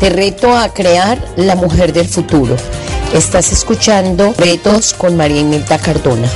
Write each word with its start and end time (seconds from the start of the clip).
Te 0.00 0.10
reto 0.10 0.56
a 0.56 0.72
crear 0.72 1.18
la 1.36 1.56
mujer 1.56 1.92
del 1.92 2.08
futuro. 2.08 2.56
Estás 3.14 3.52
escuchando 3.52 4.34
Retos 4.36 4.94
con 4.94 5.16
María 5.16 5.40
Imelda 5.40 5.78
Cardona. 5.78 6.28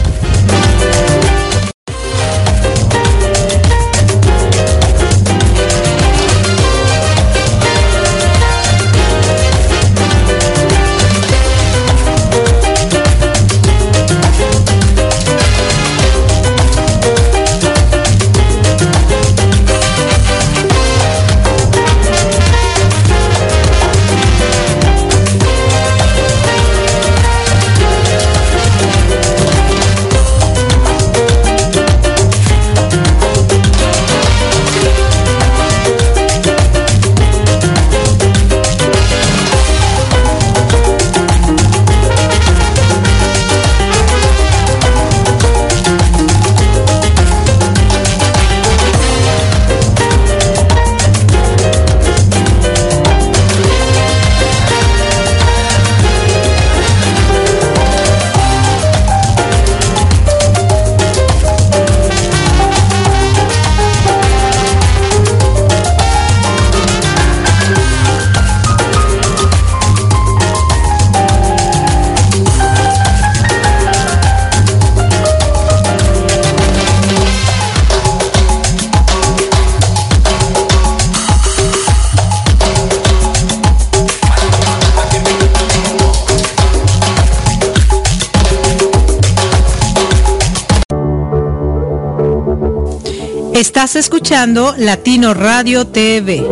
Estás 93.83 93.97
escuchando 93.97 94.77
Latino 94.79 95.35
Radio 95.35 95.89
TV, 95.89 96.47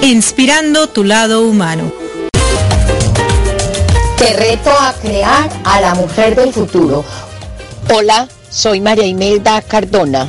inspirando 0.00 0.86
tu 0.86 1.02
lado 1.02 1.42
humano. 1.42 1.90
Te 4.16 4.32
reto 4.34 4.70
a 4.70 4.92
crear 5.02 5.50
a 5.64 5.80
la 5.80 5.96
mujer 5.96 6.36
del 6.36 6.52
futuro. 6.52 7.04
Hola, 7.92 8.28
soy 8.48 8.80
María 8.80 9.06
Imelda 9.06 9.60
Cardona, 9.60 10.28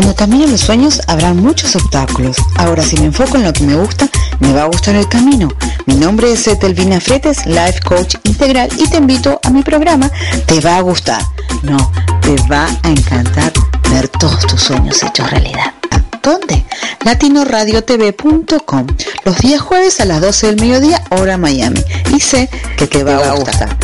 En 0.00 0.08
el 0.08 0.14
camino 0.14 0.46
los 0.46 0.62
sueños 0.62 1.02
habrá 1.08 1.34
muchos 1.34 1.76
obstáculos. 1.76 2.38
Ahora, 2.56 2.82
si 2.82 2.96
me 2.96 3.04
enfoco 3.04 3.36
en 3.36 3.42
lo 3.42 3.52
que 3.52 3.64
me 3.64 3.74
gusta, 3.74 4.08
me 4.38 4.50
va 4.54 4.62
a 4.62 4.66
gustar 4.66 4.94
el 4.94 5.06
camino. 5.06 5.50
Mi 5.84 5.94
nombre 5.94 6.32
es 6.32 6.48
Etelvina 6.48 6.98
Fretes, 7.00 7.44
Life 7.44 7.80
Coach 7.84 8.14
Integral, 8.24 8.70
y 8.78 8.88
te 8.88 8.96
invito 8.96 9.38
a 9.44 9.50
mi 9.50 9.62
programa 9.62 10.10
Te 10.46 10.58
va 10.60 10.78
a 10.78 10.80
gustar. 10.80 11.20
No, 11.62 11.92
te 12.22 12.34
va 12.50 12.66
a 12.82 12.88
encantar 12.88 13.52
ver 13.90 14.08
todos 14.08 14.46
tus 14.46 14.62
sueños 14.62 15.02
hechos 15.02 15.30
realidad. 15.30 15.74
¿Dónde? 16.22 16.64
latinoradiotv.com 17.04 18.86
los 19.26 19.38
días 19.38 19.60
jueves 19.60 20.00
a 20.00 20.06
las 20.06 20.22
12 20.22 20.46
del 20.46 20.60
mediodía, 20.60 21.04
hora 21.10 21.36
Miami. 21.36 21.84
Y 22.16 22.20
sé 22.20 22.48
que 22.78 22.86
te 22.86 23.04
va, 23.04 23.16
a 23.16 23.34
gustar. 23.34 23.76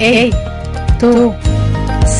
Hey, 0.00 0.34
tú, 0.98 1.32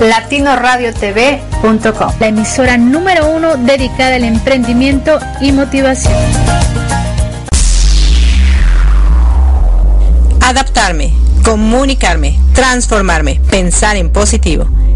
latinoradiotv.com, 0.00 2.12
la 2.20 2.26
emisora 2.26 2.76
número 2.76 3.28
uno 3.28 3.56
dedicada 3.56 4.16
al 4.16 4.24
emprendimiento 4.24 5.20
y 5.40 5.52
motivación. 5.52 6.12
Adaptarme, 10.40 11.14
comunicarme, 11.44 12.40
transformarme, 12.54 13.40
pensar 13.50 13.96
en 13.96 14.10
positivo. 14.10 14.66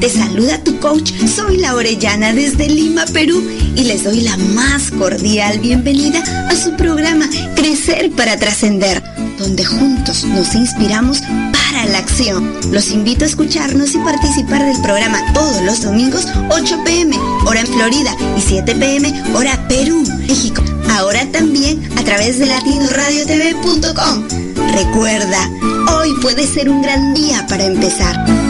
te 0.00 0.08
saluda 0.08 0.58
tu 0.64 0.78
coach, 0.80 1.12
soy 1.26 1.58
la 1.58 1.74
Orellana 1.74 2.32
desde 2.32 2.68
Lima, 2.68 3.04
Perú 3.12 3.46
y 3.76 3.84
les 3.84 4.04
doy 4.04 4.22
la 4.22 4.36
más 4.38 4.90
cordial 4.90 5.58
bienvenida 5.58 6.22
a 6.48 6.56
su 6.56 6.74
programa 6.74 7.28
Crecer 7.54 8.10
para 8.12 8.38
Trascender, 8.38 9.02
donde 9.38 9.62
juntos 9.64 10.24
nos 10.24 10.54
inspiramos 10.54 11.20
para 11.52 11.84
la 11.86 11.98
acción. 11.98 12.50
Los 12.72 12.90
invito 12.90 13.24
a 13.24 13.28
escucharnos 13.28 13.94
y 13.94 13.98
participar 13.98 14.64
del 14.64 14.80
programa 14.80 15.20
todos 15.34 15.62
los 15.62 15.82
domingos 15.82 16.26
8 16.48 16.82
pm, 16.84 17.18
hora 17.46 17.60
en 17.60 17.66
Florida 17.66 18.16
y 18.38 18.40
7 18.40 18.74
pm, 18.74 19.22
hora 19.34 19.68
Perú, 19.68 20.02
México. 20.26 20.64
Ahora 20.92 21.26
también 21.30 21.78
a 21.98 22.02
través 22.02 22.38
de 22.38 22.46
latinoradiotv.com. 22.46 24.28
Recuerda, 24.72 25.50
hoy 25.94 26.14
puede 26.22 26.46
ser 26.46 26.70
un 26.70 26.80
gran 26.80 27.12
día 27.12 27.46
para 27.48 27.66
empezar. 27.66 28.49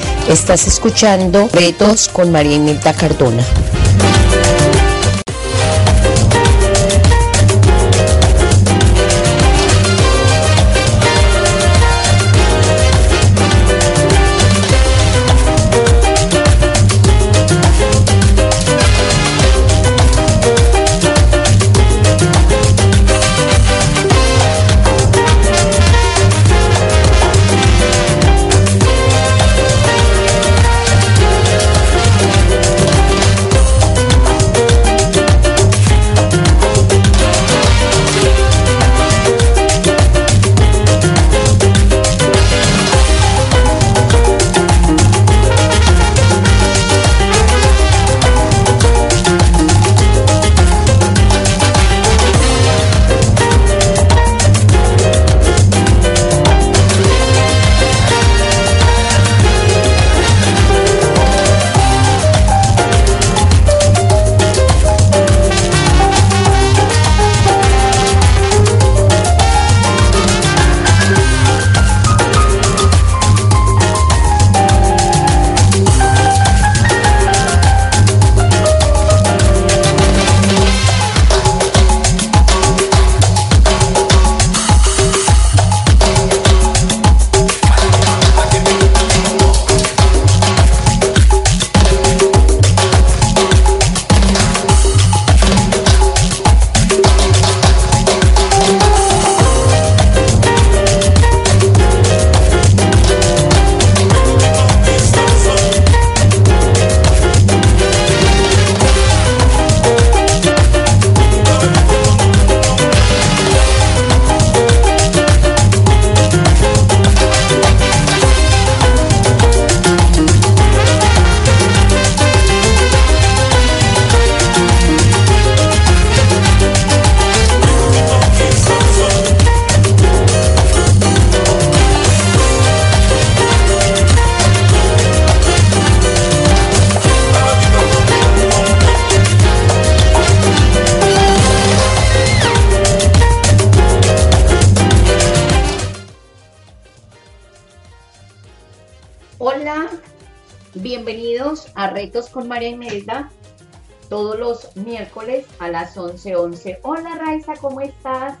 Estás 0.29 0.67
escuchando 0.67 1.49
Retos 1.51 2.07
con 2.07 2.31
María 2.31 2.55
Imelda 2.55 2.93
Cardona. 2.93 3.43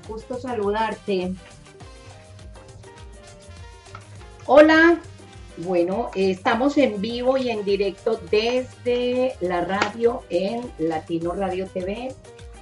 Gusto 0.07 0.39
saludarte. 0.39 1.33
Hola, 4.45 4.99
bueno, 5.57 6.09
estamos 6.15 6.77
en 6.77 6.99
vivo 6.99 7.37
y 7.37 7.49
en 7.49 7.63
directo 7.63 8.19
desde 8.31 9.35
la 9.41 9.61
radio 9.61 10.23
en 10.29 10.71
Latino 10.79 11.33
Radio 11.33 11.67
TV. 11.67 12.15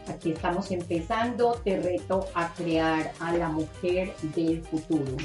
Aquí 0.07 0.31
estamos 0.31 0.69
empezando. 0.71 1.53
Te 1.63 1.79
reto 1.79 2.27
a 2.33 2.53
crear 2.53 3.13
a 3.19 3.31
la 3.33 3.49
mujer 3.49 4.13
del 4.35 4.61
futuro. 4.63 5.15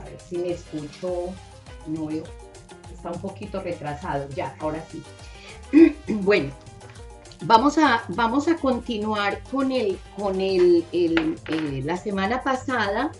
A 0.00 0.04
ver 0.04 0.20
si 0.28 0.38
me 0.38 0.50
escucho. 0.50 1.30
No 1.86 2.06
veo. 2.06 2.24
Está 2.94 3.10
un 3.10 3.20
poquito 3.20 3.60
retrasado. 3.60 4.28
Ya, 4.30 4.54
ahora 4.60 4.84
sí. 4.90 5.02
Bueno, 6.08 6.52
vamos 7.42 7.78
a, 7.78 8.04
vamos 8.08 8.48
a 8.48 8.56
continuar 8.56 9.42
con 9.50 9.72
el, 9.72 9.98
con 10.16 10.40
el, 10.40 10.84
el, 10.92 11.38
eh, 11.48 11.82
la 11.84 11.96
semana 11.96 12.42
pasada 12.42 13.12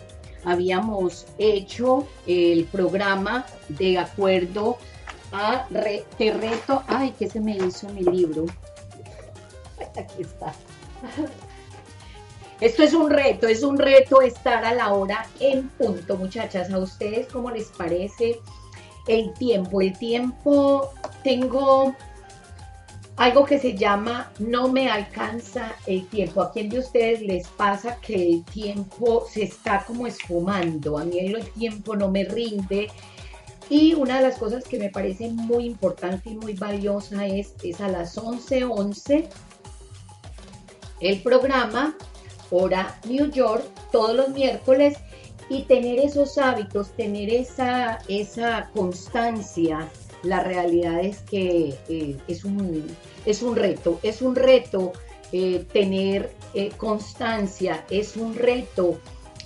habíamos 0.43 1.25
hecho 1.37 2.07
el 2.25 2.65
programa 2.65 3.45
de 3.69 3.97
acuerdo 3.97 4.77
a 5.31 5.67
re, 5.69 6.05
reto, 6.17 6.83
ay, 6.87 7.11
que 7.11 7.29
se 7.29 7.39
me 7.39 7.57
hizo 7.57 7.89
mi 7.89 8.03
libro. 8.03 8.45
Aquí 9.97 10.21
está. 10.21 10.53
Esto 12.59 12.83
es 12.83 12.93
un 12.93 13.09
reto, 13.09 13.47
es 13.47 13.61
un 13.61 13.77
reto 13.77 14.21
estar 14.21 14.65
a 14.65 14.73
la 14.73 14.93
hora 14.93 15.27
en 15.39 15.67
punto, 15.69 16.17
muchachas. 16.17 16.71
¿A 16.71 16.79
ustedes 16.79 17.27
cómo 17.27 17.51
les 17.51 17.67
parece 17.67 18.39
el 19.07 19.33
tiempo? 19.33 19.81
El 19.81 19.97
tiempo, 19.97 20.89
tengo 21.23 21.95
algo 23.17 23.45
que 23.45 23.59
se 23.59 23.75
llama 23.75 24.31
no 24.37 24.67
me 24.67 24.89
alcanza 24.89 25.75
el 25.87 26.07
tiempo. 26.07 26.41
¿A 26.41 26.51
quién 26.51 26.69
de 26.69 26.79
ustedes 26.79 27.21
les 27.21 27.47
pasa 27.47 27.99
que 27.99 28.15
el 28.15 28.45
tiempo 28.45 29.25
se 29.29 29.43
está 29.43 29.83
como 29.85 30.05
esfumando? 30.05 30.99
A 30.99 31.03
mí 31.03 31.17
el 31.19 31.51
tiempo 31.51 31.95
no 31.95 32.09
me 32.09 32.23
rinde. 32.23 32.89
Y 33.69 33.95
una 33.95 34.17
de 34.17 34.21
las 34.21 34.37
cosas 34.37 34.63
que 34.63 34.79
me 34.79 34.89
parece 34.89 35.29
muy 35.29 35.65
importante 35.65 36.29
y 36.29 36.35
muy 36.35 36.53
valiosa 36.53 37.25
es, 37.25 37.53
es 37.63 37.81
a 37.81 37.89
las 37.89 38.17
11:11 38.17 38.69
11, 38.69 39.29
el 41.01 41.21
programa 41.21 41.97
hora 42.49 42.99
New 43.05 43.29
York 43.31 43.63
todos 43.91 44.15
los 44.15 44.29
miércoles 44.29 44.97
y 45.49 45.63
tener 45.63 45.99
esos 45.99 46.37
hábitos, 46.37 46.91
tener 46.91 47.29
esa, 47.29 47.99
esa 48.07 48.69
constancia. 48.73 49.89
La 50.27 50.43
realidad 50.43 50.99
es 50.99 51.19
que 51.19 51.73
eh, 51.87 52.17
es, 52.27 52.43
un, 52.43 52.83
es 53.25 53.41
un 53.41 53.55
reto, 53.55 53.97
es 54.03 54.21
un 54.21 54.35
reto 54.35 54.91
eh, 55.31 55.65
tener 55.71 56.33
eh, 56.53 56.69
constancia, 56.75 57.85
es 57.89 58.17
un 58.17 58.35
reto 58.35 58.99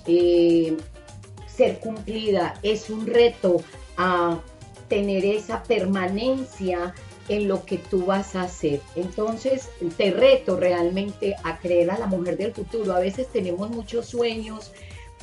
ser 0.04 1.78
cumplida, 1.78 2.58
es 2.64 2.90
un 2.90 3.06
reto 3.06 3.62
a 3.96 4.40
tener 4.88 5.24
esa 5.24 5.62
permanencia 5.62 6.92
en 7.28 7.46
lo 7.46 7.64
que 7.64 7.78
tú 7.78 8.06
vas 8.06 8.34
a 8.34 8.42
hacer. 8.42 8.80
Entonces, 8.96 9.68
te 9.96 10.10
reto 10.10 10.56
realmente 10.56 11.36
a 11.44 11.60
creer 11.60 11.92
a 11.92 11.98
la 11.98 12.06
mujer 12.06 12.36
del 12.36 12.52
futuro. 12.52 12.92
A 12.92 12.98
veces 12.98 13.28
tenemos 13.28 13.70
muchos 13.70 14.06
sueños, 14.06 14.72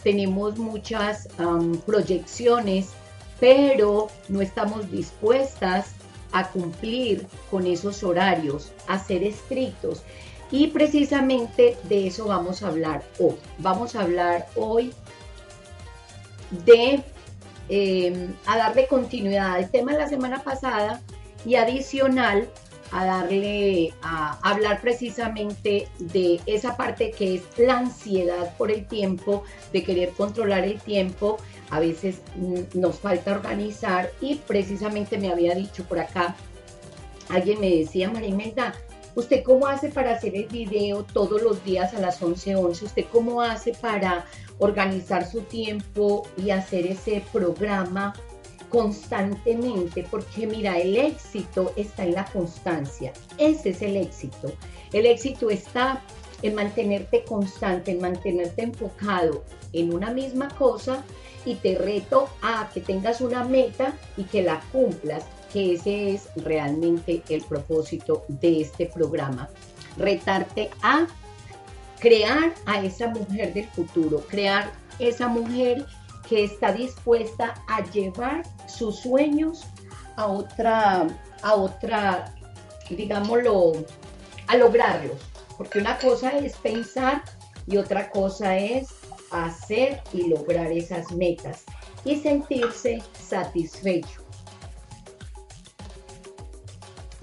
tenemos 0.04 0.58
muchas 0.58 1.28
proyecciones, 1.86 2.94
pero 3.40 4.08
no 4.28 4.42
estamos 4.42 4.92
dispuestas 4.92 5.94
a 6.32 6.50
cumplir 6.50 7.26
con 7.50 7.66
esos 7.66 8.04
horarios, 8.04 8.72
a 8.88 9.00
ser 9.00 9.24
estrictos. 9.24 10.04
Y 10.52 10.68
precisamente 10.68 11.78
de 11.84 12.08
eso 12.08 12.26
vamos 12.26 12.64
a 12.64 12.68
hablar 12.68 13.04
hoy. 13.20 13.36
Vamos 13.60 13.96
a 13.96 14.02
hablar 14.02 14.48
hoy 14.56 14.94
de 16.66 17.04
em, 17.70 18.34
a 18.48 18.58
darle 18.58 18.88
continuidad 18.88 19.54
al 19.54 19.70
tema 19.70 19.94
de 19.94 20.00
la 20.00 20.10
semana 20.10 20.44
pasada 20.44 21.02
y 21.46 21.56
adicional 21.56 22.50
a 22.92 23.06
darle 23.06 23.94
a 24.02 24.40
hablar 24.42 24.82
precisamente 24.82 25.88
de 26.00 26.40
esa 26.46 26.76
parte 26.76 27.12
que 27.12 27.36
es 27.36 27.44
la 27.58 27.80
ansiedad 27.80 28.56
por 28.58 28.72
el 28.72 28.86
tiempo, 28.88 29.44
de 29.72 29.84
querer 29.84 30.10
controlar 30.10 30.64
el 30.64 30.80
tiempo. 30.80 31.38
A 31.70 31.80
veces 31.80 32.22
mm, 32.36 32.80
nos 32.80 33.00
falta 33.00 33.32
organizar 33.32 34.12
y 34.22 34.36
precisamente 34.36 35.18
me 35.18 35.32
había 35.32 35.54
dicho 35.54 35.84
por 35.84 36.00
acá, 36.00 36.36
alguien 37.30 37.60
me 37.60 37.70
decía, 37.70 38.10
María 38.10 38.30
Imelda, 38.30 38.74
¿usted 39.16 39.44
cómo 39.44 39.68
hace 39.68 39.90
para 39.90 40.16
hacer 40.16 40.36
el 40.36 40.48
video 40.48 41.04
todos 41.04 41.42
los 41.42 41.64
días 41.64 41.94
a 41.94 42.00
las 42.00 42.22
11:11? 42.22 42.56
11? 42.58 42.86
¿Usted 42.86 43.06
cómo 43.12 43.42
hace 43.42 43.74
para 43.74 44.26
organizar 44.58 45.30
su 45.30 45.42
tiempo 45.42 46.28
y 46.38 46.50
hacer 46.50 46.88
ese 46.88 47.24
programa 47.32 48.14
constantemente, 48.70 50.06
porque 50.10 50.48
mira, 50.48 50.78
el 50.78 50.96
éxito 50.96 51.74
está 51.76 52.04
en 52.04 52.14
la 52.14 52.26
constancia, 52.26 53.12
ese 53.38 53.70
es 53.70 53.82
el 53.82 53.98
éxito. 53.98 54.52
El 54.94 55.06
éxito 55.06 55.50
está 55.50 56.02
en 56.42 56.56
mantenerte 56.56 57.24
constante, 57.24 57.92
en 57.92 58.02
mantenerte 58.02 58.64
enfocado 58.64 59.44
en 59.74 59.94
una 59.94 60.12
misma 60.12 60.50
cosa 60.50 61.04
y 61.46 61.56
te 61.56 61.76
reto 61.76 62.30
a 62.42 62.70
que 62.74 62.82
tengas 62.82 63.22
una 63.22 63.44
meta 63.44 63.94
y 64.18 64.24
que 64.24 64.42
la 64.42 64.62
cumplas, 64.72 65.26
que 65.52 65.74
ese 65.74 66.14
es 66.14 66.30
realmente 66.36 67.22
el 67.30 67.42
propósito 67.44 68.26
de 68.28 68.62
este 68.62 68.86
programa. 68.86 69.50
Retarte 69.98 70.70
a 70.82 71.08
crear 72.00 72.54
a 72.66 72.84
esa 72.84 73.08
mujer 73.08 73.54
del 73.54 73.68
futuro, 73.68 74.24
crear 74.28 74.72
esa 75.00 75.28
mujer 75.28 75.86
que 76.30 76.44
está 76.44 76.72
dispuesta 76.72 77.56
a 77.68 77.84
llevar 77.90 78.44
sus 78.68 79.00
sueños 79.00 79.66
a 80.16 80.28
otra, 80.28 81.08
a 81.42 81.56
otra, 81.56 82.36
digámoslo, 82.90 83.74
a 84.46 84.56
lograrlos. 84.56 85.18
Porque 85.58 85.80
una 85.80 85.98
cosa 85.98 86.38
es 86.38 86.56
pensar 86.58 87.24
y 87.66 87.78
otra 87.78 88.12
cosa 88.12 88.58
es 88.58 88.90
hacer 89.32 90.02
y 90.14 90.28
lograr 90.28 90.72
esas 90.72 91.12
metas 91.12 91.64
y 92.06 92.16
sentirse 92.18 93.02
satisfecho. 93.20 94.22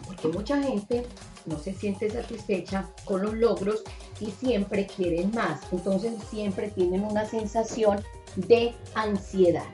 Porque 0.05 0.29
mucha 0.29 0.61
gente 0.61 1.07
no 1.47 1.59
se 1.59 1.73
siente 1.73 2.11
satisfecha 2.11 2.89
con 3.05 3.23
los 3.23 3.35
logros 3.35 3.85
y 4.19 4.33
siempre 4.33 4.87
quieren 4.87 5.31
más. 5.33 5.61
Entonces 5.71 6.15
siempre 6.29 6.71
tienen 6.71 7.05
una 7.05 7.25
sensación 7.25 8.03
de 8.37 8.75
ansiedad. 8.95 9.67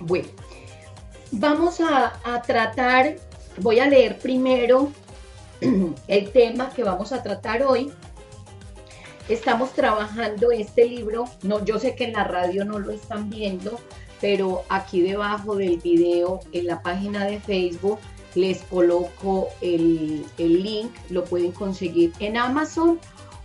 Bueno, 0.00 0.28
vamos 1.30 1.80
a, 1.80 2.42
tratar, 2.46 3.16
voy 3.58 3.80
a 3.80 3.86
leer 3.86 4.18
primero 4.18 4.90
el 6.08 6.32
tema 6.32 6.70
que 6.70 6.84
vamos 6.84 7.12
a 7.12 7.22
tratar 7.22 7.62
hoy. 7.62 7.92
Estamos 9.28 9.72
trabajando 9.72 10.50
este 10.50 10.84
libro, 10.84 11.24
no, 11.42 11.64
yo 11.64 11.78
sé 11.78 11.94
que 11.94 12.04
en 12.04 12.14
la 12.14 12.24
radio 12.24 12.64
no 12.64 12.80
lo 12.80 12.90
están 12.90 13.30
viendo, 13.30 13.78
pero 14.20 14.64
aquí 14.68 15.00
debajo 15.00 15.54
del 15.54 15.78
video, 15.78 16.40
en 16.52 16.66
la 16.66 16.82
página 16.82 17.24
de 17.24 17.38
Facebook, 17.38 18.00
les 18.34 18.62
coloco 18.62 19.48
el, 19.60 20.24
el 20.38 20.62
link, 20.62 20.90
lo 21.10 21.24
pueden 21.24 21.52
conseguir 21.52 22.12
en 22.18 22.36
Amazon 22.36 22.98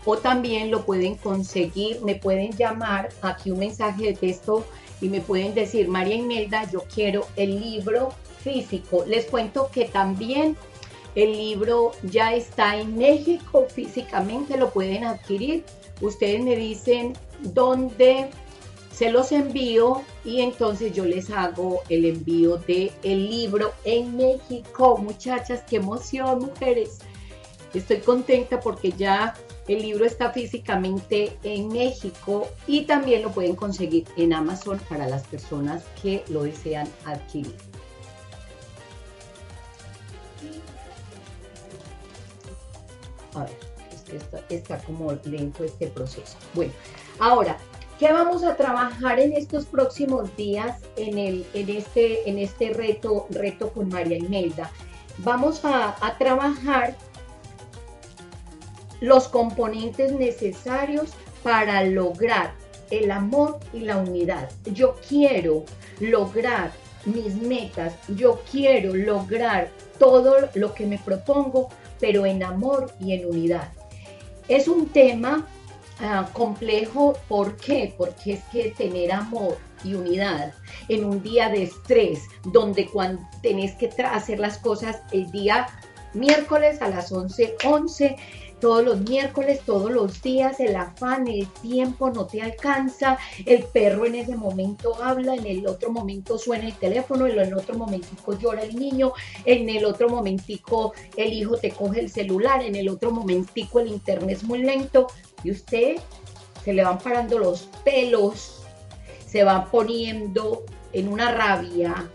o 0.10 0.18
también 0.18 0.72
lo 0.72 0.86
pueden 0.86 1.16
conseguir, 1.16 2.02
me 2.02 2.16
pueden 2.16 2.56
llamar 2.56 3.10
aquí 3.22 3.52
un 3.52 3.60
mensaje 3.60 4.06
de 4.06 4.14
texto 4.14 4.66
y 5.02 5.10
me 5.10 5.20
pueden 5.20 5.54
decir, 5.54 5.90
María 5.90 6.16
Imelda, 6.16 6.64
yo 6.72 6.86
quiero 6.96 7.28
el 7.36 7.60
libro 7.60 8.14
físico. 8.42 9.04
Les 9.06 9.26
cuento 9.26 9.70
que 9.70 9.84
también 9.84 10.56
el 11.16 11.34
libro 11.34 11.92
ya 12.04 12.34
está 12.34 12.78
en 12.78 12.98
México 12.98 13.68
físicamente, 13.70 14.56
lo 14.58 14.70
pueden 14.70 15.04
adquirir. 15.04 15.66
Ustedes 16.00 16.42
me 16.42 16.56
dicen 16.56 17.12
dónde 17.42 18.30
se 18.94 19.12
los 19.12 19.34
envío 19.34 20.04
y 20.24 20.40
entonces 20.40 20.94
yo 20.94 21.04
les 21.04 21.30
hago 21.32 21.82
el 21.90 22.06
envío 22.06 22.56
del 22.60 22.94
el 23.04 23.30
libro 23.30 23.74
en 23.84 24.16
México. 24.16 24.98
Muchachas, 25.00 25.64
qué 25.70 25.76
emoción, 25.76 26.40
mujeres. 26.40 27.00
Estoy 27.74 27.98
contenta 27.98 28.62
porque 28.62 28.94
ya 28.94 29.36
el 29.68 29.82
libro 29.82 30.06
está 30.06 30.32
físicamente 30.32 31.38
en 31.44 31.68
México 31.68 32.48
y 32.68 32.84
también 32.84 33.22
lo 33.22 33.32
pueden 33.32 33.56
conseguir 33.56 34.06
en 34.16 34.34
Amazon 34.34 34.80
para 34.90 35.08
las 35.08 35.28
personas 35.28 35.84
que 36.02 36.24
lo 36.30 36.44
desean 36.44 36.88
adquirir. 37.06 37.56
A 43.36 43.44
ver, 43.44 43.60
es 43.92 44.24
que 44.48 44.56
está, 44.56 44.78
como 44.80 45.12
lento 45.26 45.64
este 45.64 45.88
proceso. 45.88 46.38
Bueno, 46.54 46.72
ahora, 47.20 47.58
¿qué 48.00 48.12
vamos 48.12 48.44
a 48.44 48.56
trabajar 48.56 49.20
en 49.20 49.34
estos 49.34 49.66
próximos 49.66 50.36
días 50.38 50.82
en, 50.96 51.18
el, 51.18 51.46
en, 51.54 51.70
este, 51.70 52.28
en 52.30 52.40
este 52.40 52.74
reto, 52.74 53.28
reto 53.30 53.70
con 53.74 53.90
María 53.90 54.18
Imelda? 54.18 54.72
Vamos 55.20 55.66
a, 55.66 55.96
a 56.06 56.18
trabajar 56.18 56.96
los 59.00 59.28
componentes 59.28 60.12
necesarios 60.12 61.12
para 61.44 61.84
lograr 61.84 62.54
el 62.90 63.12
amor 63.12 63.60
y 63.74 63.82
la 63.82 63.98
unidad. 63.98 64.50
Yo 64.66 64.96
quiero 65.08 65.64
lograr 66.00 66.72
mis 67.06 67.36
metas, 67.36 67.94
yo 68.10 68.42
quiero 68.52 68.96
lograr 68.96 69.70
todo 70.00 70.50
lo 70.54 70.74
que 70.74 70.86
me 70.86 70.98
propongo, 70.98 71.70
pero 72.00 72.26
en 72.26 72.44
amor 72.44 72.94
y 73.00 73.14
en 73.14 73.26
unidad. 73.26 73.70
Es 74.48 74.68
un 74.68 74.88
tema 74.88 75.48
ah, 76.00 76.30
complejo, 76.34 77.18
¿por 77.28 77.58
qué? 77.58 77.94
Porque 77.98 78.34
es 78.34 78.44
que 78.46 78.72
tener 78.72 79.12
amor 79.12 79.58
y 79.84 79.94
unidad 79.94 80.54
en 80.90 81.06
un 81.06 81.22
día 81.22 81.50
de 81.50 81.64
estrés, 81.64 82.22
donde 82.46 82.88
cuando 82.88 83.22
tenés 83.42 83.74
que 83.76 83.90
hacer 84.04 84.40
las 84.40 84.58
cosas 84.58 85.02
el 85.12 85.30
día 85.32 85.68
miércoles 86.14 86.82
a 86.82 86.90
las 86.90 87.12
11:11, 87.12 87.56
11, 87.64 88.16
todos 88.60 88.84
los 88.84 89.02
miércoles, 89.02 89.62
todos 89.66 89.92
los 89.92 90.22
días, 90.22 90.60
el 90.60 90.76
afán, 90.76 91.28
el 91.28 91.48
tiempo 91.62 92.10
no 92.10 92.26
te 92.26 92.42
alcanza, 92.42 93.18
el 93.46 93.64
perro 93.64 94.06
en 94.06 94.16
ese 94.16 94.36
momento 94.36 95.02
habla, 95.04 95.36
en 95.36 95.46
el 95.46 95.68
otro 95.68 95.92
momento 95.92 96.38
suena 96.38 96.66
el 96.66 96.74
teléfono, 96.74 97.28
en 97.28 97.40
el 97.40 97.54
otro 97.54 97.78
momentico 97.78 98.38
llora 98.38 98.64
el 98.64 98.76
niño, 98.76 99.14
en 99.46 99.70
el 99.70 99.86
otro 99.86 100.10
momentico 100.10 100.94
el 101.16 101.34
hijo 101.34 101.58
te 101.58 101.72
coge 101.72 102.00
el 102.00 102.10
celular, 102.10 102.64
en 102.64 102.76
el 102.76 102.90
otro 102.90 103.12
momentico 103.12 103.80
el 103.80 103.88
internet 103.88 104.38
es 104.38 104.44
muy 104.44 104.64
lento 104.64 105.08
y 105.44 105.52
usted 105.52 105.98
se 106.64 106.74
le 106.74 106.84
van 106.84 106.98
parando 106.98 107.38
los 107.40 107.70
pelos, 107.84 108.64
se 109.26 109.44
van 109.44 109.70
poniendo 109.70 110.64
en 110.94 111.08
una 111.08 111.32
rabia, 111.32 112.10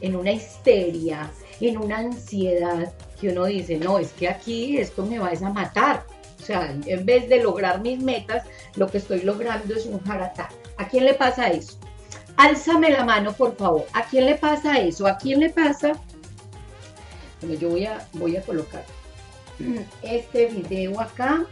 en 0.00 0.16
una 0.16 0.32
histeria, 0.32 1.30
en 1.60 1.76
una 1.76 1.98
ansiedad, 1.98 2.92
que 3.20 3.28
uno 3.28 3.44
dice, 3.44 3.76
no, 3.76 3.98
es 3.98 4.12
que 4.12 4.28
aquí 4.28 4.78
esto 4.78 5.04
me 5.04 5.18
va 5.18 5.30
a 5.30 5.50
matar. 5.50 6.04
O 6.40 6.42
sea, 6.42 6.74
en 6.86 7.04
vez 7.04 7.28
de 7.28 7.42
lograr 7.42 7.80
mis 7.80 8.02
metas, 8.02 8.44
lo 8.76 8.86
que 8.88 8.98
estoy 8.98 9.20
logrando 9.22 9.74
es 9.74 9.84
un 9.84 10.02
jaratá. 10.02 10.48
¿A 10.78 10.88
quién 10.88 11.04
le 11.04 11.14
pasa 11.14 11.48
eso? 11.48 11.78
Álzame 12.36 12.90
la 12.90 13.04
mano, 13.04 13.32
por 13.32 13.56
favor. 13.56 13.86
¿A 13.92 14.04
quién 14.04 14.24
le 14.24 14.36
pasa 14.36 14.78
eso? 14.78 15.06
¿A 15.06 15.18
quién 15.18 15.40
le 15.40 15.50
pasa? 15.50 15.92
Bueno, 17.40 17.56
yo 17.56 17.68
voy 17.68 17.84
a, 17.84 18.08
voy 18.14 18.36
a 18.36 18.42
colocar 18.42 18.84
este 20.02 20.46
video 20.46 20.98
acá. 20.98 21.44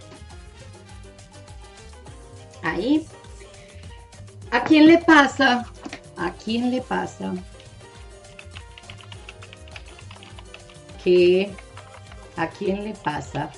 Ahí. 2.62 3.06
¿A 4.50 4.64
quién 4.64 4.86
le 4.86 4.98
pasa? 4.98 5.66
¿A 6.16 6.32
quién 6.32 6.70
le 6.70 6.80
pasa? 6.80 7.34
Que 11.02 11.52
a 12.36 12.48
quién 12.48 12.84
le 12.84 12.94
pasa 12.94 13.50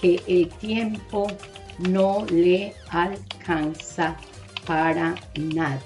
que 0.00 0.22
el 0.26 0.48
tiempo 0.48 1.26
no 1.78 2.24
le 2.26 2.74
alcanza 2.90 4.16
para 4.66 5.14
nada. 5.36 5.80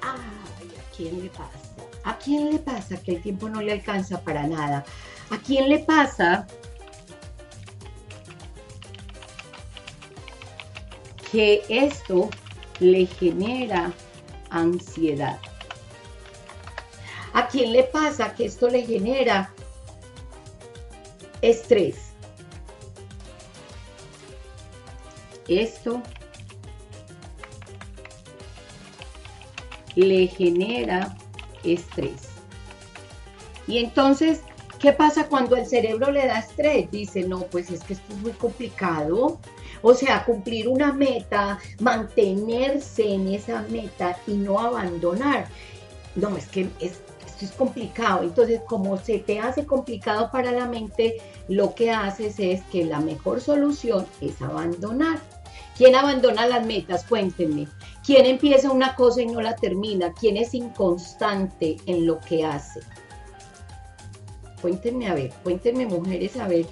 Ay, 0.00 0.70
¿a 0.78 0.96
quién 0.96 1.22
le 1.22 1.30
pasa? 1.30 1.58
¿A 2.04 2.18
quién 2.18 2.50
le 2.52 2.58
pasa 2.58 2.96
que 2.96 3.12
el 3.12 3.22
tiempo 3.22 3.48
no 3.48 3.60
le 3.62 3.72
alcanza 3.72 4.20
para 4.20 4.46
nada? 4.46 4.84
¿A 5.30 5.38
quién 5.38 5.68
le 5.68 5.78
pasa 5.80 6.46
que 11.32 11.62
esto 11.68 12.30
le 12.80 13.06
genera 13.06 13.90
ansiedad? 14.50 15.38
¿A 17.34 17.48
quién 17.48 17.72
le 17.72 17.82
pasa 17.82 18.32
que 18.32 18.46
esto 18.46 18.68
le 18.68 18.86
genera 18.86 19.52
estrés? 21.42 21.96
Esto 25.48 26.00
le 29.96 30.28
genera 30.28 31.16
estrés. 31.64 32.28
Y 33.66 33.78
entonces, 33.78 34.42
¿qué 34.78 34.92
pasa 34.92 35.26
cuando 35.26 35.56
el 35.56 35.66
cerebro 35.66 36.12
le 36.12 36.26
da 36.26 36.38
estrés? 36.38 36.88
Dice, 36.92 37.24
no, 37.24 37.40
pues 37.46 37.68
es 37.70 37.82
que 37.82 37.94
esto 37.94 38.12
es 38.14 38.18
muy 38.20 38.32
complicado. 38.32 39.40
O 39.82 39.92
sea, 39.92 40.24
cumplir 40.24 40.68
una 40.68 40.92
meta, 40.92 41.58
mantenerse 41.80 43.12
en 43.12 43.34
esa 43.34 43.62
meta 43.62 44.16
y 44.28 44.34
no 44.34 44.60
abandonar. 44.60 45.48
No, 46.14 46.36
es 46.36 46.46
que 46.46 46.68
es, 46.78 47.00
esto 47.34 47.44
es 47.46 47.52
complicado. 47.52 48.22
Entonces, 48.22 48.60
como 48.66 48.96
se 48.96 49.18
te 49.18 49.40
hace 49.40 49.66
complicado 49.66 50.30
para 50.30 50.52
la 50.52 50.66
mente, 50.66 51.16
lo 51.48 51.74
que 51.74 51.90
haces 51.90 52.38
es 52.38 52.62
que 52.64 52.84
la 52.84 53.00
mejor 53.00 53.40
solución 53.40 54.06
es 54.20 54.40
abandonar. 54.40 55.18
¿Quién 55.76 55.96
abandona 55.96 56.46
las 56.46 56.64
metas? 56.64 57.04
Cuéntenme. 57.04 57.66
¿Quién 58.04 58.26
empieza 58.26 58.70
una 58.70 58.94
cosa 58.94 59.22
y 59.22 59.26
no 59.26 59.40
la 59.40 59.56
termina? 59.56 60.12
¿Quién 60.12 60.36
es 60.36 60.54
inconstante 60.54 61.76
en 61.86 62.06
lo 62.06 62.20
que 62.20 62.44
hace? 62.44 62.80
Cuéntenme 64.62 65.08
a 65.08 65.14
ver, 65.14 65.32
cuéntenme 65.42 65.86
mujeres 65.86 66.36
a 66.36 66.46
ver 66.46 66.64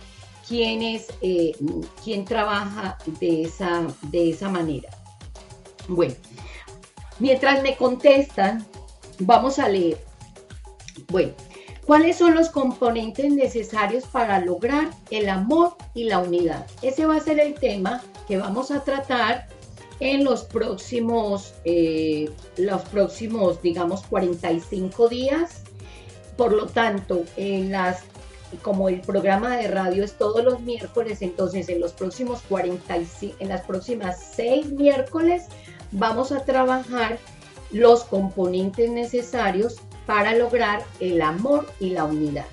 quién 0.49 0.83
es, 0.83 1.09
eh, 1.21 1.53
quién 2.03 2.25
trabaja 2.25 2.97
de 3.21 3.43
esa, 3.43 3.87
de 4.03 4.31
esa 4.31 4.49
manera. 4.49 4.89
Bueno, 5.89 6.15
mientras 7.19 7.63
me 7.63 7.77
contestan, 7.77 8.65
vamos 9.19 9.59
a 9.59 9.69
leer. 9.69 10.12
Bueno, 11.09 11.33
¿cuáles 11.87 12.17
son 12.17 12.35
los 12.35 12.49
componentes 12.51 13.33
necesarios 13.33 14.05
para 14.05 14.41
lograr 14.41 14.91
el 15.11 15.29
amor 15.29 15.77
y 15.95 16.05
la 16.05 16.19
unidad? 16.19 16.67
Ese 16.83 17.07
va 17.07 17.17
a 17.17 17.21
ser 17.21 17.41
el 17.41 17.55
tema 17.55 18.03
que 18.29 18.37
vamos 18.37 18.71
a 18.71 18.85
tratar 18.85 19.49
en 20.01 20.25
los 20.25 20.43
próximos, 20.45 21.55
eh, 21.65 22.29
los 22.57 22.83
próximos, 22.83 23.63
digamos, 23.63 24.03
45 24.05 25.09
días. 25.09 25.63
Por 26.37 26.53
lo 26.53 26.67
tanto, 26.67 27.23
en 27.37 27.71
las, 27.71 28.01
como 28.63 28.89
el 28.89 29.01
programa 29.01 29.57
de 29.57 29.69
radio 29.69 30.03
es 30.03 30.19
todos 30.19 30.43
los 30.43 30.61
miércoles, 30.61 31.23
entonces 31.23 31.69
en 31.69 31.81
los 31.81 31.93
próximos 31.93 32.43
45, 32.49 33.37
en 33.39 33.49
las 33.49 33.63
próximas 33.63 34.33
6 34.35 34.73
miércoles 34.73 35.45
vamos 35.93 36.33
a 36.33 36.45
trabajar 36.45 37.19
los 37.71 38.05
componentes 38.05 38.91
necesarios 38.91 39.77
para 40.07 40.35
lograr 40.35 40.83
el 41.01 41.23
amor 41.23 41.71
y 41.81 41.91
la 41.91 42.05
unidad. 42.05 42.47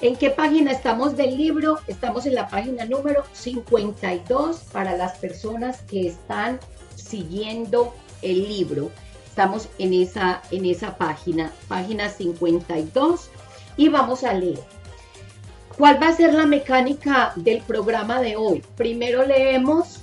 ¿En 0.00 0.16
qué 0.16 0.30
página 0.30 0.72
estamos 0.72 1.16
del 1.16 1.36
libro? 1.36 1.78
Estamos 1.86 2.26
en 2.26 2.34
la 2.34 2.48
página 2.48 2.84
número 2.84 3.24
52 3.32 4.56
para 4.72 4.96
las 4.96 5.16
personas 5.18 5.82
que 5.82 6.08
están 6.08 6.58
siguiendo 6.96 7.94
el 8.20 8.48
libro. 8.48 8.90
Estamos 9.26 9.68
en 9.78 9.94
esa, 9.94 10.42
en 10.50 10.66
esa 10.66 10.96
página, 10.96 11.52
página 11.68 12.08
52, 12.08 13.30
y 13.76 13.88
vamos 13.88 14.24
a 14.24 14.34
leer. 14.34 14.60
¿Cuál 15.78 16.02
va 16.02 16.08
a 16.08 16.16
ser 16.16 16.34
la 16.34 16.46
mecánica 16.46 17.32
del 17.36 17.62
programa 17.62 18.20
de 18.20 18.36
hoy? 18.36 18.62
Primero 18.76 19.24
leemos, 19.24 20.00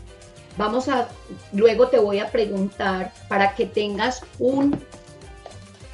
vamos 0.58 0.88
a, 0.88 1.10
luego 1.54 1.90
te 1.90 2.00
voy 2.00 2.20
a 2.20 2.32
preguntar 2.32 3.14
para 3.28 3.54
que 3.54 3.66
tengas 3.66 4.24
un 4.40 4.80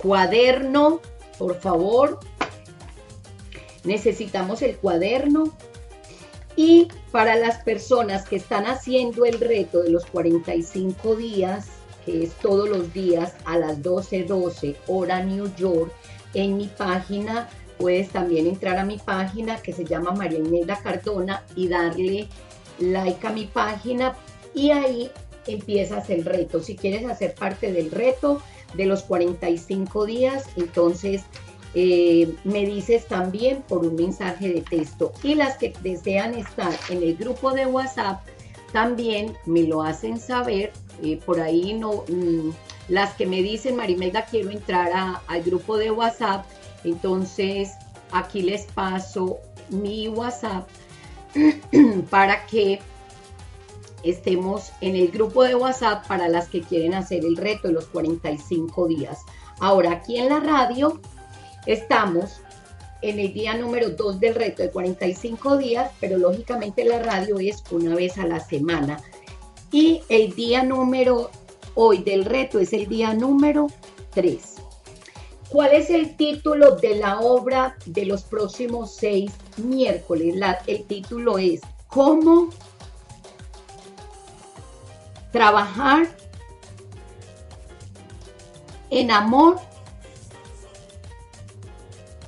cuaderno, 0.06 1.02
por 1.40 1.60
favor, 1.60 2.20
necesitamos 3.84 4.62
el 4.62 4.78
cuaderno. 4.78 5.52
Y 6.56 6.90
para 7.12 7.36
las 7.36 7.64
personas 7.64 8.30
que 8.30 8.36
están 8.36 8.68
haciendo 8.68 9.26
el 9.26 9.40
reto 9.40 9.82
de 9.82 9.90
los 9.90 10.06
45 10.06 11.16
días, 11.16 11.70
que 12.06 12.24
es 12.24 12.34
todos 12.36 12.70
los 12.70 12.94
días 12.94 13.34
a 13.46 13.58
las 13.58 13.82
12:12 13.82 14.28
12, 14.28 14.76
hora 14.88 15.24
New 15.24 15.52
York, 15.56 15.92
en 16.36 16.56
mi 16.56 16.68
página 16.68 17.50
puedes 17.80 18.10
también 18.10 18.46
entrar 18.46 18.78
a 18.78 18.86
mi 18.86 19.00
página 19.00 19.58
que 19.58 19.74
se 19.74 19.86
llama 19.86 20.12
María 20.12 20.38
Imelda 20.38 20.80
Cardona 20.84 21.44
y 21.56 21.68
darle 21.68 22.28
like 22.78 23.26
a 23.26 23.32
mi 23.32 23.46
página 23.46 24.16
y 24.54 24.70
ahí 24.70 25.10
empiezas 25.48 26.12
el 26.12 26.26
reto. 26.26 26.62
Si 26.62 26.76
quieres 26.76 27.06
hacer 27.10 27.34
parte 27.34 27.74
del 27.74 27.90
reto 27.90 28.42
de 28.76 28.86
los 28.86 29.04
45 29.04 30.06
días, 30.06 30.46
entonces 30.56 31.24
eh, 31.74 32.34
me 32.46 32.66
dices 32.66 33.06
también 33.06 33.62
por 33.68 33.86
un 33.86 33.96
mensaje 33.96 34.50
de 34.50 34.62
texto. 34.62 35.12
Y 35.24 35.36
las 35.36 35.58
que 35.58 35.74
desean 35.82 36.34
estar 36.34 36.74
en 36.90 37.04
el 37.04 37.16
grupo 37.16 37.52
de 37.52 37.66
WhatsApp 37.66 38.22
también 38.72 39.36
me 39.46 39.64
lo 39.64 39.84
hacen 39.84 40.20
saber. 40.20 40.72
Eh, 41.04 41.20
por 41.26 41.42
ahí 41.42 41.74
no, 41.74 42.06
mm, 42.08 42.52
las 42.88 43.14
que 43.16 43.26
me 43.26 43.42
dicen, 43.42 43.76
Marimelda, 43.76 44.26
quiero 44.26 44.52
entrar 44.52 45.20
al 45.28 45.44
grupo 45.44 45.78
de 45.78 45.92
WhatsApp. 45.92 46.46
Entonces 46.86 47.72
aquí 48.12 48.42
les 48.42 48.66
paso 48.68 49.40
mi 49.70 50.08
WhatsApp 50.08 50.68
para 52.10 52.46
que 52.46 52.80
estemos 54.06 54.72
en 54.82 54.96
el 54.96 55.10
grupo 55.10 55.44
de 55.44 55.56
WhatsApp 55.56 56.08
para 56.08 56.30
las 56.30 56.48
que 56.48 56.62
quieren 56.62 56.94
hacer 56.94 57.26
el 57.26 57.38
reto 57.38 57.68
de 57.68 57.74
los 57.74 57.86
45 57.88 58.88
días. 58.88 59.20
Ahora 59.60 59.92
aquí 59.92 60.18
en 60.18 60.30
la 60.30 60.40
radio 60.40 61.00
Estamos 61.66 62.42
en 63.02 63.20
el 63.20 63.34
día 63.34 63.56
número 63.56 63.90
2 63.90 64.20
del 64.20 64.36
reto 64.36 64.62
de 64.62 64.70
45 64.70 65.58
días, 65.58 65.92
pero 66.00 66.18
lógicamente 66.18 66.86
la 66.86 67.02
radio 67.02 67.40
es 67.40 67.64
una 67.72 67.96
vez 67.96 68.18
a 68.18 68.28
la 68.28 68.40
semana. 68.40 69.02
Y 69.72 70.02
el 70.10 70.36
día 70.36 70.64
número 70.64 71.32
hoy 71.74 72.04
del 72.04 72.24
reto 72.26 72.60
es 72.60 72.72
el 72.72 72.88
día 72.88 73.14
número 73.14 73.68
3. 74.12 74.56
¿Cuál 75.50 75.74
es 75.74 75.90
el 75.90 76.16
título 76.16 76.76
de 76.76 76.96
la 76.96 77.20
obra 77.20 77.76
de 77.86 78.06
los 78.06 78.24
próximos 78.24 78.96
seis 78.96 79.32
miércoles? 79.58 80.36
el 80.68 80.84
título 80.86 81.38
es 81.38 81.62
¿Cómo 81.88 82.50
trabajar 85.36 86.08
en 88.90 89.12
amor 89.12 89.58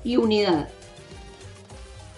y 0.04 0.18
unidad? 0.18 0.68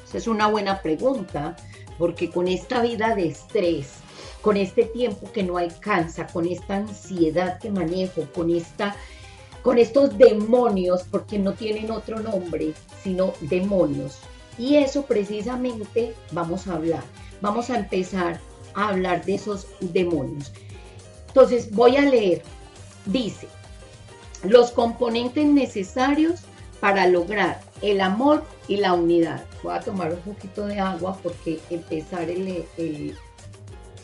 Esa 0.08 0.18
es 0.18 0.26
una 0.26 0.48
buena 0.48 0.82
pregunta, 0.82 1.56
porque 2.00 2.32
con 2.32 2.48
esta 2.48 2.82
vida 2.82 3.14
de 3.14 3.28
estrés, 3.28 3.98
con 4.42 4.58
este 4.58 4.86
tiempo 4.86 5.32
que 5.32 5.44
no 5.44 5.58
alcanza, 5.58 6.26
con 6.26 6.48
esta 6.48 6.78
ansiedad 6.78 7.60
que 7.60 7.70
manejo, 7.70 8.26
con 8.34 8.50
esta 8.50 8.96
con 9.62 9.78
estos 9.78 10.18
demonios, 10.18 11.04
porque 11.12 11.38
no 11.38 11.54
tienen 11.54 11.92
otro 11.92 12.20
nombre, 12.20 12.74
sino 13.04 13.34
demonios. 13.42 14.18
Y 14.58 14.78
eso 14.78 15.04
precisamente 15.04 16.16
vamos 16.32 16.66
a 16.68 16.74
hablar. 16.74 17.04
Vamos 17.42 17.70
a 17.70 17.78
empezar 17.78 18.40
a 18.74 18.88
hablar 18.88 19.24
de 19.26 19.36
esos 19.36 19.68
demonios. 19.82 20.52
Entonces 21.30 21.72
voy 21.72 21.96
a 21.96 22.02
leer. 22.02 22.44
Dice, 23.06 23.48
los 24.44 24.72
componentes 24.72 25.46
necesarios 25.46 26.42
para 26.80 27.08
lograr 27.08 27.62
el 27.82 28.02
amor 28.02 28.44
y 28.68 28.78
la 28.78 28.94
unidad. 28.94 29.46
Voy 29.64 29.76
a 29.76 29.80
tomar 29.80 30.14
un 30.14 30.20
poquito 30.20 30.66
de 30.66 30.80
agua 30.80 31.18
porque 31.22 31.60
empezar 31.70 32.30
el, 32.30 32.66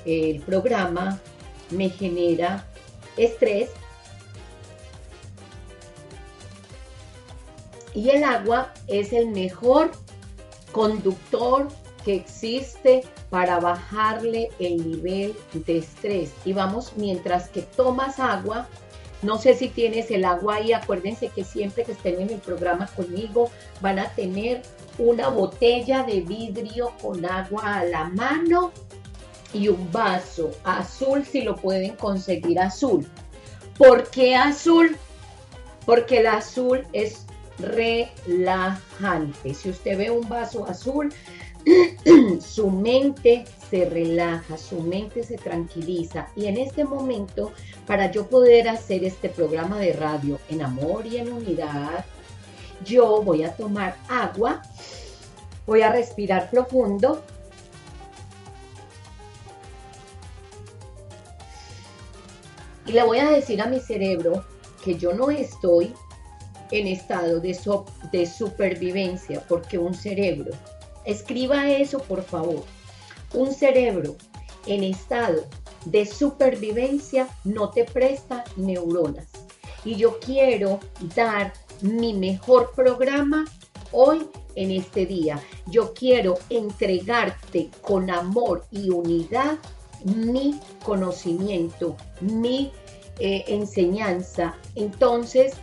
el, 0.06 0.42
programa 0.42 1.20
me 1.72 1.90
genera 1.90 2.68
estrés. 3.18 3.70
Y 7.94 8.10
el 8.10 8.24
agua 8.24 8.74
es 8.88 9.14
el 9.14 9.28
mejor 9.28 9.92
conductor 10.74 11.70
que 12.06 12.16
existe 12.16 13.04
para 13.32 13.60
bajarle 13.60 14.50
el 14.60 14.90
nivel 14.90 15.36
de 15.54 15.80
estrés. 15.80 16.32
Y 16.46 16.54
vamos, 16.54 16.94
mientras 16.96 17.50
que 17.50 17.64
tomas 17.64 18.20
agua, 18.20 18.68
no 19.24 19.40
sé 19.40 19.56
si 19.56 19.70
tienes 19.70 20.12
el 20.12 20.24
agua 20.24 20.58
ahí, 20.58 20.72
acuérdense 20.72 21.30
que 21.30 21.44
siempre 21.44 21.84
que 21.84 21.94
estén 21.94 22.22
en 22.22 22.30
el 22.30 22.40
programa 22.40 22.86
conmigo 22.88 23.50
van 23.82 23.98
a 23.98 24.10
tener 24.10 24.62
una 25.00 25.30
botella 25.30 26.04
de 26.04 26.22
vidrio 26.22 26.94
con 27.02 27.26
agua 27.26 27.80
a 27.80 27.86
la 27.86 28.06
mano 28.06 28.72
y 29.52 29.68
un 29.68 29.92
vaso 29.92 30.52
azul 30.64 31.26
si 31.26 31.42
lo 31.42 31.56
pueden 31.56 31.96
conseguir 31.96 32.60
azul. 32.60 33.08
¿Por 33.78 34.10
qué 34.10 34.36
azul? 34.36 34.96
Porque 35.86 36.20
el 36.20 36.28
azul 36.28 36.86
es 36.94 37.26
relajante. 37.58 39.54
Si 39.54 39.70
usted 39.70 39.98
ve 39.98 40.12
un 40.12 40.28
vaso 40.28 40.66
azul, 40.66 41.14
su 42.42 42.70
mente 42.70 43.46
se 43.70 43.86
relaja, 43.86 44.58
su 44.58 44.82
mente 44.82 45.24
se 45.24 45.38
tranquiliza. 45.38 46.28
Y 46.36 46.46
en 46.46 46.58
este 46.58 46.84
momento, 46.84 47.52
para 47.88 48.12
yo 48.12 48.28
poder 48.28 48.70
hacer 48.70 49.04
este 49.04 49.30
programa 49.30 49.80
de 49.80 49.94
radio 49.94 50.40
en 50.50 50.62
amor 50.62 51.06
y 51.06 51.18
en 51.18 51.32
unidad, 51.32 52.06
yo 52.84 53.22
voy 53.22 53.44
a 53.44 53.56
tomar 53.56 53.98
agua, 54.10 54.62
voy 55.66 55.82
a 55.82 55.92
respirar 55.92 56.50
profundo. 56.50 57.22
Y 62.86 62.92
le 62.92 63.04
voy 63.04 63.18
a 63.18 63.32
decir 63.32 63.62
a 63.62 63.66
mi 63.66 63.80
cerebro 63.80 64.46
que 64.84 64.96
yo 64.96 65.14
no 65.14 65.32
estoy 65.32 65.92
en 66.70 66.88
estado 66.88 67.40
de, 67.40 67.58
de 68.12 68.26
supervivencia, 68.28 69.44
porque 69.48 69.80
un 69.80 69.96
cerebro 69.96 70.52
Escriba 71.06 71.70
eso, 71.70 72.00
por 72.00 72.24
favor. 72.24 72.64
Un 73.34 73.54
cerebro 73.54 74.16
en 74.66 74.84
estado 74.84 75.46
de 75.86 76.06
supervivencia 76.06 77.28
no 77.44 77.70
te 77.70 77.84
presta 77.84 78.44
neuronas. 78.56 79.28
Y 79.84 79.96
yo 79.96 80.20
quiero 80.20 80.80
dar 81.16 81.54
mi 81.82 82.14
mejor 82.14 82.72
programa 82.76 83.46
hoy 83.92 84.28
en 84.56 84.72
este 84.72 85.06
día. 85.06 85.40
Yo 85.68 85.94
quiero 85.94 86.40
entregarte 86.50 87.70
con 87.82 88.10
amor 88.10 88.66
y 88.72 88.90
unidad 88.90 89.58
mi 90.04 90.60
conocimiento, 90.84 91.96
mi 92.22 92.72
eh, 93.20 93.44
enseñanza. 93.48 94.58
Entonces, 94.76 95.54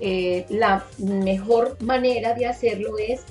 eh, 0.00 0.46
la 0.48 0.84
mejor 0.98 1.80
manera 1.82 2.34
de 2.34 2.46
hacerlo 2.46 2.98
es 2.98 3.24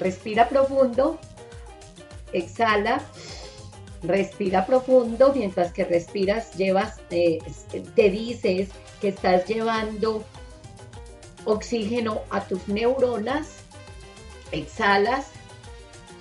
Respira 0.00 0.48
profundo, 0.48 1.18
exhala, 2.32 3.00
respira 4.02 4.64
profundo, 4.66 5.32
mientras 5.34 5.72
que 5.72 5.84
respiras, 5.84 6.54
llevas, 6.54 7.00
eh, 7.10 7.38
te 7.94 8.10
dices 8.10 8.68
que 9.00 9.08
estás 9.08 9.46
llevando 9.46 10.24
oxígeno 11.44 12.22
a 12.30 12.42
tus 12.42 12.68
neuronas, 12.68 13.48
exhalas, 14.52 15.26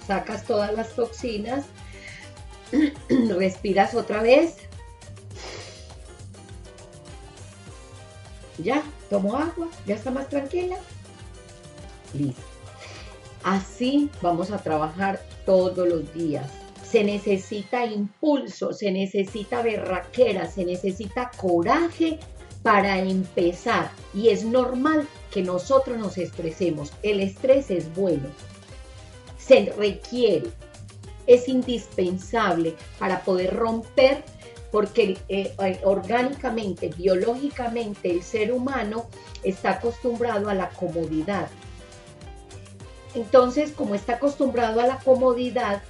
sacas 0.06 0.44
todas 0.46 0.74
las 0.74 0.96
toxinas, 0.96 1.66
respiras 3.10 3.94
otra 3.94 4.22
vez. 4.22 4.56
Ya, 8.58 8.82
tomo 9.10 9.38
agua, 9.38 9.68
ya 9.86 9.96
está 9.96 10.10
más 10.10 10.30
tranquila. 10.30 10.78
Listo. 12.14 12.47
Así 13.44 14.10
vamos 14.22 14.52
a 14.52 14.58
trabajar 14.58 15.22
todos 15.46 15.88
los 15.88 16.14
días. 16.14 16.50
Se 16.84 17.04
necesita 17.04 17.86
impulso, 17.86 18.74
se 18.74 18.92
necesita 18.92 19.62
berraquera, 19.62 20.50
se 20.50 20.66
necesita 20.66 21.32
coraje 21.38 22.20
para 22.64 23.00
empezar. 23.00 23.92
Y 24.14 24.30
es 24.30 24.44
normal 24.44 25.08
que 25.32 25.42
nosotros 25.42 25.98
nos 25.98 26.18
estresemos. 26.18 26.94
El 27.04 27.20
estrés 27.20 27.72
es 27.72 27.94
bueno. 27.94 28.30
Se 29.38 29.74
requiere. 29.78 30.48
Es 31.26 31.50
indispensable 31.50 32.76
para 33.00 33.22
poder 33.22 33.54
romper 33.54 34.24
porque 34.72 35.18
eh, 35.30 35.54
eh, 35.60 35.80
orgánicamente, 35.84 36.90
biológicamente, 36.90 38.12
el 38.12 38.24
ser 38.24 38.52
humano 38.52 39.08
está 39.44 39.72
acostumbrado 39.72 40.50
a 40.50 40.54
la 40.54 40.70
comodidad, 40.70 41.48
entonces, 43.16 43.72
como 43.72 43.96
está 43.96 44.14
acostumbrado 44.14 44.82
a 44.82 44.88
la 44.88 45.00
comodidad, 45.00 45.82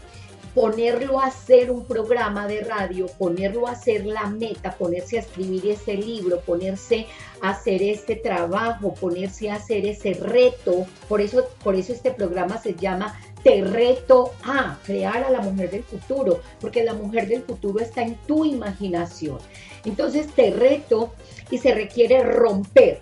ponerlo 0.58 1.20
a 1.20 1.28
hacer 1.28 1.70
un 1.70 1.86
programa 1.86 2.48
de 2.48 2.62
radio, 2.62 3.06
ponerlo 3.20 3.68
a 3.68 3.74
hacer 3.74 4.08
la 4.08 4.26
meta, 4.26 4.72
ponerse 4.72 5.18
a 5.18 5.22
escribir 5.22 5.68
ese 5.68 5.94
libro, 5.94 6.40
ponerse 6.42 7.06
a 7.42 7.52
hacer 7.52 7.84
este 7.84 8.16
trabajo, 8.16 8.96
ponerse 8.96 9.52
a 9.52 9.56
hacer 9.58 9.86
ese 9.86 10.16
reto. 10.16 10.88
Por 11.08 11.22
eso, 11.22 11.48
por 11.64 11.76
eso 11.76 11.94
este 11.94 12.10
programa 12.10 12.58
se 12.60 12.74
llama 12.74 13.16
Te 13.44 13.62
reto 13.62 14.32
a 14.44 14.80
crear 14.84 15.24
a 15.24 15.30
la 15.30 15.42
mujer 15.42 15.70
del 15.70 15.84
futuro, 15.84 16.42
porque 16.60 16.84
la 16.84 16.96
mujer 16.96 17.28
del 17.28 17.44
futuro 17.44 17.80
está 17.80 18.02
en 18.02 18.16
tu 18.26 18.44
imaginación. 18.44 19.38
Entonces 19.86 20.26
te 20.34 20.50
reto 20.50 21.14
y 21.52 21.60
se 21.60 21.76
requiere 21.76 22.24
romper. 22.24 23.00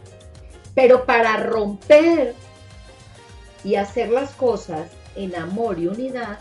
Pero 0.73 1.06
para 1.06 1.38
romper 1.38 2.36
y 3.65 3.75
hacer 3.75 4.10
las 4.10 4.32
cosas 4.32 4.89
en 5.15 5.36
amor 5.36 5.80
y 5.80 5.88
unidad, 5.88 6.39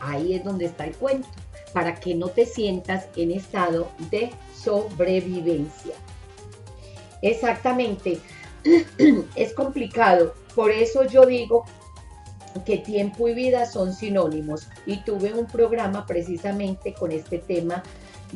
ahí 0.00 0.34
es 0.34 0.44
donde 0.44 0.66
está 0.66 0.84
el 0.84 0.94
cuento, 0.94 1.28
para 1.72 1.96
que 1.96 2.14
no 2.14 2.28
te 2.28 2.46
sientas 2.46 3.06
en 3.16 3.32
estado 3.32 3.88
de 4.10 4.30
sobrevivencia. 4.54 5.94
Exactamente, 7.22 8.20
es 9.34 9.52
complicado, 9.54 10.34
por 10.54 10.70
eso 10.70 11.04
yo 11.04 11.26
digo 11.26 11.64
que 12.64 12.78
tiempo 12.78 13.28
y 13.28 13.34
vida 13.34 13.66
son 13.66 13.92
sinónimos. 13.92 14.68
Y 14.86 14.98
tuve 14.98 15.32
un 15.34 15.46
programa 15.46 16.06
precisamente 16.06 16.94
con 16.94 17.10
este 17.10 17.38
tema 17.38 17.82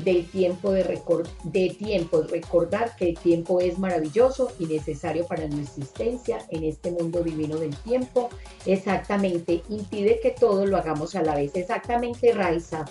del 0.04 0.26
tiempo 0.26 0.70
de, 0.70 1.00
de 1.44 1.70
tiempo, 1.70 2.22
recordar 2.22 2.94
que 2.96 3.10
el 3.10 3.18
tiempo 3.18 3.60
es 3.60 3.78
maravilloso 3.78 4.52
y 4.58 4.66
necesario 4.66 5.26
para 5.26 5.46
nuestra 5.48 5.82
existencia 5.82 6.38
en 6.50 6.64
este 6.64 6.90
mundo 6.92 7.22
divino 7.22 7.56
del 7.56 7.76
tiempo. 7.78 8.28
Exactamente, 8.64 9.62
impide 9.68 10.20
que 10.20 10.30
todo 10.30 10.66
lo 10.66 10.76
hagamos 10.76 11.14
a 11.16 11.22
la 11.22 11.34
vez. 11.34 11.50
Exactamente, 11.54 12.32
Raiza. 12.32 12.84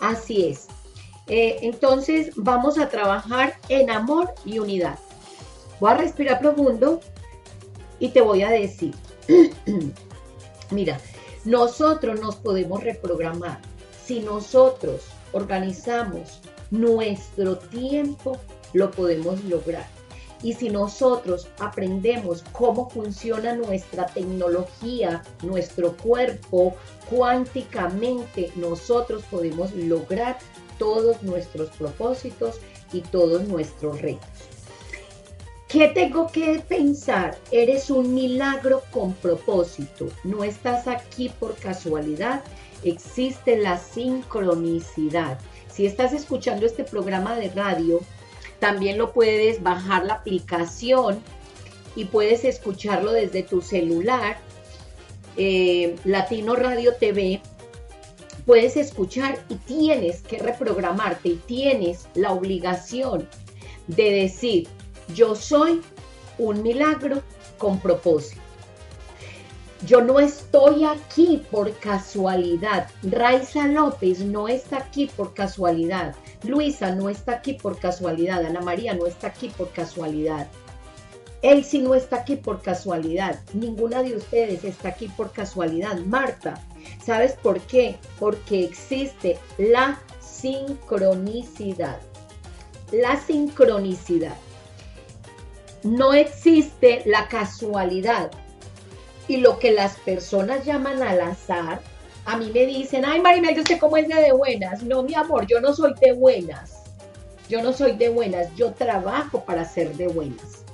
Así 0.00 0.46
es. 0.46 0.68
Eh, 1.26 1.58
entonces 1.62 2.30
vamos 2.36 2.78
a 2.78 2.88
trabajar 2.88 3.54
en 3.68 3.90
amor 3.90 4.32
y 4.46 4.58
unidad. 4.58 4.98
Voy 5.80 5.90
a 5.90 5.96
respirar 5.96 6.40
profundo 6.40 7.00
y 8.00 8.08
te 8.08 8.22
voy 8.22 8.42
a 8.42 8.48
decir, 8.48 8.94
mira, 10.70 10.98
nosotros 11.44 12.20
nos 12.20 12.36
podemos 12.36 12.82
reprogramar. 12.82 13.60
Si 14.06 14.20
nosotros 14.20 15.02
organizamos 15.32 16.40
nuestro 16.70 17.58
tiempo, 17.58 18.38
lo 18.72 18.90
podemos 18.90 19.42
lograr. 19.44 19.86
Y 20.42 20.52
si 20.52 20.70
nosotros 20.70 21.48
aprendemos 21.58 22.44
cómo 22.52 22.88
funciona 22.88 23.56
nuestra 23.56 24.06
tecnología, 24.06 25.22
nuestro 25.42 25.96
cuerpo, 25.96 26.76
cuánticamente, 27.10 28.52
nosotros 28.54 29.24
podemos 29.30 29.72
lograr 29.74 30.38
todos 30.78 31.22
nuestros 31.22 31.70
propósitos 31.70 32.60
y 32.92 33.00
todos 33.00 33.48
nuestros 33.48 34.00
retos. 34.00 34.28
¿Qué 35.68 35.88
tengo 35.88 36.28
que 36.28 36.64
pensar? 36.66 37.36
Eres 37.50 37.90
un 37.90 38.14
milagro 38.14 38.82
con 38.90 39.12
propósito. 39.12 40.08
No 40.24 40.42
estás 40.42 40.88
aquí 40.88 41.28
por 41.28 41.56
casualidad 41.56 42.42
existe 42.82 43.56
la 43.56 43.78
sincronicidad. 43.78 45.38
Si 45.70 45.86
estás 45.86 46.12
escuchando 46.12 46.66
este 46.66 46.84
programa 46.84 47.36
de 47.36 47.50
radio, 47.50 48.00
también 48.58 48.98
lo 48.98 49.12
puedes 49.12 49.62
bajar 49.62 50.04
la 50.04 50.14
aplicación 50.14 51.20
y 51.94 52.06
puedes 52.06 52.44
escucharlo 52.44 53.12
desde 53.12 53.42
tu 53.42 53.60
celular, 53.60 54.38
eh, 55.36 55.96
Latino 56.04 56.56
Radio 56.56 56.94
TV, 56.94 57.40
puedes 58.44 58.76
escuchar 58.76 59.38
y 59.48 59.56
tienes 59.56 60.22
que 60.22 60.38
reprogramarte 60.38 61.28
y 61.28 61.36
tienes 61.36 62.08
la 62.14 62.32
obligación 62.32 63.28
de 63.86 64.10
decir, 64.10 64.68
yo 65.14 65.34
soy 65.34 65.80
un 66.38 66.62
milagro 66.62 67.22
con 67.58 67.78
propósito. 67.80 68.37
Yo 69.86 70.00
no 70.00 70.18
estoy 70.18 70.84
aquí 70.84 71.44
por 71.52 71.72
casualidad. 71.78 72.88
Raiza 73.04 73.68
López 73.68 74.20
no 74.20 74.48
está 74.48 74.78
aquí 74.78 75.06
por 75.06 75.34
casualidad. 75.34 76.16
Luisa 76.42 76.94
no 76.94 77.08
está 77.08 77.34
aquí 77.34 77.54
por 77.54 77.78
casualidad. 77.78 78.44
Ana 78.44 78.60
María 78.60 78.94
no 78.94 79.06
está 79.06 79.28
aquí 79.28 79.48
por 79.50 79.70
casualidad. 79.70 80.48
Elsie 81.42 81.80
no 81.80 81.94
está 81.94 82.16
aquí 82.16 82.34
por 82.34 82.60
casualidad. 82.60 83.38
Ninguna 83.54 84.02
de 84.02 84.16
ustedes 84.16 84.64
está 84.64 84.88
aquí 84.88 85.06
por 85.08 85.30
casualidad. 85.30 85.96
Marta, 85.98 86.54
¿sabes 87.04 87.34
por 87.34 87.60
qué? 87.60 87.96
Porque 88.18 88.64
existe 88.64 89.38
la 89.58 90.00
sincronicidad. 90.20 92.00
La 92.90 93.20
sincronicidad. 93.20 94.36
No 95.84 96.12
existe 96.14 97.02
la 97.06 97.28
casualidad 97.28 98.32
y 99.28 99.36
lo 99.36 99.58
que 99.58 99.70
las 99.72 99.96
personas 99.98 100.64
llaman 100.64 101.02
al 101.02 101.20
azar, 101.20 101.80
a 102.24 102.36
mí 102.36 102.50
me 102.52 102.66
dicen, 102.66 103.04
ay 103.04 103.20
Marimel, 103.20 103.54
yo 103.54 103.62
sé 103.62 103.78
cómo 103.78 103.96
es 103.96 104.08
de, 104.08 104.14
de 104.14 104.32
buenas. 104.32 104.82
No, 104.82 105.02
mi 105.02 105.14
amor, 105.14 105.46
yo 105.46 105.60
no 105.60 105.74
soy 105.74 105.94
de 106.00 106.12
buenas. 106.12 106.82
Yo 107.48 107.62
no 107.62 107.72
soy 107.72 107.92
de 107.92 108.08
buenas, 108.08 108.54
yo 108.56 108.72
trabajo 108.72 109.44
para 109.44 109.64
ser 109.64 109.94
de 109.96 110.08
buenas. 110.08 110.64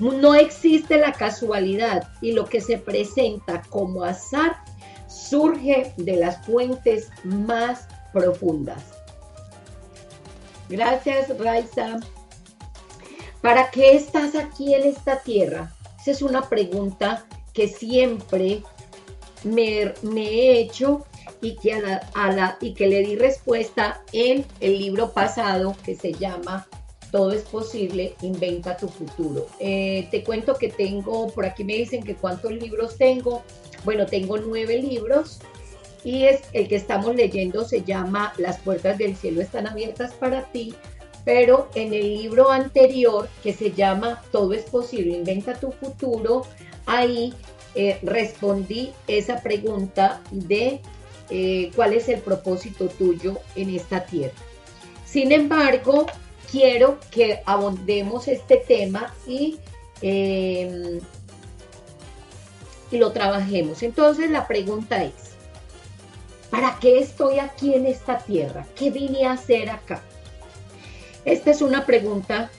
No 0.00 0.34
existe 0.34 0.98
la 0.98 1.12
casualidad 1.12 2.08
y 2.20 2.32
lo 2.32 2.44
que 2.44 2.60
se 2.60 2.78
presenta 2.78 3.62
como 3.70 4.04
azar 4.04 4.56
surge 5.08 5.92
de 5.96 6.16
las 6.16 6.44
fuentes 6.44 7.08
más 7.24 7.88
profundas. 8.12 8.82
Gracias, 10.68 11.36
Raiza. 11.38 11.98
¿Para 13.40 13.70
qué 13.70 13.96
estás 13.96 14.34
aquí 14.34 14.74
en 14.74 14.84
esta 14.84 15.20
tierra? 15.20 15.72
Esa 16.00 16.10
es 16.10 16.22
una 16.22 16.48
pregunta 16.48 17.24
que 17.58 17.66
siempre 17.66 18.62
me, 19.42 19.92
he 20.14 20.60
hecho 20.60 21.04
y 21.40 21.56
que, 21.56 21.72
a 21.72 22.30
la, 22.30 22.56
y 22.60 22.72
que 22.72 22.86
le 22.86 23.00
di 23.00 23.16
respuesta 23.16 24.00
en 24.12 24.46
el 24.60 24.78
libro 24.78 25.10
pasado 25.10 25.74
que 25.84 25.96
se 25.96 26.12
llama 26.12 26.68
Todo 27.10 27.32
es 27.32 27.42
posible, 27.42 28.14
inventa 28.22 28.76
tu 28.76 28.86
futuro. 28.86 29.48
Eh, 29.58 30.06
te 30.12 30.22
cuento 30.22 30.54
que 30.54 30.68
tengo, 30.68 31.26
por 31.30 31.46
aquí 31.46 31.64
me 31.64 31.74
dicen 31.74 32.04
que 32.04 32.14
cuántos 32.14 32.52
libros 32.52 32.96
tengo. 32.96 33.42
Bueno, 33.84 34.06
tengo 34.06 34.38
nueve 34.38 34.80
libros 34.80 35.40
y 36.04 36.26
es 36.26 36.42
el 36.52 36.68
que 36.68 36.76
estamos 36.76 37.16
leyendo 37.16 37.64
se 37.64 37.82
llama 37.82 38.34
Las 38.38 38.60
puertas 38.60 38.98
del 38.98 39.16
cielo 39.16 39.40
están 39.40 39.66
abiertas 39.66 40.12
para 40.12 40.44
ti. 40.52 40.76
Pero 41.28 41.68
en 41.74 41.92
el 41.92 42.14
libro 42.14 42.50
anterior 42.50 43.28
que 43.42 43.52
se 43.52 43.72
llama 43.72 44.22
Todo 44.32 44.54
es 44.54 44.62
posible, 44.62 45.18
inventa 45.18 45.60
tu 45.60 45.72
futuro, 45.72 46.46
ahí 46.86 47.34
eh, 47.74 47.98
respondí 48.02 48.94
esa 49.06 49.42
pregunta 49.42 50.22
de 50.30 50.80
eh, 51.28 51.70
cuál 51.76 51.92
es 51.92 52.08
el 52.08 52.22
propósito 52.22 52.88
tuyo 52.88 53.40
en 53.56 53.68
esta 53.68 54.06
tierra. 54.06 54.32
Sin 55.04 55.30
embargo, 55.30 56.06
quiero 56.50 56.98
que 57.10 57.42
abondemos 57.44 58.26
este 58.26 58.56
tema 58.66 59.12
y, 59.26 59.58
em, 60.00 60.98
y 62.90 62.96
lo 62.96 63.12
trabajemos. 63.12 63.82
Entonces 63.82 64.30
la 64.30 64.48
pregunta 64.48 65.04
es, 65.04 65.34
¿para 66.48 66.78
qué 66.80 67.00
estoy 67.00 67.38
aquí 67.38 67.74
en 67.74 67.84
esta 67.84 68.16
tierra? 68.16 68.66
¿Qué 68.74 68.90
vine 68.90 69.26
a 69.26 69.32
hacer 69.32 69.68
acá? 69.68 70.02
Esta 71.28 71.50
es 71.50 71.60
una 71.60 71.84
pregunta 71.84 72.50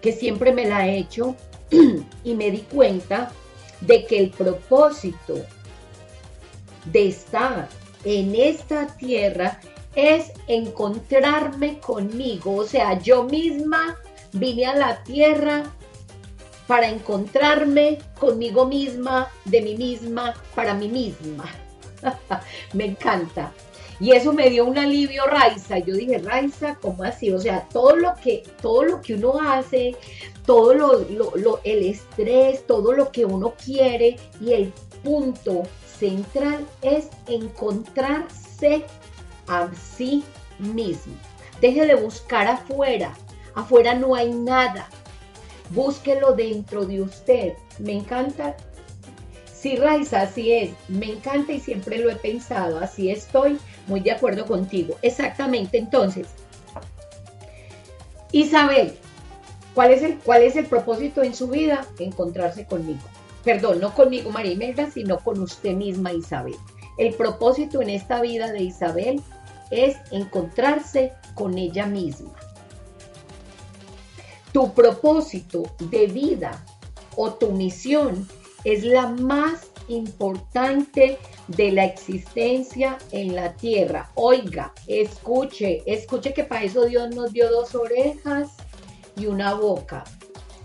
que 0.00 0.12
siempre 0.12 0.52
me 0.52 0.64
la 0.64 0.86
he 0.86 0.96
hecho 0.96 1.34
y 2.24 2.34
me 2.34 2.52
di 2.52 2.60
cuenta 2.60 3.32
de 3.80 4.06
que 4.06 4.16
el 4.16 4.30
propósito 4.30 5.34
de 6.84 7.08
estar 7.08 7.68
en 8.04 8.36
esta 8.36 8.86
tierra 8.96 9.58
es 9.96 10.30
encontrarme 10.46 11.80
conmigo. 11.80 12.54
O 12.54 12.64
sea, 12.64 12.96
yo 13.00 13.24
misma 13.24 13.98
vine 14.32 14.66
a 14.66 14.76
la 14.76 15.02
tierra 15.02 15.64
para 16.68 16.88
encontrarme 16.88 17.98
conmigo 18.20 18.66
misma, 18.66 19.32
de 19.46 19.62
mí 19.62 19.74
misma, 19.74 20.34
para 20.54 20.74
mí 20.74 20.86
misma. 20.86 21.44
Me 22.72 22.84
encanta. 22.84 23.52
Y 24.00 24.12
eso 24.12 24.32
me 24.32 24.50
dio 24.50 24.64
un 24.64 24.78
alivio, 24.78 25.26
Raiza. 25.26 25.78
Yo 25.78 25.94
dije, 25.94 26.18
Raiza, 26.18 26.76
¿cómo 26.76 27.04
así? 27.04 27.30
O 27.32 27.38
sea, 27.38 27.68
todo 27.72 27.96
lo 27.96 28.14
que, 28.14 28.42
todo 28.60 28.82
lo 28.84 29.00
que 29.00 29.14
uno 29.14 29.40
hace, 29.40 29.96
todo 30.46 30.74
lo, 30.74 31.60
el 31.64 31.86
estrés, 31.86 32.66
todo 32.66 32.92
lo 32.92 33.10
que 33.12 33.24
uno 33.24 33.54
quiere 33.64 34.16
y 34.40 34.52
el 34.52 34.72
punto 35.02 35.62
central 35.98 36.66
es 36.82 37.08
encontrarse 37.28 38.84
a 39.46 39.68
sí 39.96 40.24
mismo. 40.58 41.14
Deje 41.60 41.86
de 41.86 41.94
buscar 41.94 42.48
afuera. 42.48 43.14
Afuera 43.54 43.94
no 43.94 44.14
hay 44.14 44.32
nada. 44.32 44.88
Búsquelo 45.70 46.32
dentro 46.32 46.84
de 46.84 47.02
usted. 47.02 47.54
Me 47.78 47.92
encanta. 47.92 48.56
Sí, 49.54 49.76
Raiza, 49.76 50.22
así 50.22 50.52
es. 50.52 50.70
Me 50.88 51.12
encanta 51.12 51.52
y 51.52 51.60
siempre 51.60 51.98
lo 51.98 52.10
he 52.10 52.16
pensado. 52.16 52.78
Así 52.80 53.10
estoy 53.10 53.58
muy 53.86 54.00
de 54.00 54.12
acuerdo 54.12 54.46
contigo. 54.46 54.96
Exactamente. 55.02 55.78
Entonces, 55.78 56.28
Isabel, 58.32 58.96
¿Cuál 59.74 59.90
es, 59.92 60.02
el, 60.02 60.18
¿Cuál 60.18 60.42
es 60.42 60.56
el 60.56 60.66
propósito 60.66 61.22
en 61.22 61.34
su 61.34 61.48
vida? 61.48 61.86
Encontrarse 61.98 62.66
conmigo. 62.66 63.00
Perdón, 63.42 63.80
no 63.80 63.94
conmigo, 63.94 64.30
María 64.30 64.52
Imelda, 64.52 64.90
sino 64.90 65.18
con 65.18 65.40
usted 65.40 65.74
misma, 65.74 66.12
Isabel. 66.12 66.56
El 66.98 67.14
propósito 67.14 67.80
en 67.80 67.88
esta 67.88 68.20
vida 68.20 68.52
de 68.52 68.62
Isabel 68.62 69.22
es 69.70 69.96
encontrarse 70.10 71.12
con 71.34 71.56
ella 71.56 71.86
misma. 71.86 72.32
Tu 74.52 74.72
propósito 74.74 75.62
de 75.78 76.06
vida 76.06 76.62
o 77.16 77.32
tu 77.32 77.50
misión 77.52 78.28
es 78.64 78.84
la 78.84 79.08
más 79.08 79.68
importante 79.92 81.18
de 81.48 81.72
la 81.72 81.84
existencia 81.84 82.98
en 83.10 83.34
la 83.34 83.54
tierra. 83.54 84.10
Oiga, 84.14 84.72
escuche, 84.86 85.82
escuche 85.86 86.32
que 86.32 86.44
para 86.44 86.64
eso 86.64 86.84
Dios 86.86 87.14
nos 87.14 87.32
dio 87.32 87.50
dos 87.50 87.74
orejas 87.74 88.50
y 89.16 89.26
una 89.26 89.54
boca. 89.54 90.04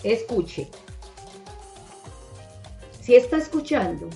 Escuche. 0.03 0.67
Si 3.01 3.15
está 3.15 3.37
escuchando, 3.37 4.09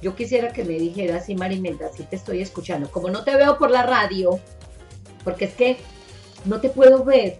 yo 0.00 0.14
quisiera 0.14 0.52
que 0.52 0.64
me 0.64 0.74
dijera 0.74 1.16
así, 1.16 1.34
Marimelda, 1.34 1.92
si 1.92 2.04
te 2.04 2.16
estoy 2.16 2.40
escuchando. 2.40 2.90
Como 2.90 3.10
no 3.10 3.24
te 3.24 3.34
veo 3.36 3.58
por 3.58 3.70
la 3.70 3.82
radio, 3.82 4.38
porque 5.24 5.46
es 5.46 5.54
que 5.54 5.76
no 6.44 6.60
te 6.60 6.68
puedo 6.68 7.04
ver, 7.04 7.38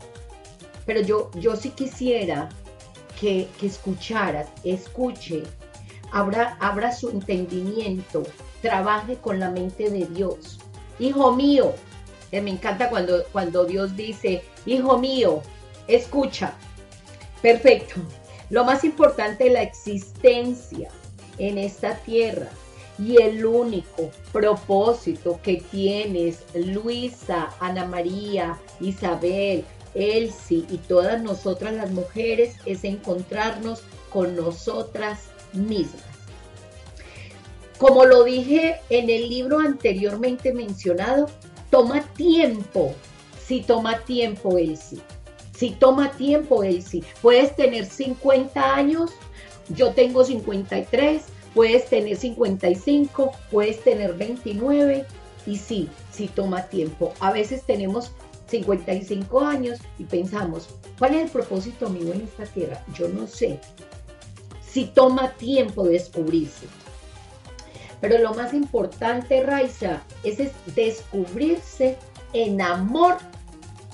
pero 0.85 1.01
yo, 1.01 1.31
yo 1.35 1.55
sí 1.55 1.71
quisiera 1.71 2.49
que, 3.21 3.49
escucharas, 3.62 4.49
escuche, 4.64 5.43
abra, 6.12 6.57
abra 6.61 6.92
su 6.92 7.11
entendimiento, 7.11 8.25
trabaje 8.62 9.16
con 9.16 9.38
la 9.38 9.51
mente 9.51 9.90
de 9.90 10.07
Dios. 10.07 10.59
Hijo 10.99 11.33
mío, 11.33 11.75
eh, 12.33 12.40
me 12.40 12.51
encanta 12.51 12.90
cuando, 12.90 13.25
cuando 13.33 13.64
Dios 13.64 13.97
dice, 13.97 14.42
hijo 14.66 14.99
mío, 14.99 15.42
Escucha. 15.88 16.53
Perfecto. 17.40 17.97
Lo 18.51 18.64
más 18.64 18.85
importante 18.85 19.47
es 19.47 19.53
la 19.53 19.62
existencia 19.62 20.90
en 21.38 21.59
esta 21.59 21.97
tierra 21.97 22.49
y 22.99 23.21
el 23.23 23.44
único 23.47 24.11
propósito 24.33 25.40
que 25.42 25.62
tienes, 25.71 26.44
Luisa, 26.55 27.51
Ana 27.61 27.87
María, 27.87 28.59
Isabel, 28.81 29.64
Elsie 29.94 30.66
y 30.68 30.79
todas 30.79 31.23
nosotras 31.23 31.75
las 31.75 31.90
mujeres, 31.90 32.57
es 32.66 32.85
encontrarnos 32.85 33.83
con 34.11 34.37
nosotras 34.37 35.31
mismas. 35.53 36.03
Como 37.79 38.05
lo 38.05 38.25
dije 38.25 38.77
en 38.91 39.09
el 39.09 39.29
libro 39.29 39.61
anteriormente 39.61 40.53
mencionado, 40.53 41.29
toma 41.71 42.03
tiempo, 42.15 42.95
si 43.47 43.63
toma 43.63 43.99
tiempo, 44.01 44.59
Elsie 44.59 45.01
si 45.59 45.71
toma 45.71 46.13
tiempo, 46.13 46.63
Elsie. 46.63 47.03
Puedes 47.21 47.57
tener 47.57 47.85
50 47.85 48.77
años, 48.77 49.11
yo 49.71 49.91
tengo 49.91 50.25
53, 50.25 51.25
puedes 51.53 51.87
tener 51.89 52.17
55, 52.17 53.33
puedes 53.51 53.83
tener 53.83 54.15
29 54.15 55.05
y 55.47 55.57
sí, 55.57 55.89
sí 56.13 56.31
toma 56.33 56.63
tiempo. 56.69 57.13
A 57.19 57.33
veces 57.33 57.65
tenemos 57.65 58.13
55 58.47 59.41
años 59.41 59.81
y 59.99 60.05
pensamos, 60.05 60.69
¿cuál 60.97 61.17
es 61.17 61.25
el 61.25 61.31
propósito 61.31 61.91
mío 61.91 62.13
en 62.15 62.21
esta 62.21 62.45
tierra? 62.45 62.85
Yo 62.95 63.09
no 63.09 63.27
sé. 63.27 63.59
Si 64.79 64.85
toma 64.85 65.33
tiempo 65.33 65.83
descubrirse. 65.83 66.69
Pero 68.01 68.19
lo 68.19 68.33
más 68.35 68.55
importante, 68.55 69.43
Raiza, 69.43 70.05
es, 70.23 70.38
descubrirse 70.67 71.97
en 72.33 72.62
amor 72.62 73.17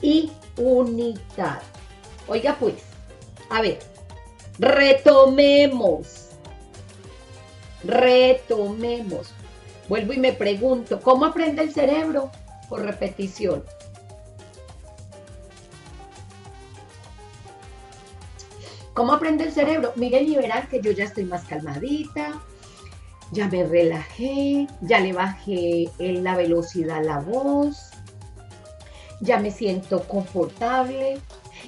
y 0.03 0.31
unidad. 0.59 1.63
Oiga 2.29 2.59
pues, 2.61 2.75
a 3.49 3.63
ver, 3.63 3.79
retomemos, 4.59 6.27
retomemos. 7.83 9.33
Vuelvo 9.89 10.13
y 10.13 10.19
me 10.19 10.35
pregunto, 10.35 11.01
¿cómo 11.01 11.25
aprende 11.25 11.63
el 11.63 11.73
cerebro? 11.73 12.31
Por 12.69 12.83
repetición. 12.83 13.65
¿Cómo 18.95 19.13
aprende 19.13 19.45
el 19.45 19.53
cerebro? 19.53 19.93
Miren 19.97 20.29
y 20.29 20.37
verán 20.37 20.69
que 20.69 20.81
yo 20.81 20.93
ya 20.93 21.05
estoy 21.05 21.25
más 21.25 21.45
calmadita, 21.45 22.41
ya 23.33 23.49
me 23.49 23.65
relajé, 23.65 24.69
ya 24.83 25.01
le 25.01 25.13
bajé 25.13 25.91
la 25.99 26.37
velocidad 26.37 26.99
a 26.99 27.03
la 27.03 27.19
voz, 27.19 27.91
ya 29.21 29.39
me 29.39 29.51
siento 29.51 30.05
confortable. 30.05 31.19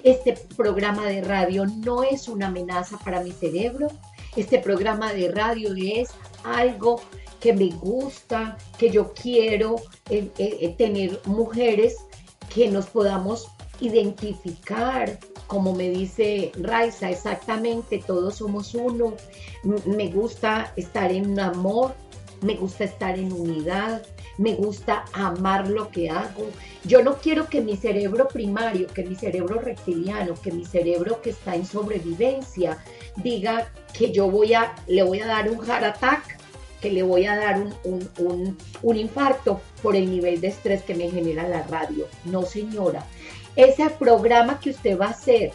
Este 0.05 0.35
programa 0.57 1.07
de 1.07 1.23
radio 1.23 1.67
no 1.67 2.05
es 2.05 2.29
una 2.29 2.47
amenaza 2.47 2.97
para 2.99 3.23
mi 3.23 3.33
cerebro. 3.33 3.89
Este 4.37 4.61
programa 4.61 5.13
de 5.13 5.33
radio 5.33 5.75
es 5.75 6.11
algo 6.45 7.01
que 7.41 7.53
me 7.53 7.71
gusta, 7.71 8.57
que 8.79 8.91
yo 8.91 9.13
quiero 9.15 9.77
eh, 10.11 10.31
eh, 10.39 10.75
tener 10.79 11.21
mujeres 11.25 11.97
que 12.55 12.71
nos 12.71 12.87
podamos 12.87 13.49
identificar, 13.81 15.19
como 15.47 15.75
me 15.75 15.89
dice 15.91 16.53
Raiza, 16.61 17.11
exactamente, 17.11 18.03
todos 18.05 18.37
somos 18.37 18.75
uno. 18.75 19.15
Me 19.85 20.09
gusta 20.09 20.73
estar 20.77 21.13
en 21.13 21.39
amor, 21.39 21.95
me 22.43 22.55
gusta 22.55 22.85
estar 22.85 23.19
en 23.19 23.33
unidad, 23.33 24.03
me 24.39 24.55
gusta 24.55 25.05
amar 25.13 25.69
lo 25.69 25.91
que 25.91 26.11
hago. 26.11 26.47
Yo 26.85 27.03
no 27.03 27.17
quiero 27.17 27.49
que 27.49 27.61
mi 27.61 27.77
cerebro 27.77 28.29
primario, 28.29 28.89
que 28.89 29.05
mi 29.05 29.15
cerebro 29.15 29.61
reptiliano, 29.61 30.35
que 30.35 30.53
mi 30.53 30.65
cerebro 30.65 31.21
que 31.23 31.31
está 31.31 31.55
en 31.55 31.65
sobrevivencia, 31.65 32.79
diga 33.17 33.73
que 33.93 34.13
yo 34.13 34.31
voy 34.31 34.55
a, 34.55 34.75
le 34.87 35.03
voy 35.03 35.21
a 35.21 35.27
dar 35.27 35.51
un 35.51 35.65
heart 35.65 35.85
attack, 35.85 36.39
que 36.81 36.93
le 36.93 37.03
voy 37.03 37.25
a 37.25 37.37
dar 37.37 37.61
un, 37.85 38.09
un, 38.19 38.59
un 38.83 38.97
infarto 38.97 39.61
por 39.83 39.97
el 39.97 40.11
nivel 40.11 40.41
de 40.41 40.49
estrés 40.49 40.83
que 40.83 40.95
me 40.95 41.11
genera 41.11 41.49
la 41.49 41.63
radio. 41.63 42.07
No, 42.25 42.43
señora 42.43 43.07
ese 43.57 43.89
programa 43.91 44.61
que 44.61 44.71
usted 44.71 44.99
va 44.99 45.07
a 45.07 45.11
hacer, 45.11 45.53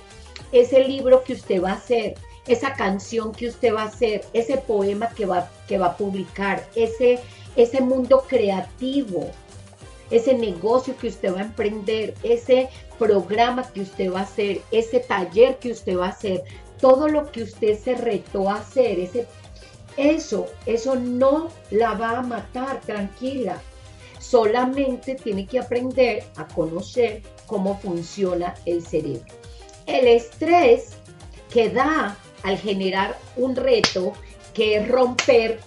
ese 0.51 0.83
libro 0.83 1.23
que 1.23 1.33
usted 1.33 1.61
va 1.61 1.71
a 1.71 1.75
hacer, 1.75 2.15
esa 2.47 2.73
canción 2.73 3.31
que 3.31 3.47
usted 3.47 3.73
va 3.73 3.83
a 3.83 3.85
hacer, 3.85 4.25
ese 4.33 4.57
poema 4.57 5.09
que 5.09 5.25
va, 5.25 5.49
que 5.67 5.77
va 5.77 5.87
a 5.87 5.97
publicar, 5.97 6.67
ese, 6.75 7.19
ese 7.55 7.81
mundo 7.81 8.25
creativo, 8.27 9.29
ese 10.09 10.33
negocio 10.33 10.95
que 10.97 11.07
usted 11.07 11.33
va 11.33 11.39
a 11.39 11.45
emprender, 11.45 12.15
ese 12.23 12.69
programa 12.97 13.63
que 13.71 13.81
usted 13.81 14.11
va 14.11 14.21
a 14.21 14.23
hacer, 14.23 14.61
ese 14.71 14.99
taller 14.99 15.57
que 15.59 15.71
usted 15.71 15.97
va 15.97 16.07
a 16.07 16.09
hacer, 16.09 16.43
todo 16.79 17.07
lo 17.07 17.31
que 17.31 17.43
usted 17.43 17.79
se 17.79 17.95
retó 17.95 18.49
a 18.49 18.55
hacer, 18.55 18.99
ese, 18.99 19.27
eso, 19.97 20.47
eso 20.65 20.95
no 20.95 21.49
la 21.69 21.93
va 21.93 22.17
a 22.17 22.21
matar, 22.21 22.81
tranquila. 22.81 23.61
Solamente 24.19 25.15
tiene 25.15 25.45
que 25.45 25.59
aprender 25.59 26.23
a 26.37 26.47
conocer 26.47 27.21
cómo 27.51 27.77
funciona 27.77 28.55
el 28.65 28.81
cerebro. 28.81 29.25
El 29.85 30.07
estrés 30.07 30.93
que 31.51 31.69
da 31.69 32.17
al 32.43 32.57
generar 32.57 33.17
un 33.35 33.57
reto 33.57 34.13
que 34.53 34.77
es 34.77 34.87
romper 34.87 35.59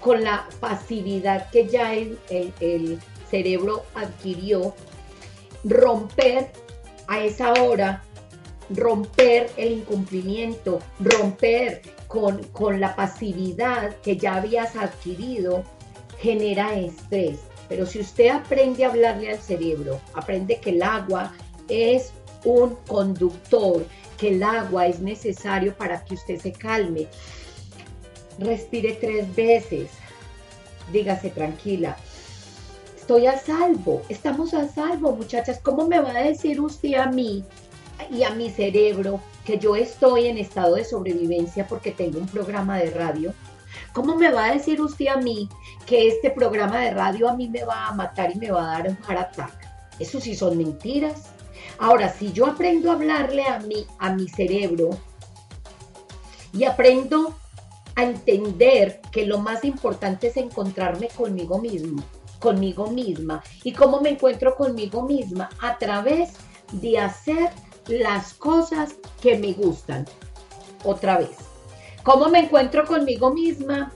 con 0.00 0.24
la 0.24 0.48
pasividad 0.60 1.50
que 1.50 1.68
ya 1.68 1.92
el, 1.92 2.18
el, 2.30 2.98
cerebro 3.30 3.84
adquirió, 3.94 4.74
romper 5.64 6.50
a 7.08 7.20
esa 7.20 7.52
hora, 7.54 8.02
romper 8.70 9.50
el 9.56 9.72
incumplimiento, 9.72 10.78
romper 11.00 11.82
con, 12.08 12.42
con 12.52 12.80
la 12.80 12.96
pasividad 12.96 13.96
que 13.96 14.16
ya 14.16 14.36
habías 14.36 14.76
adquirido, 14.76 15.64
genera 16.18 16.74
estrés. 16.74 17.40
Pero 17.68 17.86
si 17.86 18.00
usted 18.00 18.28
aprende 18.28 18.84
a 18.84 18.88
hablarle 18.88 19.30
al 19.30 19.40
cerebro, 19.40 20.00
aprende 20.14 20.60
que 20.60 20.70
el 20.70 20.82
agua 20.82 21.32
es 21.68 22.12
un 22.44 22.76
conductor, 22.86 23.84
que 24.18 24.28
el 24.28 24.42
agua 24.42 24.86
es 24.86 25.00
necesario 25.00 25.74
para 25.74 26.04
que 26.04 26.14
usted 26.14 26.38
se 26.38 26.52
calme. 26.52 27.08
Respire 28.38 28.92
tres 29.00 29.34
veces. 29.34 29.90
Dígase 30.92 31.30
tranquila. 31.30 31.96
Estoy 32.96 33.26
a 33.26 33.38
salvo. 33.38 34.02
Estamos 34.08 34.54
a 34.54 34.68
salvo, 34.68 35.14
muchachas. 35.14 35.60
¿Cómo 35.62 35.86
me 35.86 36.00
va 36.00 36.10
a 36.10 36.22
decir 36.22 36.60
usted 36.60 36.94
a 36.94 37.06
mí 37.06 37.44
y 38.10 38.22
a 38.22 38.30
mi 38.30 38.50
cerebro 38.50 39.20
que 39.44 39.58
yo 39.58 39.76
estoy 39.76 40.26
en 40.26 40.38
estado 40.38 40.76
de 40.76 40.84
sobrevivencia 40.84 41.66
porque 41.66 41.90
tengo 41.90 42.18
un 42.18 42.26
programa 42.26 42.78
de 42.78 42.90
radio? 42.90 43.34
¿Cómo 43.92 44.16
me 44.16 44.30
va 44.30 44.46
a 44.46 44.52
decir 44.52 44.80
usted 44.80 45.08
a 45.08 45.16
mí 45.16 45.48
que 45.86 46.08
este 46.08 46.30
programa 46.30 46.80
de 46.80 46.90
radio 46.92 47.28
a 47.28 47.36
mí 47.36 47.48
me 47.48 47.64
va 47.64 47.86
a 47.88 47.94
matar 47.94 48.32
y 48.34 48.38
me 48.38 48.50
va 48.50 48.62
a 48.62 48.78
dar 48.78 48.88
un 48.88 48.96
heart 48.96 49.20
attack? 49.20 49.70
Eso 49.98 50.20
sí 50.20 50.34
son 50.34 50.58
mentiras. 50.58 51.30
Ahora, 51.78 52.08
si 52.08 52.32
yo 52.32 52.46
aprendo 52.46 52.90
a 52.90 52.94
hablarle 52.94 53.44
a 53.44 53.58
mí, 53.60 53.86
a 53.98 54.12
mi 54.12 54.28
cerebro, 54.28 54.90
y 56.52 56.64
aprendo 56.64 57.34
a 57.96 58.04
entender 58.04 59.00
que 59.12 59.26
lo 59.26 59.38
más 59.38 59.64
importante 59.64 60.28
es 60.28 60.36
encontrarme 60.36 61.08
conmigo 61.08 61.58
mismo, 61.58 62.02
conmigo 62.38 62.88
misma. 62.88 63.42
¿Y 63.62 63.72
cómo 63.72 64.00
me 64.00 64.10
encuentro 64.10 64.54
conmigo 64.54 65.02
misma? 65.02 65.50
A 65.60 65.78
través 65.78 66.34
de 66.72 66.98
hacer 66.98 67.50
las 67.86 68.34
cosas 68.34 68.94
que 69.20 69.36
me 69.38 69.52
gustan. 69.52 70.06
Otra 70.84 71.18
vez. 71.18 71.53
¿Cómo 72.04 72.28
me 72.28 72.40
encuentro 72.40 72.84
conmigo 72.84 73.32
misma? 73.32 73.90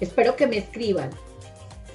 Espero 0.00 0.34
que 0.34 0.48
me 0.48 0.58
escriban. 0.58 1.10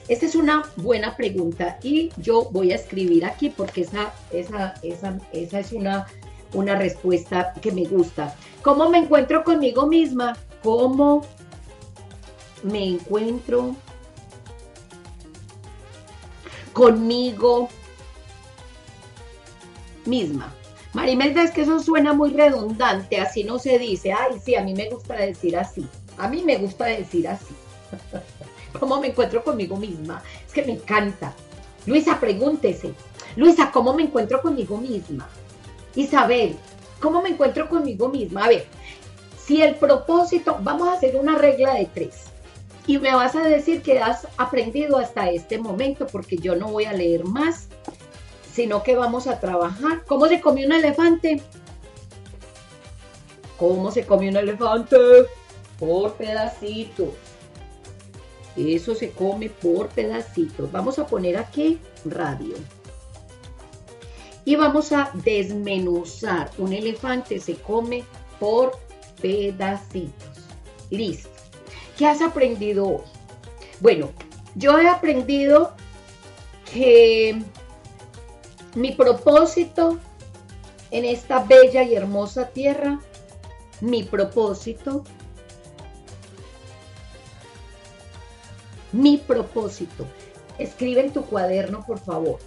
Esta 0.08 0.26
es 0.26 0.36
una 0.36 0.64
buena 0.78 1.18
pregunta 1.18 1.78
y 1.84 2.12
yo 2.16 2.50
voy 2.52 2.72
a 2.72 2.76
escribir 2.76 3.26
aquí 3.26 3.50
porque 3.50 3.82
esa, 3.82 4.14
esa, 4.32 4.74
esa, 4.82 5.20
esa 5.34 5.60
es 5.60 5.74
una, 5.74 6.08
una 6.54 6.76
respuesta 6.76 7.54
que 7.62 7.74
me 7.74 7.84
gusta. 7.84 8.36
¿Cómo 8.62 8.90
me 8.90 9.00
encuentro 9.00 9.44
conmigo 9.44 9.86
misma? 9.86 10.38
¿Cómo 10.64 11.26
me 12.64 12.86
encuentro 12.86 13.76
conmigo 16.72 17.68
misma? 20.06 20.54
Marimelda, 20.94 21.44
es 21.44 21.52
que 21.52 21.62
eso 21.62 21.80
suena 21.80 22.14
muy 22.14 22.32
redundante, 22.32 23.20
así 23.20 23.44
no 23.44 23.60
se 23.60 23.80
dice. 23.80 24.12
Ay, 24.12 24.40
sí, 24.44 24.56
a 24.56 24.64
mí 24.64 24.74
me 24.74 24.90
gusta 24.90 25.16
decir 25.16 25.58
así. 25.58 25.88
A 26.18 26.28
mí 26.28 26.44
me 26.44 26.58
gusta 26.58 26.86
decir 26.86 27.28
así. 27.28 27.54
¿Cómo 28.80 29.00
me 29.00 29.08
encuentro 29.08 29.44
conmigo 29.44 29.78
misma? 29.78 30.22
Es 30.46 30.54
que 30.54 30.64
me 30.64 30.74
encanta. 30.74 31.34
Luisa, 31.86 32.20
pregúntese. 32.20 32.94
Luisa, 33.36 33.72
¿cómo 33.72 33.94
me 33.94 34.04
encuentro 34.04 34.42
conmigo 34.42 34.78
misma? 34.78 35.30
Isabel, 35.96 36.58
¿cómo 37.00 37.22
me 37.22 37.30
encuentro 37.30 37.70
conmigo 37.70 38.10
misma? 38.10 38.46
A 38.46 38.50
ver, 38.50 38.68
si 39.44 39.62
el 39.62 39.76
propósito, 39.76 40.58
vamos 40.62 40.90
a 40.90 40.94
hacer 40.94 41.16
una 41.16 41.38
regla 41.38 41.74
de 41.74 41.86
tres. 41.86 42.26
Y 42.88 42.98
me 42.98 43.14
vas 43.16 43.36
a 43.36 43.44
decir 43.44 43.82
que 43.82 44.00
has 44.00 44.28
aprendido 44.38 44.98
hasta 44.98 45.30
este 45.30 45.58
momento, 45.58 46.08
porque 46.08 46.38
yo 46.38 46.56
no 46.56 46.70
voy 46.70 46.86
a 46.86 46.94
leer 46.94 47.24
más 47.24 47.68
sino 48.52 48.84
que 48.84 48.96
vamos 48.96 49.28
a 49.28 49.40
trabajar. 49.40 50.04
¿Cómo 50.06 50.28
se 50.28 50.42
comió 50.42 50.68
un 50.68 50.74
elefante? 50.74 51.42
¿Cómo 53.58 53.92
se 53.92 54.06
comió 54.06 54.30
un 54.30 54.38
elefante? 54.38 54.98
Por 55.80 56.14
pedacitos. 56.14 57.10
Eso 58.56 58.96
se 58.96 59.12
come 59.12 59.50
por 59.50 59.88
pedacitos. 59.90 60.72
Vamos 60.72 61.00
a 61.00 61.08
poner 61.08 61.38
aquí 61.38 61.80
radio. 62.06 62.56
Y 64.44 64.56
vamos 64.56 64.92
a 64.92 65.12
desmenuzar. 65.14 66.52
Un 66.58 66.74
elefante 66.74 67.40
se 67.40 67.56
come 67.56 68.04
por 68.40 68.78
pedacitos. 69.22 70.48
Listo. 70.90 71.30
¿Qué 71.98 72.08
has 72.08 72.22
aprendido 72.22 72.88
hoy? 72.88 73.04
Bueno, 73.80 74.10
yo 74.56 74.80
he 74.80 74.90
aprendido 74.90 75.74
que 76.72 77.42
mi 78.76 78.94
propósito 78.94 80.00
en 80.92 81.06
esta 81.06 81.44
bella 81.44 81.84
y 81.84 81.96
hermosa 81.96 82.50
tierra, 82.50 83.00
mi 83.80 84.04
propósito, 84.04 85.04
mi 88.92 89.18
propósito. 89.18 90.06
Escribe 90.58 91.02
en 91.02 91.14
tu 91.14 91.26
cuaderno, 91.26 91.86
por 91.86 92.00
favor. 92.00 92.40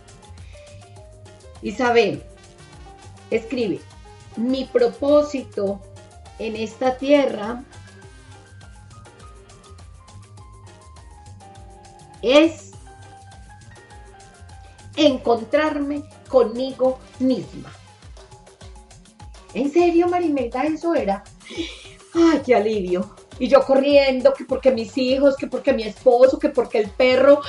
Isabel, 1.62 2.22
escribe, 3.30 3.80
mi 4.36 4.64
propósito 4.64 5.80
en 6.38 6.56
esta 6.56 6.98
tierra 6.98 7.64
es 12.22 12.72
encontrarme 14.96 16.04
conmigo 16.34 16.98
misma. 17.20 17.72
¿En 19.54 19.72
serio, 19.72 20.08
Marimelda, 20.08 20.64
eso 20.64 20.92
era? 20.92 21.22
Ay, 22.12 22.42
qué 22.44 22.56
alivio. 22.56 23.14
Y 23.38 23.46
yo 23.46 23.64
corriendo, 23.64 24.34
que 24.34 24.44
porque 24.44 24.72
mis 24.72 24.98
hijos, 24.98 25.36
que 25.36 25.46
porque 25.46 25.72
mi 25.72 25.84
esposo, 25.84 26.40
que 26.40 26.48
porque 26.48 26.78
el 26.78 26.90
perro. 26.90 27.40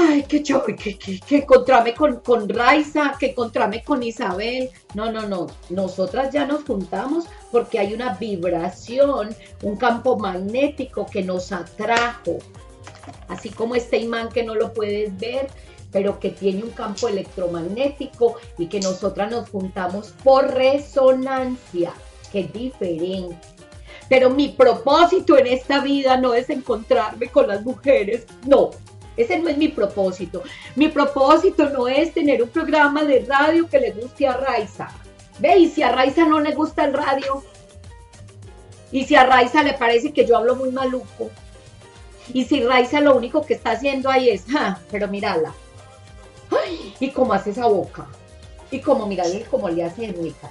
Ay, 0.00 0.24
qué 0.26 0.42
chévere, 0.42 0.74
que, 0.74 0.96
que, 0.96 1.20
que, 1.20 1.36
encontrarme 1.36 1.92
con, 1.92 2.20
con 2.20 2.48
Raiza, 2.48 3.14
que 3.20 3.26
encontrarme 3.26 3.84
con 3.84 4.02
Isabel. 4.02 4.70
No, 4.94 5.12
no, 5.12 5.28
no. 5.28 5.48
Nosotras 5.68 6.32
ya 6.32 6.46
nos 6.46 6.64
juntamos 6.64 7.26
porque 7.50 7.78
hay 7.78 7.92
una 7.92 8.14
vibración, 8.14 9.36
un 9.62 9.76
campo 9.76 10.16
magnético 10.16 11.04
que 11.04 11.22
nos 11.22 11.52
atrajo. 11.52 12.38
Así 13.28 13.50
como 13.50 13.74
este 13.74 13.98
imán 13.98 14.30
que 14.30 14.44
no 14.44 14.54
lo 14.54 14.72
puedes 14.72 15.14
ver, 15.18 15.50
pero 15.92 16.18
que 16.18 16.30
tiene 16.30 16.64
un 16.64 16.70
campo 16.70 17.08
electromagnético 17.08 18.36
y 18.58 18.66
que 18.66 18.80
nosotras 18.80 19.30
nos 19.30 19.50
juntamos 19.50 20.14
por 20.24 20.52
resonancia, 20.52 21.92
que 22.32 22.40
es 22.40 22.52
diferente. 22.52 23.36
Pero 24.08 24.30
mi 24.30 24.48
propósito 24.48 25.38
en 25.38 25.46
esta 25.46 25.80
vida 25.80 26.16
no 26.16 26.34
es 26.34 26.50
encontrarme 26.50 27.28
con 27.28 27.46
las 27.46 27.62
mujeres, 27.62 28.26
no, 28.46 28.70
ese 29.16 29.38
no 29.38 29.48
es 29.48 29.58
mi 29.58 29.68
propósito. 29.68 30.42
Mi 30.74 30.88
propósito 30.88 31.68
no 31.68 31.86
es 31.86 32.14
tener 32.14 32.42
un 32.42 32.48
programa 32.48 33.04
de 33.04 33.24
radio 33.28 33.68
que 33.68 33.78
le 33.78 33.92
guste 33.92 34.26
a 34.26 34.36
Raiza. 34.36 34.88
Ve, 35.38 35.58
y 35.58 35.68
si 35.68 35.82
a 35.82 35.92
Raiza 35.92 36.24
no 36.26 36.40
le 36.40 36.54
gusta 36.54 36.84
el 36.84 36.94
radio, 36.94 37.42
y 38.90 39.04
si 39.04 39.14
a 39.14 39.24
Raiza 39.24 39.62
le 39.62 39.74
parece 39.74 40.12
que 40.12 40.26
yo 40.26 40.36
hablo 40.36 40.56
muy 40.56 40.70
maluco, 40.70 41.30
y 42.32 42.44
si 42.44 42.62
Raiza 42.62 43.00
lo 43.00 43.16
único 43.16 43.44
que 43.44 43.54
está 43.54 43.72
haciendo 43.72 44.08
ahí 44.08 44.30
es, 44.30 44.44
ja, 44.46 44.80
pero 44.90 45.08
mírala, 45.08 45.54
y 47.00 47.10
cómo 47.10 47.32
hace 47.32 47.50
esa 47.50 47.66
boca, 47.66 48.06
y 48.70 48.80
cómo, 48.80 49.06
mírale 49.06 49.44
cómo 49.50 49.68
le 49.68 49.84
hace 49.84 50.12
muecas. 50.12 50.50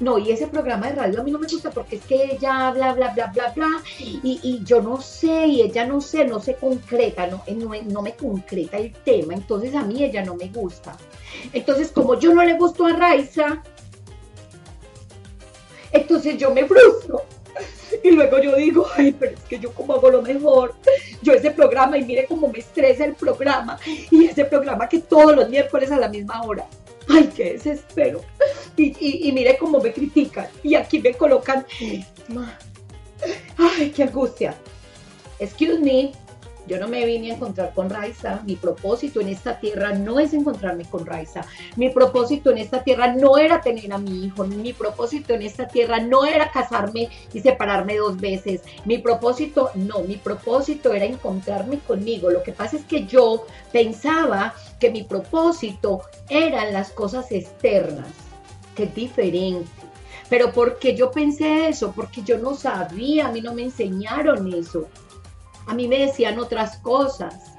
no, 0.00 0.18
y 0.18 0.30
ese 0.30 0.46
programa 0.46 0.88
de 0.88 0.94
radio 0.94 1.20
a 1.20 1.24
mí 1.24 1.30
no 1.30 1.38
me 1.38 1.48
gusta 1.48 1.70
porque 1.70 1.96
es 1.96 2.04
que 2.04 2.32
ella 2.32 2.68
habla, 2.68 2.92
bla, 2.92 3.12
bla, 3.12 3.26
bla, 3.26 3.52
bla, 3.54 3.68
y, 3.98 4.60
yo 4.64 4.80
no 4.80 5.00
sé, 5.00 5.46
y 5.46 5.62
ella 5.62 5.86
no 5.86 6.00
sé, 6.00 6.24
no 6.24 6.40
se 6.40 6.54
concreta, 6.54 7.26
no, 7.26 7.42
no, 7.56 7.70
no 7.84 8.02
me 8.02 8.14
concreta 8.14 8.76
el 8.76 8.92
tema, 8.92 9.34
entonces 9.34 9.74
a 9.74 9.82
mí 9.82 10.02
ella 10.02 10.24
no 10.24 10.34
me 10.36 10.48
gusta. 10.48 10.96
Entonces, 11.52 11.90
como 11.92 12.18
yo 12.18 12.34
no 12.34 12.44
le 12.44 12.54
gusto 12.54 12.86
a 12.86 12.92
Raiza, 12.92 13.62
entonces 15.92 16.38
yo 16.38 16.52
me 16.52 16.64
frustro. 16.66 17.24
Y 18.02 18.10
luego 18.10 18.38
yo 18.38 18.56
digo, 18.56 18.86
ay, 18.96 19.12
pero 19.12 19.34
es 19.34 19.42
que 19.42 19.58
yo 19.58 19.72
como 19.72 19.94
hago 19.94 20.10
lo 20.10 20.22
mejor. 20.22 20.74
Yo 21.22 21.32
ese 21.32 21.50
programa 21.50 21.98
y 21.98 22.04
mire 22.04 22.26
cómo 22.26 22.48
me 22.48 22.58
estresa 22.58 23.04
el 23.04 23.14
programa. 23.14 23.78
Y 24.10 24.26
ese 24.26 24.44
programa 24.44 24.88
que 24.88 25.00
todos 25.00 25.36
los 25.36 25.48
miércoles 25.48 25.90
a 25.90 25.98
la 25.98 26.08
misma 26.08 26.42
hora. 26.42 26.66
Ay, 27.08 27.30
qué 27.34 27.52
desespero. 27.52 28.20
Y, 28.76 29.28
y, 29.28 29.32
mire 29.32 29.58
cómo 29.58 29.80
me 29.80 29.92
critican. 29.92 30.48
Y 30.62 30.74
aquí 30.74 31.00
me 31.00 31.12
colocan. 31.12 31.66
Ay, 33.58 33.90
qué 33.90 34.04
angustia. 34.04 34.54
Excuse 35.38 35.80
me. 35.80 36.12
Yo 36.70 36.78
no 36.78 36.86
me 36.86 37.04
vine 37.04 37.32
a 37.32 37.34
encontrar 37.34 37.74
con 37.74 37.90
Raiza. 37.90 38.42
Mi 38.46 38.54
propósito 38.54 39.20
en 39.20 39.28
esta 39.28 39.58
tierra 39.58 39.92
no 39.92 40.20
es 40.20 40.32
encontrarme 40.32 40.84
con 40.84 41.04
Raiza. 41.04 41.44
Mi 41.74 41.90
propósito 41.90 42.52
en 42.52 42.58
esta 42.58 42.84
tierra 42.84 43.12
no 43.12 43.38
era 43.38 43.60
tener 43.60 43.92
a 43.92 43.98
mi 43.98 44.26
hijo. 44.26 44.46
Mi 44.46 44.72
propósito 44.72 45.34
en 45.34 45.42
esta 45.42 45.66
tierra 45.66 45.98
no 45.98 46.24
era 46.24 46.52
casarme 46.52 47.08
y 47.34 47.40
separarme 47.40 47.96
dos 47.96 48.20
veces. 48.20 48.60
Mi 48.84 48.98
propósito, 48.98 49.72
no, 49.74 50.02
mi 50.02 50.14
propósito 50.14 50.94
era 50.94 51.06
encontrarme 51.06 51.80
conmigo. 51.80 52.30
Lo 52.30 52.44
que 52.44 52.52
pasa 52.52 52.76
es 52.76 52.84
que 52.84 53.04
yo 53.04 53.46
pensaba 53.72 54.54
que 54.78 54.92
mi 54.92 55.02
propósito 55.02 56.02
eran 56.28 56.72
las 56.72 56.92
cosas 56.92 57.32
externas, 57.32 58.06
que 58.76 58.84
es 58.84 58.94
diferente. 58.94 59.68
Pero 60.28 60.52
porque 60.52 60.94
yo 60.94 61.10
pensé 61.10 61.66
eso, 61.66 61.90
porque 61.90 62.22
yo 62.22 62.38
no 62.38 62.54
sabía, 62.54 63.26
a 63.26 63.32
mí 63.32 63.40
no 63.40 63.54
me 63.54 63.64
enseñaron 63.64 64.54
eso. 64.54 64.86
A 65.70 65.74
mí 65.74 65.86
me 65.86 66.00
decían 66.00 66.36
otras 66.40 66.78
cosas. 66.78 67.52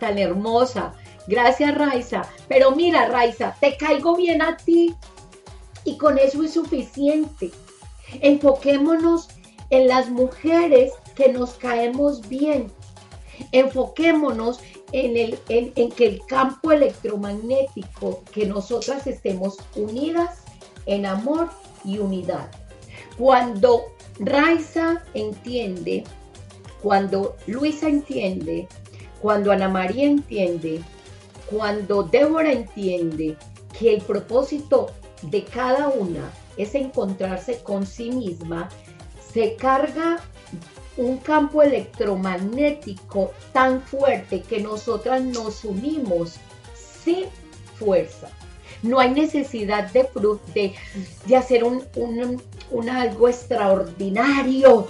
Tan 0.00 0.16
hermosa. 0.16 0.94
Gracias, 1.26 1.74
Raiza. 1.74 2.22
Pero 2.48 2.70
mira, 2.70 3.08
Raiza, 3.08 3.54
te 3.60 3.76
caigo 3.76 4.16
bien 4.16 4.40
a 4.40 4.56
ti 4.56 4.94
y 5.84 5.98
con 5.98 6.16
eso 6.16 6.42
es 6.44 6.54
suficiente. 6.54 7.50
Enfoquémonos 8.22 9.28
en 9.68 9.86
las 9.86 10.08
mujeres 10.08 10.94
que 11.14 11.30
nos 11.30 11.50
caemos 11.56 12.26
bien. 12.26 12.72
Enfoquémonos 13.52 14.60
en, 14.92 15.18
el, 15.18 15.38
en, 15.50 15.92
que 15.92 16.06
el 16.06 16.22
campo 16.24 16.72
electromagnético, 16.72 18.22
que 18.32 18.46
nosotras 18.46 19.06
estemos 19.06 19.58
unidas 19.76 20.38
en 20.86 21.04
amor 21.04 21.50
y 21.84 21.98
unidad. 21.98 22.50
Cuando 23.18 23.82
Raiza 24.24 25.02
entiende, 25.14 26.04
cuando 26.80 27.36
Luisa 27.46 27.88
entiende, 27.88 28.68
cuando 29.20 29.50
Ana 29.50 29.68
María 29.68 30.06
entiende, 30.06 30.80
cuando 31.50 32.04
Débora 32.04 32.52
entiende 32.52 33.36
que 33.78 33.94
el 33.94 34.02
propósito 34.02 34.90
de 35.22 35.44
cada 35.44 35.88
una 35.88 36.30
es 36.56 36.74
encontrarse 36.74 37.58
con 37.62 37.84
sí 37.86 38.10
misma, 38.10 38.68
se 39.32 39.56
carga 39.56 40.20
un 40.96 41.18
campo 41.18 41.62
electromagnético 41.62 43.32
tan 43.52 43.82
fuerte 43.82 44.42
que 44.42 44.60
nosotras 44.60 45.22
nos 45.22 45.64
unimos 45.64 46.36
sin 46.74 47.24
fuerza. 47.78 48.28
No 48.82 48.98
hay 48.98 49.10
necesidad 49.10 49.90
de, 49.92 50.08
de, 50.54 50.74
de 51.26 51.36
hacer 51.36 51.64
un, 51.64 51.84
un 51.96 52.42
algo 52.80 53.28
extraordinario 53.28 54.86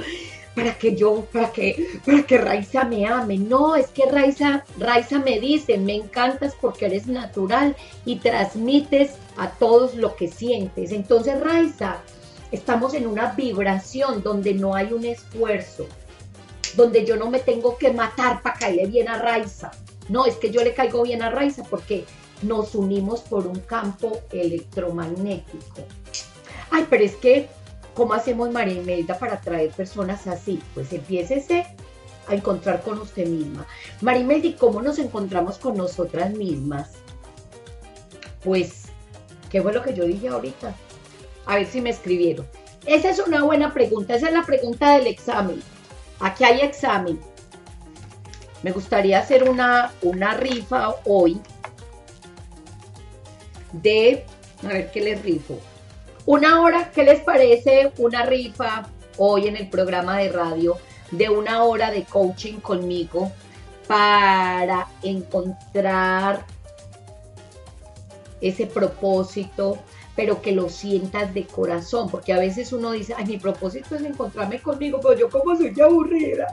para 0.54 0.76
que 0.76 0.94
yo, 0.94 1.24
para 1.32 1.50
que, 1.50 2.00
para 2.04 2.22
que 2.24 2.38
Raiza 2.38 2.84
me 2.84 3.06
ame. 3.06 3.38
No, 3.38 3.76
es 3.76 3.88
que 3.88 4.06
Raiza, 4.06 4.64
Raiza 4.78 5.18
me 5.18 5.40
dice, 5.40 5.78
me 5.78 5.94
encantas 5.94 6.54
porque 6.60 6.86
eres 6.86 7.06
natural 7.06 7.76
y 8.04 8.16
transmites 8.16 9.12
a 9.36 9.50
todos 9.50 9.94
lo 9.94 10.14
que 10.16 10.28
sientes. 10.28 10.92
Entonces, 10.92 11.40
Raiza, 11.40 11.98
estamos 12.50 12.94
en 12.94 13.06
una 13.06 13.32
vibración 13.32 14.22
donde 14.22 14.54
no 14.54 14.74
hay 14.74 14.92
un 14.92 15.04
esfuerzo, 15.04 15.86
donde 16.76 17.04
yo 17.04 17.16
no 17.16 17.30
me 17.30 17.40
tengo 17.40 17.78
que 17.78 17.92
matar 17.92 18.42
para 18.42 18.58
caerle 18.58 18.86
bien 18.86 19.08
a 19.08 19.18
Raiza. 19.18 19.70
No, 20.08 20.26
es 20.26 20.34
que 20.36 20.50
yo 20.50 20.62
le 20.62 20.74
caigo 20.74 21.02
bien 21.02 21.22
a 21.22 21.30
Raiza 21.30 21.62
porque 21.64 22.04
nos 22.42 22.74
unimos 22.74 23.20
por 23.20 23.46
un 23.46 23.60
campo 23.60 24.20
electromagnético. 24.32 25.86
Ay, 26.70 26.86
pero 26.90 27.04
es 27.04 27.14
que 27.16 27.48
¿Cómo 27.94 28.14
hacemos 28.14 28.50
María 28.50 28.74
Imelda 28.74 29.18
para 29.18 29.34
atraer 29.34 29.70
personas 29.70 30.26
así? 30.26 30.60
Pues 30.74 30.92
empiécese 30.92 31.66
a 32.26 32.34
encontrar 32.34 32.82
con 32.82 32.98
usted 32.98 33.26
misma. 33.26 33.66
María 34.00 34.22
Imelda, 34.22 34.46
¿y 34.48 34.54
cómo 34.54 34.80
nos 34.80 34.98
encontramos 34.98 35.58
con 35.58 35.76
nosotras 35.76 36.32
mismas? 36.32 36.92
Pues, 38.42 38.84
¿qué 39.50 39.60
fue 39.60 39.72
lo 39.72 39.82
que 39.82 39.94
yo 39.94 40.04
dije 40.04 40.28
ahorita? 40.28 40.74
A 41.46 41.56
ver 41.56 41.66
si 41.66 41.80
me 41.80 41.90
escribieron. 41.90 42.46
Esa 42.86 43.10
es 43.10 43.18
una 43.18 43.42
buena 43.44 43.72
pregunta, 43.72 44.14
esa 44.14 44.28
es 44.28 44.32
la 44.32 44.44
pregunta 44.44 44.96
del 44.96 45.06
examen. 45.06 45.62
Aquí 46.20 46.44
hay 46.44 46.60
examen. 46.60 47.20
Me 48.62 48.72
gustaría 48.72 49.18
hacer 49.18 49.48
una, 49.48 49.92
una 50.02 50.34
rifa 50.34 50.94
hoy 51.04 51.40
de, 53.72 54.24
a 54.64 54.68
ver 54.68 54.90
qué 54.90 55.00
les 55.00 55.22
rifo. 55.22 55.58
Una 56.24 56.62
hora, 56.62 56.90
¿qué 56.92 57.02
les 57.02 57.20
parece 57.20 57.92
una 57.98 58.24
rifa 58.24 58.88
hoy 59.18 59.48
en 59.48 59.56
el 59.56 59.68
programa 59.68 60.18
de 60.18 60.30
radio 60.30 60.78
de 61.10 61.28
una 61.28 61.64
hora 61.64 61.90
de 61.90 62.04
coaching 62.04 62.60
conmigo 62.60 63.32
para 63.88 64.88
encontrar 65.02 66.46
ese 68.40 68.66
propósito, 68.66 69.78
pero 70.14 70.40
que 70.40 70.52
lo 70.52 70.68
sientas 70.68 71.34
de 71.34 71.44
corazón, 71.44 72.08
porque 72.08 72.32
a 72.32 72.38
veces 72.38 72.72
uno 72.72 72.92
dice, 72.92 73.14
ay, 73.16 73.26
mi 73.26 73.38
propósito 73.38 73.96
es 73.96 74.02
encontrarme 74.02 74.60
conmigo, 74.60 75.00
pero 75.02 75.18
yo 75.18 75.28
como 75.28 75.56
soy 75.56 75.70
de 75.70 75.82
aburrida, 75.82 76.46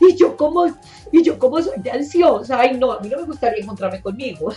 y 0.00 0.16
yo 0.16 0.36
como, 0.36 0.66
y 1.12 1.22
yo 1.22 1.38
como 1.38 1.60
soy 1.60 1.80
de 1.80 1.90
ansiosa, 1.90 2.60
ay, 2.60 2.76
no, 2.78 2.92
a 2.92 3.00
mí 3.00 3.08
no 3.08 3.18
me 3.18 3.24
gustaría 3.24 3.62
encontrarme 3.62 4.00
conmigo. 4.00 4.52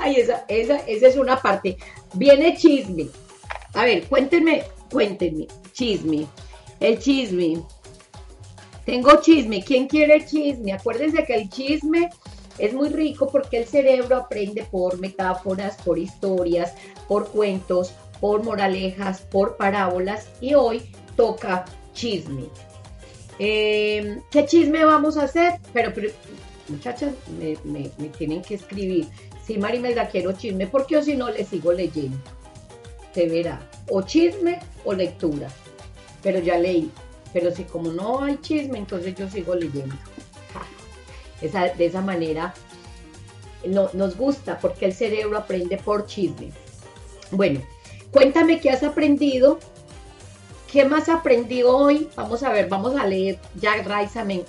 Ay, 0.00 0.16
esa, 0.16 0.44
esa, 0.48 0.78
esa 0.86 1.06
es 1.06 1.16
una 1.16 1.40
parte. 1.40 1.76
Viene 2.14 2.56
chisme. 2.56 3.08
A 3.74 3.84
ver, 3.84 4.04
cuéntenme, 4.04 4.64
cuéntenme. 4.90 5.46
Chisme. 5.72 6.26
El 6.80 6.98
chisme. 6.98 7.62
Tengo 8.86 9.20
chisme. 9.20 9.62
¿Quién 9.62 9.86
quiere 9.86 10.24
chisme? 10.24 10.72
Acuérdense 10.72 11.22
que 11.24 11.34
el 11.34 11.50
chisme 11.50 12.08
es 12.58 12.72
muy 12.72 12.88
rico 12.88 13.28
porque 13.30 13.58
el 13.58 13.66
cerebro 13.66 14.16
aprende 14.16 14.64
por 14.64 14.98
metáforas, 14.98 15.76
por 15.82 15.98
historias, 15.98 16.74
por 17.06 17.28
cuentos, 17.28 17.92
por 18.20 18.42
moralejas, 18.42 19.20
por 19.20 19.56
parábolas 19.56 20.28
y 20.40 20.54
hoy 20.54 20.82
toca 21.14 21.66
chisme. 21.92 22.44
Eh, 23.38 24.20
¿Qué 24.30 24.44
chisme 24.46 24.84
vamos 24.84 25.16
a 25.16 25.24
hacer? 25.24 25.54
Pero, 25.72 25.92
muchachas, 26.68 27.12
me, 27.64 27.88
tienen 28.18 28.42
que 28.42 28.54
escribir. 28.54 29.08
Sí, 29.46 29.58
Marimelda, 29.58 30.08
quiero 30.08 30.32
chisme, 30.32 30.66
porque 30.66 30.96
o 30.96 31.02
si 31.02 31.16
no 31.16 31.30
le 31.30 31.44
sigo 31.44 31.72
leyendo. 31.72 32.18
Se 33.14 33.26
verá, 33.26 33.60
o 33.88 34.02
chisme 34.02 34.60
o 34.84 34.92
lectura. 34.92 35.48
Pero 36.22 36.38
ya 36.38 36.58
leí. 36.58 36.90
Pero 37.32 37.54
si 37.54 37.64
como 37.64 37.92
no 37.92 38.22
hay 38.22 38.38
chisme, 38.38 38.78
entonces 38.78 39.14
yo 39.14 39.28
sigo 39.28 39.54
leyendo. 39.54 39.94
de 41.40 41.86
esa 41.86 42.00
manera 42.00 42.54
no, 43.66 43.90
nos 43.92 44.16
gusta 44.16 44.58
porque 44.58 44.86
el 44.86 44.92
cerebro 44.92 45.38
aprende 45.38 45.76
por 45.78 46.06
chisme. 46.06 46.50
Bueno, 47.30 47.60
cuéntame 48.12 48.60
qué 48.60 48.70
has 48.70 48.82
aprendido. 48.82 49.58
¿Qué 50.70 50.84
más 50.84 51.08
aprendí 51.08 51.64
hoy? 51.64 52.08
Vamos 52.14 52.44
a 52.44 52.52
ver, 52.52 52.68
vamos 52.68 52.94
a 52.94 53.06
leer. 53.06 53.38
Ya 53.60 53.82
Raiza 53.82 54.24
me 54.24 54.44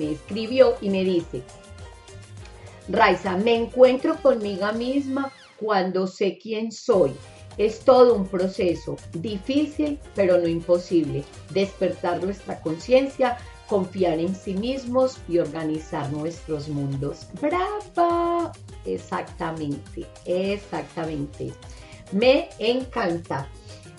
escribió 0.00 0.76
y 0.80 0.88
me 0.88 1.04
dice, 1.04 1.42
Raiza, 2.92 3.36
me 3.38 3.54
encuentro 3.54 4.16
conmigo 4.16 4.70
misma 4.74 5.32
cuando 5.58 6.06
sé 6.06 6.38
quién 6.38 6.70
soy. 6.70 7.12
Es 7.56 7.80
todo 7.80 8.14
un 8.14 8.26
proceso, 8.26 8.96
difícil 9.14 9.98
pero 10.14 10.38
no 10.38 10.46
imposible. 10.46 11.24
Despertar 11.50 12.22
nuestra 12.22 12.60
conciencia 12.60 13.38
confiar 13.66 14.18
en 14.18 14.34
sí 14.34 14.52
mismos 14.52 15.16
y 15.28 15.38
organizar 15.38 16.12
nuestros 16.12 16.68
mundos. 16.68 17.26
¡Bravo! 17.40 18.52
Exactamente, 18.84 20.06
exactamente. 20.26 21.54
Me 22.12 22.50
encanta. 22.58 23.48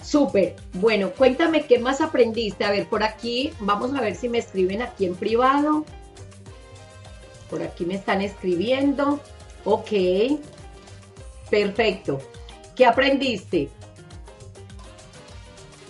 Súper. 0.04 0.56
Bueno, 0.74 1.10
cuéntame 1.18 1.66
qué 1.66 1.80
más 1.80 2.02
aprendiste. 2.02 2.64
A 2.66 2.70
ver, 2.70 2.88
por 2.88 3.02
aquí, 3.02 3.52
vamos 3.62 3.96
a 3.96 4.02
ver 4.02 4.16
si 4.16 4.30
me 4.30 4.38
escriben 4.38 4.84
aquí 4.84 5.06
en 5.06 5.16
privado. 5.16 5.86
Por 7.54 7.62
aquí 7.62 7.86
me 7.86 7.94
están 7.94 8.20
escribiendo. 8.22 9.20
Ok. 9.64 9.92
Perfecto. 11.52 12.18
¿Qué 12.76 12.84
aprendiste? 12.84 13.70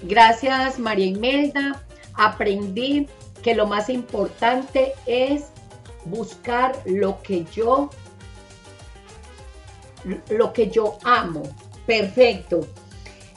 Gracias, 0.02 0.78
María 0.78 1.06
Imelda. 1.06 1.82
Aprendí 2.16 3.08
que 3.42 3.56
lo 3.56 3.66
más 3.66 3.88
importante 3.88 4.92
es 5.06 5.46
buscar 6.04 6.78
lo 6.84 7.22
que 7.22 7.46
yo 7.46 7.90
lo 10.28 10.52
que 10.52 10.70
yo 10.70 10.98
amo. 11.06 11.44
Perfecto. 11.86 12.68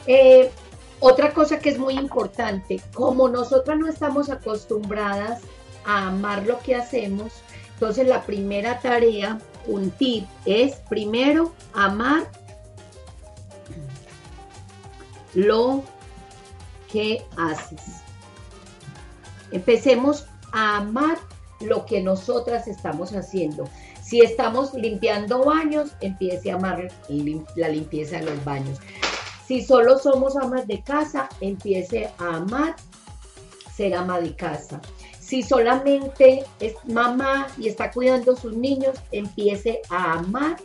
Eh, 0.09 0.51
otra 0.99 1.33
cosa 1.33 1.61
que 1.61 1.69
es 1.69 1.79
muy 1.79 1.95
importante, 1.95 2.83
como 2.93 3.29
nosotras 3.29 3.79
no 3.79 3.87
estamos 3.87 4.31
acostumbradas 4.31 5.43
a 5.85 6.09
amar 6.09 6.45
lo 6.45 6.59
que 6.59 6.75
hacemos, 6.75 7.33
entonces 7.77 8.09
la 8.09 8.25
primera 8.25 8.81
tarea, 8.81 9.39
un 9.67 9.91
tip, 9.91 10.27
es 10.47 10.77
primero 10.89 11.53
amar 11.75 12.27
lo 15.35 15.85
que 16.91 17.23
haces. 17.37 17.83
Empecemos 19.53 20.25
a 20.53 20.79
amar 20.79 21.19
lo 21.61 21.85
que 21.85 22.01
nosotras 22.01 22.67
estamos 22.67 23.13
haciendo. 23.13 23.69
Si 24.03 24.23
estamos 24.23 24.73
limpiando 24.73 25.45
baños, 25.45 25.91
empiece 26.01 26.51
a 26.51 26.55
amar 26.55 26.89
la 27.57 27.69
limpieza 27.69 28.21
de 28.21 28.25
los 28.25 28.43
baños. 28.43 28.79
Si 29.47 29.63
solo 29.63 29.99
somos 29.99 30.35
amas 30.37 30.67
de 30.67 30.83
casa, 30.83 31.29
empiece 31.43 32.11
a 32.19 32.37
amar 32.37 32.75
ser 33.77 33.95
ama 33.95 34.19
de 34.19 34.35
casa. 34.35 34.81
Si 35.27 35.43
solamente 35.43 36.45
es 36.61 36.75
mamá 36.85 37.49
y 37.59 37.67
está 37.67 37.91
cuidando 37.91 38.35
a 38.35 38.37
sus 38.37 38.57
niños, 38.57 38.97
empiece 39.11 39.83
a 39.91 40.13
amar 40.13 40.57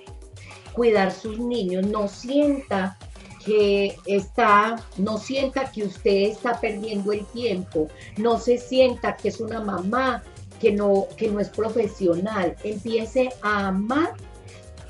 cuidar 0.74 1.12
sus 1.12 1.39
niños. 1.39 1.88
No 1.88 2.07
sienta 2.07 2.95
que 3.43 3.97
está, 4.05 4.76
no 4.97 5.18
sienta 5.18 5.72
que 5.72 5.86
usted 5.86 6.30
está 6.30 6.62
perdiendo 6.62 7.12
el 7.12 7.26
tiempo, 7.26 7.88
no 8.18 8.38
se 8.38 8.59
sienta 8.59 9.18
que 9.18 9.30
es 9.30 9.39
una 9.39 9.62
mamá 9.62 10.22
que 10.59 10.72
no, 10.72 11.07
que 11.18 11.28
no 11.28 11.39
es 11.39 11.49
profesional, 11.49 12.55
empiece 12.64 13.30
a 13.41 13.70
amar 13.70 14.14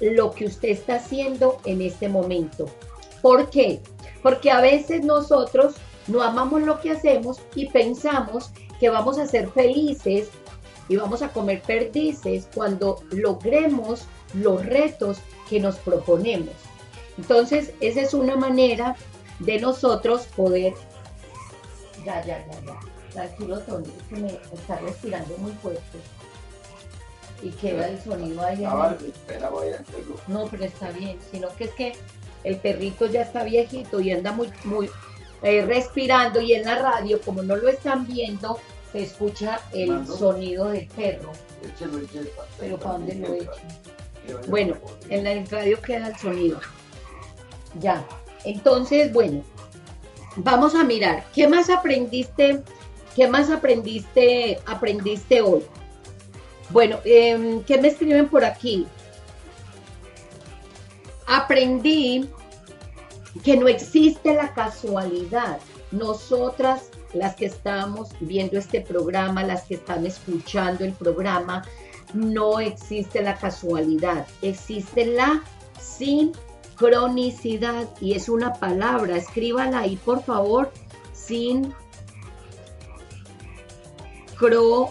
lo 0.01 0.31
que 0.31 0.47
usted 0.47 0.67
está 0.67 0.95
haciendo 0.95 1.61
en 1.63 1.81
este 1.81 2.09
momento. 2.09 2.65
¿Por 3.21 3.49
qué? 3.49 3.79
Porque 4.21 4.51
a 4.51 4.59
veces 4.59 5.05
nosotros 5.05 5.75
no 6.07 6.21
amamos 6.21 6.61
lo 6.63 6.81
que 6.81 6.91
hacemos 6.91 7.39
y 7.55 7.69
pensamos 7.69 8.51
que 8.81 8.89
vamos 8.89 9.19
a 9.19 9.27
ser 9.27 9.47
felices 9.51 10.29
y 10.89 10.95
vamos 10.97 11.21
a 11.21 11.31
comer 11.31 11.61
perdices 11.61 12.47
cuando 12.53 13.03
logremos 13.11 14.07
los 14.33 14.65
retos 14.65 15.19
que 15.47 15.59
nos 15.59 15.75
proponemos. 15.77 16.55
Entonces, 17.15 17.73
esa 17.79 18.01
es 18.01 18.15
una 18.15 18.35
manera 18.35 18.95
de 19.37 19.59
nosotros 19.59 20.23
poder... 20.35 20.73
Ya, 22.03 22.25
ya, 22.25 22.43
ya, 22.47 22.61
ya. 22.65 22.79
Tranquilo, 23.13 23.59
Tony, 23.59 23.93
que 24.09 24.15
me 24.15 24.39
está 24.51 24.79
respirando 24.79 25.37
muy 25.37 25.51
fuerte. 25.51 25.99
Y 27.43 27.51
queda 27.51 27.87
el 27.87 28.01
sonido 28.01 28.41
ahí. 28.43 28.63
Ah, 28.65 28.97
no, 30.27 30.47
pero 30.49 30.65
está 30.65 30.89
bien. 30.89 31.19
Sino 31.31 31.55
que 31.55 31.65
es 31.65 31.71
que 31.71 31.93
el 32.43 32.57
perrito 32.57 33.05
ya 33.05 33.21
está 33.21 33.43
viejito 33.43 34.01
y 34.01 34.11
anda 34.11 34.31
muy, 34.31 34.51
muy 34.63 34.89
eh, 35.43 35.65
respirando 35.65 36.41
y 36.41 36.53
en 36.53 36.65
la 36.65 36.75
radio, 36.75 37.19
como 37.21 37.41
no 37.41 37.55
lo 37.55 37.67
están 37.69 38.05
viendo, 38.07 38.59
se 38.91 39.03
escucha 39.03 39.61
el 39.73 40.05
sonido 40.05 40.69
del 40.69 40.87
perro. 40.87 41.31
Pero 42.59 42.77
¿para 42.77 42.93
dónde 42.93 43.15
lo? 43.15 44.41
Bueno, 44.47 44.75
en 45.09 45.23
la 45.23 45.43
radio 45.49 45.81
queda 45.81 46.09
el 46.09 46.17
sonido. 46.17 46.59
Ya. 47.79 48.05
Entonces, 48.43 49.11
bueno, 49.13 49.43
vamos 50.35 50.75
a 50.75 50.83
mirar. 50.83 51.25
¿Qué 51.33 51.47
más 51.47 51.69
aprendiste? 51.69 52.61
¿Qué 53.15 53.27
más 53.27 53.49
aprendiste, 53.49 54.59
aprendiste 54.65 55.41
hoy? 55.41 55.63
Bueno, 56.69 56.99
em, 57.03 57.63
¿qué 57.63 57.77
me 57.77 57.89
escriben 57.89 58.29
por 58.29 58.45
aquí? 58.45 58.87
Aprendí 61.27 62.29
que 63.43 63.57
no 63.57 63.67
existe 63.67 64.33
la 64.33 64.53
casualidad. 64.53 65.59
Nosotras, 65.91 66.89
las 67.13 67.35
que 67.35 67.45
estamos 67.45 68.09
viendo 68.19 68.57
este 68.57 68.81
programa, 68.81 69.43
las 69.43 69.63
que 69.63 69.75
están 69.75 70.05
escuchando 70.05 70.83
el 70.83 70.93
programa, 70.93 71.63
no 72.13 72.59
existe 72.59 73.21
la 73.21 73.35
casualidad, 73.37 74.27
existe 74.41 75.05
la 75.05 75.43
sin 75.79 76.33
cronicidad 76.75 77.87
y 77.99 78.13
es 78.13 78.27
una 78.27 78.53
palabra, 78.53 79.15
escríbala 79.17 79.79
ahí 79.79 79.97
por 79.97 80.23
favor, 80.23 80.71
sin 81.13 81.73
cronicidad, 84.35 84.81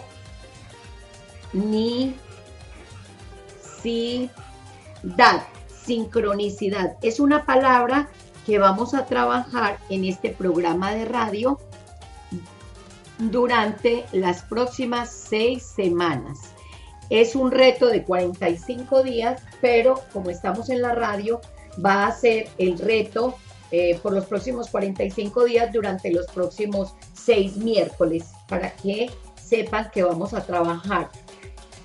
sincronicidad. 5.84 6.96
Es 7.02 7.18
una 7.18 7.44
palabra 7.44 8.08
que 8.46 8.58
vamos 8.58 8.94
a 8.94 9.06
trabajar 9.06 9.78
en 9.88 10.04
este 10.04 10.30
programa 10.30 10.92
de 10.92 11.04
radio 11.04 11.58
durante 13.18 14.06
las 14.12 14.42
próximas 14.42 15.10
seis 15.10 15.62
semanas. 15.62 16.38
Es 17.10 17.34
un 17.34 17.50
reto 17.50 17.88
de 17.88 18.04
45 18.04 19.02
días, 19.02 19.42
pero 19.60 20.00
como 20.12 20.30
estamos 20.30 20.70
en 20.70 20.80
la 20.80 20.94
radio, 20.94 21.40
va 21.84 22.06
a 22.06 22.12
ser 22.12 22.48
el 22.58 22.78
reto 22.78 23.36
eh, 23.72 23.98
por 24.02 24.12
los 24.12 24.24
próximos 24.26 24.68
45 24.68 25.44
días 25.44 25.72
durante 25.72 26.10
los 26.10 26.26
próximos 26.26 26.94
seis 27.12 27.56
miércoles 27.56 28.30
para 28.48 28.72
que 28.74 29.10
sepan 29.40 29.90
que 29.92 30.02
vamos 30.02 30.34
a 30.34 30.44
trabajar 30.44 31.10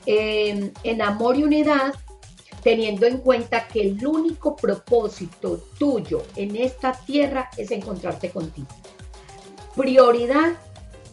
en 0.08 1.02
amor 1.02 1.36
y 1.36 1.44
unidad 1.44 1.94
teniendo 2.66 3.06
en 3.06 3.20
cuenta 3.20 3.68
que 3.68 3.80
el 3.80 4.08
único 4.08 4.56
propósito 4.56 5.60
tuyo 5.78 6.24
en 6.36 6.56
esta 6.56 6.94
tierra 6.94 7.52
es 7.58 7.70
encontrarte 7.70 8.32
contigo. 8.32 8.70
Prioridad, 9.76 10.54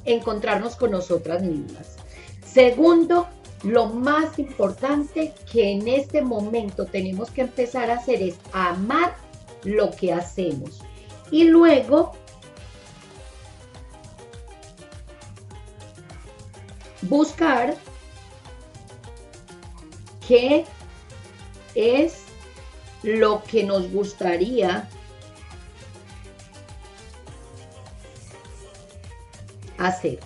encontrarnos 0.07 0.77
con 0.77 0.93
nosotras 0.93 1.43
mismas. 1.43 1.97
Segundo, 2.43 3.27
lo 3.65 3.85
más 3.89 4.39
importante 4.39 5.35
que 5.53 5.73
en 5.73 5.89
este 5.89 6.23
momento 6.23 6.87
tenemos 6.87 7.31
que 7.31 7.43
empezar 7.43 7.91
a 7.91 7.97
hacer 7.97 8.23
es 8.23 8.37
amar 8.55 9.15
lo 9.63 9.91
que 9.91 10.11
hacemos. 10.11 10.81
Y 11.31 11.45
luego 11.45 12.13
buscar 17.03 17.77
qué 20.27 20.65
es 21.75 22.25
lo 23.03 23.43
que 23.45 23.65
nos 23.65 23.91
gustaría 23.91 24.89
hacer. 29.79 30.19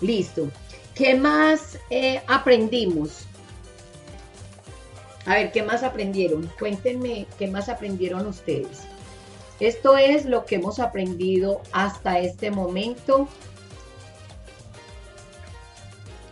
Listo. 0.00 0.50
¿Qué 0.94 1.14
más 1.14 1.78
eh, 1.88 2.20
aprendimos? 2.26 3.26
A 5.26 5.34
ver, 5.34 5.52
¿qué 5.52 5.62
más 5.62 5.82
aprendieron? 5.82 6.50
Cuéntenme 6.58 7.26
qué 7.38 7.46
más 7.46 7.68
aprendieron 7.68 8.26
ustedes. 8.26 8.82
Esto 9.60 9.96
es 9.96 10.24
lo 10.24 10.46
que 10.46 10.56
hemos 10.56 10.78
aprendido 10.78 11.60
hasta 11.72 12.18
este 12.18 12.50
momento. 12.50 13.28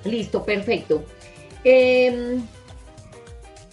Listo, 0.05 0.45
perfecto. 0.45 1.05
Em, 1.65 2.47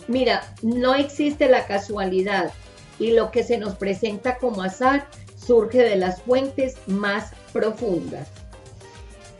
mira, 0.08 0.54
no 0.62 0.96
existe 0.96 1.50
la 1.50 1.66
casualidad 1.66 2.54
y 3.00 3.12
lo 3.12 3.32
que 3.32 3.44
se 3.44 3.58
nos 3.58 3.76
presenta 3.76 4.38
como 4.38 4.62
azar 4.62 5.08
surge 5.38 5.80
de 5.80 5.96
las 5.96 6.22
fuentes 6.22 6.76
más 6.88 7.32
profundas. 7.54 8.28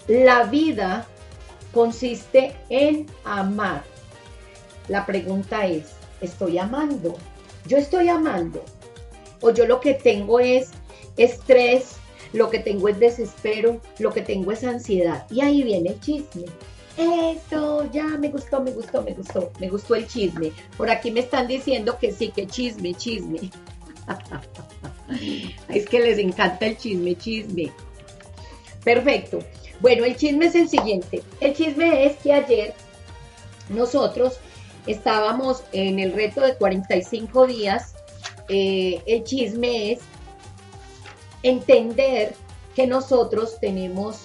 La 0.08 0.44
vida 0.44 1.08
consiste 1.74 2.56
en 2.70 3.08
amar. 3.24 3.84
La 4.88 5.06
pregunta 5.06 5.66
es, 5.66 5.94
¿estoy 6.22 6.58
amando? 6.58 7.16
Yo 7.68 7.78
estoy 7.78 8.10
amando. 8.10 8.64
O 9.42 9.50
yo 9.50 9.66
lo 9.66 9.80
que 9.80 9.96
tengo 9.96 10.40
es 10.40 10.70
estrés, 11.18 11.96
lo 12.34 12.50
que 12.50 12.60
tengo 12.60 12.88
es 12.88 13.00
desespero, 13.00 13.82
lo 14.00 14.14
que 14.14 14.22
tengo 14.22 14.52
es 14.52 14.64
ansiedad. 14.64 15.26
Y 15.32 15.42
ahí 15.42 15.64
viene 15.64 15.90
el 15.90 16.00
chisme. 16.00 16.46
Eso, 16.98 17.90
ya 17.92 18.06
me 18.06 18.30
gustó, 18.30 18.62
me 18.62 18.72
gustó, 18.72 19.02
me 19.02 19.12
gustó, 19.12 19.52
me 19.60 19.70
gustó 19.70 19.96
el 19.96 20.08
chisme. 20.08 20.54
Por 20.78 20.90
aquí 20.90 21.12
me 21.12 21.22
están 21.22 21.48
diciendo 21.48 21.98
que 22.00 22.12
sí, 22.12 22.30
que 22.30 22.48
chisme, 22.48 22.94
chisme. 22.94 23.52
es 25.70 25.86
que 25.88 26.00
les 26.00 26.20
encanta 26.20 26.66
el 26.66 26.78
chisme, 26.78 27.16
chisme. 27.16 27.72
Perfecto. 28.84 29.40
Bueno, 29.82 30.06
el 30.06 30.16
chisme 30.16 30.46
es 30.46 30.56
el 30.56 30.70
siguiente. 30.70 31.22
El 31.42 31.54
chisme 31.54 32.06
es 32.06 32.16
que 32.18 32.32
ayer 32.32 32.74
nosotros 33.68 34.40
estábamos 34.88 35.64
en 35.74 36.00
el 36.00 36.14
reto 36.14 36.40
de 36.42 36.56
45 36.56 37.48
días. 37.48 37.96
Eh, 38.48 39.02
el 39.06 39.26
chisme 39.26 39.92
es 39.92 40.00
entender 41.44 42.36
que 42.74 42.88
nosotros 42.88 43.60
tenemos 43.60 44.22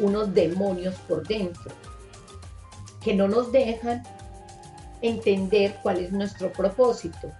unos 0.00 0.34
demonios 0.34 0.96
por 1.06 1.26
dentro 1.26 1.70
que 3.08 3.14
no 3.14 3.26
nos 3.26 3.50
dejan 3.52 4.02
entender 5.00 5.76
cuál 5.82 5.96
es 5.96 6.12
nuestro 6.12 6.52
propósito. 6.52 7.32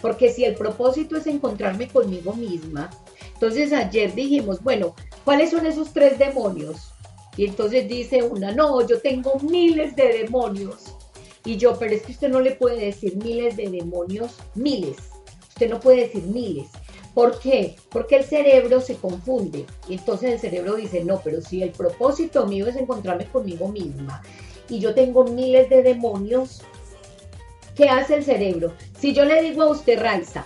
Porque 0.00 0.30
si 0.30 0.46
el 0.46 0.54
propósito 0.54 1.18
es 1.18 1.26
encontrarme 1.26 1.88
conmigo 1.88 2.32
misma, 2.32 2.88
entonces 3.34 3.74
ayer 3.74 4.14
dijimos, 4.14 4.62
bueno, 4.62 4.94
¿cuáles 5.22 5.50
son 5.50 5.66
esos 5.66 5.92
tres 5.92 6.18
demonios? 6.18 6.94
Y 7.36 7.44
entonces 7.44 7.86
dice 7.86 8.22
una, 8.22 8.52
no, 8.52 8.80
yo 8.86 8.98
tengo 9.02 9.38
miles 9.40 9.94
de 9.94 10.22
demonios. 10.22 10.96
Y 11.44 11.58
yo, 11.58 11.78
pero 11.78 11.94
es 11.94 12.00
que 12.04 12.12
usted 12.12 12.30
no 12.30 12.40
le 12.40 12.52
puede 12.52 12.86
decir 12.86 13.14
miles 13.18 13.58
de 13.58 13.68
demonios, 13.68 14.36
miles. 14.54 14.96
Usted 15.50 15.68
no 15.68 15.80
puede 15.80 16.04
decir 16.04 16.22
miles. 16.22 16.68
¿Por 17.12 17.38
qué? 17.40 17.76
Porque 17.90 18.16
el 18.16 18.24
cerebro 18.24 18.80
se 18.80 18.94
confunde. 18.96 19.66
Y 19.86 19.96
entonces 19.96 20.32
el 20.32 20.38
cerebro 20.38 20.76
dice, 20.76 21.04
no, 21.04 21.20
pero 21.22 21.42
si 21.42 21.62
el 21.62 21.72
propósito 21.72 22.46
mío 22.46 22.66
es 22.66 22.76
encontrarme 22.76 23.26
conmigo 23.26 23.68
misma 23.68 24.22
y 24.68 24.78
yo 24.78 24.94
tengo 24.94 25.24
miles 25.24 25.68
de 25.68 25.82
demonios, 25.82 26.62
¿qué 27.74 27.88
hace 27.88 28.16
el 28.16 28.24
cerebro? 28.24 28.72
Si 28.98 29.12
yo 29.12 29.24
le 29.24 29.42
digo 29.42 29.62
a 29.62 29.70
usted, 29.70 30.00
Raiza, 30.00 30.44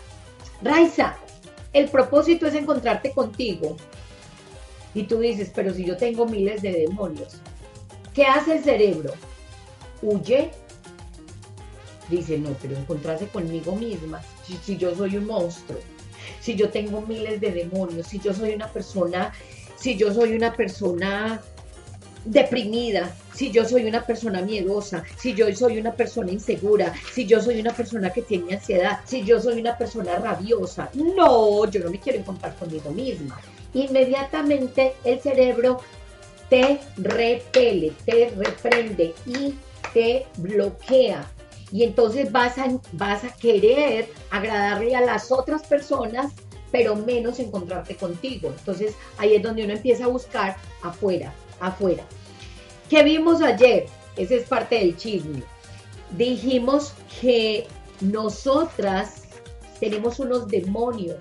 Raiza, 0.63 1.17
el 1.73 1.89
propósito 1.89 2.47
es 2.47 2.55
encontrarte 2.55 3.13
contigo. 3.13 3.77
Y 4.95 5.05
tú 5.05 5.19
dices, 5.21 5.53
pero 5.55 5.73
si 5.73 5.85
yo 5.85 5.97
tengo 5.97 6.27
miles 6.27 6.63
de 6.63 6.73
demonios, 6.73 7.37
¿qué 8.15 8.25
hace 8.25 8.57
el 8.57 8.65
cerebro? 8.65 9.13
Huye. 10.03 10.51
Dice, 12.09 12.39
no, 12.39 12.51
pero 12.63 12.75
encontrarse 12.75 13.29
conmigo 13.29 13.77
misma, 13.77 14.23
si, 14.43 14.57
si 14.57 14.79
yo 14.79 14.95
soy 14.97 15.19
un 15.19 15.27
monstruo, 15.27 15.79
si 16.41 16.55
yo 16.55 16.71
tengo 16.71 17.03
miles 17.03 17.39
de 17.39 17.53
demonios, 17.53 18.07
si 18.07 18.19
yo 18.19 18.33
soy 18.33 18.55
una 18.55 18.73
persona, 18.73 19.33
si 19.77 19.97
yo 19.97 20.13
soy 20.15 20.33
una 20.33 20.55
persona 20.55 21.43
deprimida, 22.31 23.15
si 23.35 23.51
yo 23.51 23.65
soy 23.65 23.87
una 23.87 24.05
persona 24.05 24.43
miedosa, 24.43 25.03
si 25.17 25.35
yo 25.35 25.55
soy 25.55 25.79
una 25.79 25.93
persona 25.93 26.31
insegura, 26.31 26.93
si 27.13 27.25
yo 27.25 27.41
soy 27.41 27.61
una 27.61 27.73
persona 27.73 28.11
que 28.11 28.23
tiene 28.23 28.55
ansiedad, 28.55 29.01
si 29.05 29.25
yo 29.25 29.41
soy 29.41 29.61
una 29.61 29.77
persona 29.77 30.17
rabiosa. 30.17 30.91
No, 30.95 31.65
yo 31.71 31.81
no 31.81 31.91
me 31.91 31.99
quiero 31.99 32.19
encontrar 32.19 32.55
conmigo 32.57 32.91
misma. 32.91 33.41
Inmediatamente 33.75 34.95
el 35.05 35.21
cerebro 35.21 35.81
te 36.51 36.81
repele, 36.97 37.93
te 38.05 38.31
reprende 38.37 39.15
y 39.27 39.55
te 39.93 40.27
bloquea. 40.37 41.31
Y 41.71 41.85
entonces 41.85 42.33
vas 42.33 42.59
a, 42.59 42.67
vas 42.93 43.25
a 43.25 43.29
querer 43.29 44.09
agradarle 44.31 44.97
a 44.97 45.01
las 45.03 45.31
otras 45.31 45.63
personas, 45.63 46.33
pero 46.73 46.97
menos 46.97 47.39
encontrarte 47.39 47.95
contigo. 47.97 48.53
Entonces 48.59 48.95
ahí 49.19 49.35
es 49.35 49.43
donde 49.43 49.65
uno 49.65 49.75
empieza 49.75 50.05
a 50.05 50.09
buscar 50.09 50.57
afuera, 50.83 51.33
afuera. 51.61 52.05
¿Qué 52.89 53.03
vimos 53.03 53.43
ayer? 53.43 53.87
Ese 54.17 54.37
es 54.37 54.49
parte 54.49 54.79
del 54.79 54.97
chisme. 54.97 55.43
Dijimos 56.17 56.95
que 57.21 57.67
nosotras 58.01 59.25
tenemos 59.79 60.19
unos 60.19 60.49
demonios. 60.49 61.19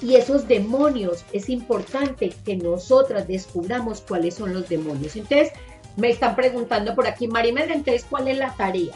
Y 0.00 0.14
esos 0.16 0.46
demonios 0.46 1.24
es 1.32 1.48
importante 1.48 2.32
que 2.44 2.56
nosotras 2.56 3.26
descubramos 3.26 4.02
cuáles 4.02 4.34
son 4.34 4.54
los 4.54 4.68
demonios. 4.68 5.16
Entonces, 5.16 5.52
me 5.96 6.10
están 6.10 6.36
preguntando 6.36 6.94
por 6.94 7.06
aquí, 7.06 7.26
Marimel, 7.26 7.70
entonces, 7.70 8.04
¿cuál 8.08 8.28
es 8.28 8.38
la 8.38 8.54
tarea? 8.54 8.92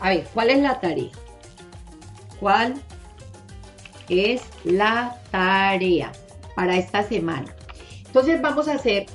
A 0.00 0.10
ver, 0.10 0.26
¿cuál 0.34 0.50
es 0.50 0.58
la 0.60 0.80
tarea? 0.80 1.10
¿Cuál 2.40 2.74
es 4.08 4.42
la 4.64 5.20
tarea 5.30 6.12
para 6.54 6.76
esta 6.76 7.02
semana? 7.02 7.54
Entonces, 8.06 8.42
vamos 8.42 8.68
a 8.68 8.74
hacer 8.74 9.06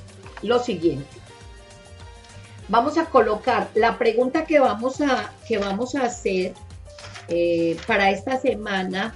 lo 0.42 0.58
siguiente 0.58 1.19
vamos 2.70 2.96
a 2.96 3.06
colocar 3.06 3.68
la 3.74 3.98
pregunta 3.98 4.44
que 4.44 4.60
vamos 4.60 5.00
a, 5.00 5.32
que 5.46 5.58
vamos 5.58 5.94
a 5.96 6.04
hacer 6.04 6.54
eh, 7.28 7.76
para 7.86 8.10
esta 8.10 8.40
semana 8.40 9.14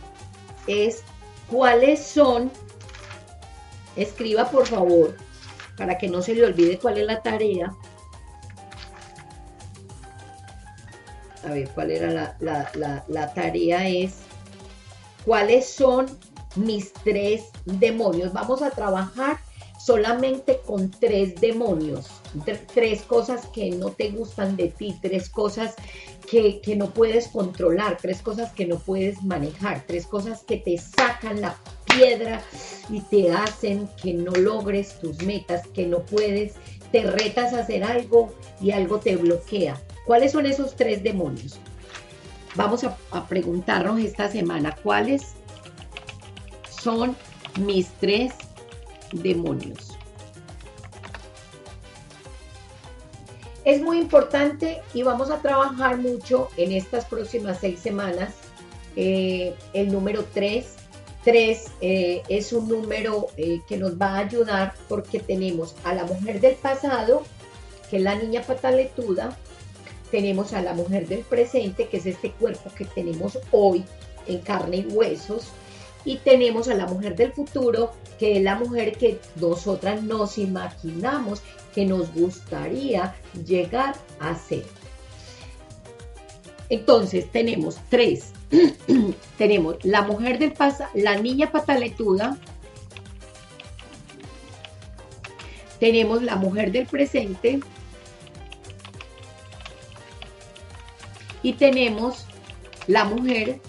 es 0.66 1.02
cuáles 1.48 2.04
son, 2.04 2.50
escriba 3.96 4.50
por 4.50 4.66
favor, 4.66 5.16
para 5.76 5.96
que 5.96 6.08
no 6.08 6.20
se 6.20 6.34
le 6.34 6.44
olvide 6.44 6.78
cuál 6.78 6.98
es 6.98 7.06
la 7.06 7.22
tarea. 7.22 7.72
A 11.44 11.48
ver, 11.48 11.68
cuál 11.70 11.90
era 11.90 12.36
la, 12.40 12.70
la, 12.74 13.04
la 13.06 13.34
tarea 13.34 13.86
es, 13.88 14.16
cuáles 15.24 15.68
son 15.68 16.06
mis 16.56 16.92
tres 16.92 17.44
demonios. 17.66 18.32
Vamos 18.32 18.62
a 18.62 18.70
trabajar 18.70 19.38
solamente 19.84 20.60
con 20.64 20.90
tres 20.90 21.34
demonios, 21.40 22.06
tres 22.72 23.02
cosas 23.02 23.46
que 23.48 23.70
no 23.70 23.90
te 23.90 24.10
gustan 24.12 24.56
de 24.56 24.68
ti, 24.68 24.96
tres 25.02 25.28
cosas 25.28 25.74
que, 26.30 26.60
no 26.74 26.90
puedes 26.90 27.28
controlar, 27.28 27.98
tres 28.00 28.22
cosas 28.22 28.50
que 28.52 28.64
no 28.64 28.78
puedes 28.78 29.22
manejar, 29.22 29.84
tres 29.86 30.06
cosas 30.06 30.42
que 30.42 30.56
te 30.56 30.78
sacan 30.78 31.42
la 31.42 31.58
piedra 31.84 32.42
y 32.88 33.00
te 33.00 33.30
hacen 33.30 33.88
que 34.02 34.14
no 34.14 34.32
logres 34.32 34.98
tus 35.00 35.22
metas, 35.22 35.66
que 35.68 35.86
no 35.86 35.98
puedes, 35.98 36.54
te 36.90 37.02
retas 37.02 37.52
a 37.52 37.60
hacer 37.60 37.84
algo 37.84 38.32
y 38.62 38.70
algo 38.70 39.00
te 39.00 39.16
bloquea. 39.16 39.78
¿Cuáles 40.06 40.32
son 40.32 40.46
esos 40.46 40.76
tres 40.76 41.02
demonios? 41.02 41.58
Vamos 42.54 42.84
a, 42.84 42.96
a 43.10 43.28
preguntarnos 43.28 44.00
esta 44.00 44.30
semana 44.30 44.74
cuáles 44.82 45.34
son 46.70 47.14
mis 47.60 47.88
tres 48.00 48.32
demonios. 48.32 48.53
Es 53.64 53.80
muy 53.80 53.98
importante 53.98 54.82
y 54.92 55.02
vamos 55.02 55.30
a 55.30 55.40
trabajar 55.40 55.96
mucho 55.96 56.50
en 56.56 56.72
estas 56.72 57.06
próximas 57.06 57.58
seis 57.60 57.80
semanas 57.80 58.34
eh, 58.96 59.54
el 59.72 59.90
número 59.90 60.24
3. 60.34 60.66
3 61.24 61.64
eh, 61.80 62.22
es 62.28 62.52
un 62.52 62.68
número 62.68 63.28
eh, 63.38 63.60
que 63.66 63.78
nos 63.78 63.98
va 64.00 64.08
a 64.08 64.18
ayudar 64.18 64.74
porque 64.88 65.20
tenemos 65.20 65.74
a 65.84 65.94
la 65.94 66.04
mujer 66.04 66.40
del 66.40 66.54
pasado, 66.56 67.22
que 67.88 67.96
es 67.96 68.02
la 68.02 68.14
niña 68.14 68.42
pataletuda, 68.42 69.36
tenemos 70.10 70.52
a 70.52 70.60
la 70.60 70.74
mujer 70.74 71.08
del 71.08 71.20
presente, 71.20 71.88
que 71.88 71.96
es 71.96 72.06
este 72.06 72.30
cuerpo 72.32 72.70
que 72.76 72.84
tenemos 72.84 73.38
hoy 73.50 73.84
en 74.26 74.38
carne 74.40 74.78
y 74.78 74.86
huesos, 74.92 75.48
y 76.04 76.16
tenemos 76.18 76.68
a 76.68 76.74
la 76.74 76.86
mujer 76.86 77.16
del 77.16 77.32
futuro, 77.32 77.92
que 78.18 78.36
es 78.36 78.42
la 78.42 78.56
mujer 78.56 78.96
que 78.96 79.20
nosotras 79.36 80.02
nos 80.02 80.38
imaginamos 80.38 81.42
que 81.74 81.84
nos 81.84 82.12
gustaría 82.14 83.14
llegar 83.46 83.96
a 84.20 84.34
ser. 84.36 84.64
Entonces 86.68 87.30
tenemos 87.30 87.78
tres. 87.88 88.32
tenemos 89.38 89.76
la 89.84 90.02
mujer 90.02 90.38
del 90.38 90.52
pasado, 90.52 90.90
la 90.94 91.16
niña 91.16 91.50
pataletuda, 91.50 92.38
tenemos 95.80 96.22
la 96.22 96.36
mujer 96.36 96.70
del 96.70 96.86
presente 96.86 97.60
y 101.42 101.54
tenemos 101.54 102.26
la 102.86 103.04
mujer 103.04 103.60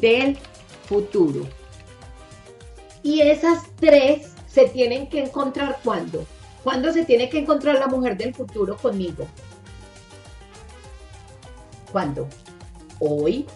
del 0.00 0.38
futuro. 0.86 1.46
Y 3.02 3.20
esas 3.20 3.64
tres 3.76 4.32
se 4.48 4.68
tienen 4.68 5.08
que 5.08 5.24
encontrar 5.24 5.78
cuando. 5.82 6.24
¿Cuándo 6.62 6.92
se 6.92 7.04
tiene 7.04 7.28
que 7.28 7.38
encontrar 7.38 7.78
la 7.78 7.88
mujer 7.88 8.16
del 8.16 8.34
futuro 8.34 8.76
conmigo? 8.76 9.26
¿Cuándo? 11.90 12.28
Hoy. 13.00 13.46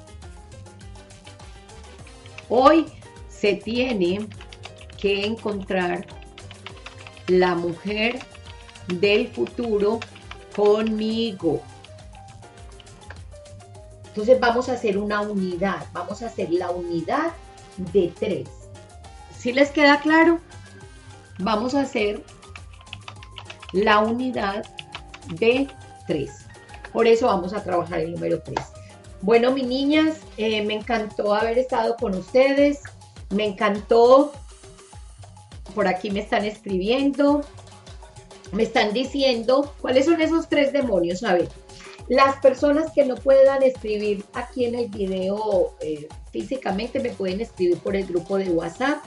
Hoy 2.48 2.86
se 3.28 3.54
tiene 3.54 4.26
que 4.98 5.24
encontrar 5.24 6.06
la 7.28 7.54
mujer 7.54 8.18
del 8.88 9.28
futuro 9.28 10.00
conmigo. 10.54 11.62
Entonces 14.16 14.40
vamos 14.40 14.70
a 14.70 14.72
hacer 14.72 14.96
una 14.96 15.20
unidad, 15.20 15.84
vamos 15.92 16.22
a 16.22 16.28
hacer 16.28 16.50
la 16.50 16.70
unidad 16.70 17.32
de 17.92 18.10
tres. 18.18 18.48
¿Sí 19.36 19.52
les 19.52 19.70
queda 19.70 20.00
claro? 20.00 20.40
Vamos 21.38 21.74
a 21.74 21.82
hacer 21.82 22.22
la 23.74 23.98
unidad 23.98 24.64
de 25.38 25.68
tres. 26.06 26.46
Por 26.94 27.06
eso 27.06 27.26
vamos 27.26 27.52
a 27.52 27.62
trabajar 27.62 28.00
el 28.00 28.12
número 28.12 28.40
3. 28.40 28.56
Bueno, 29.20 29.50
mis 29.52 29.66
niñas, 29.66 30.20
eh, 30.38 30.64
me 30.64 30.72
encantó 30.72 31.34
haber 31.34 31.58
estado 31.58 31.94
con 31.96 32.14
ustedes. 32.14 32.80
Me 33.28 33.44
encantó. 33.44 34.32
Por 35.74 35.88
aquí 35.88 36.10
me 36.10 36.20
están 36.20 36.46
escribiendo. 36.46 37.42
Me 38.52 38.62
están 38.62 38.94
diciendo 38.94 39.74
cuáles 39.82 40.06
son 40.06 40.22
esos 40.22 40.48
tres 40.48 40.72
demonios. 40.72 41.22
A 41.22 41.34
ver, 41.34 41.50
las 42.08 42.36
personas 42.36 42.92
que 42.92 43.04
no 43.04 43.16
puedan 43.16 43.62
escribir 43.62 44.24
aquí 44.32 44.64
en 44.64 44.76
el 44.76 44.88
video 44.88 45.74
eh, 45.80 46.08
físicamente 46.30 47.00
me 47.00 47.10
pueden 47.10 47.40
escribir 47.40 47.78
por 47.78 47.96
el 47.96 48.06
grupo 48.06 48.38
de 48.38 48.50
WhatsApp. 48.50 49.04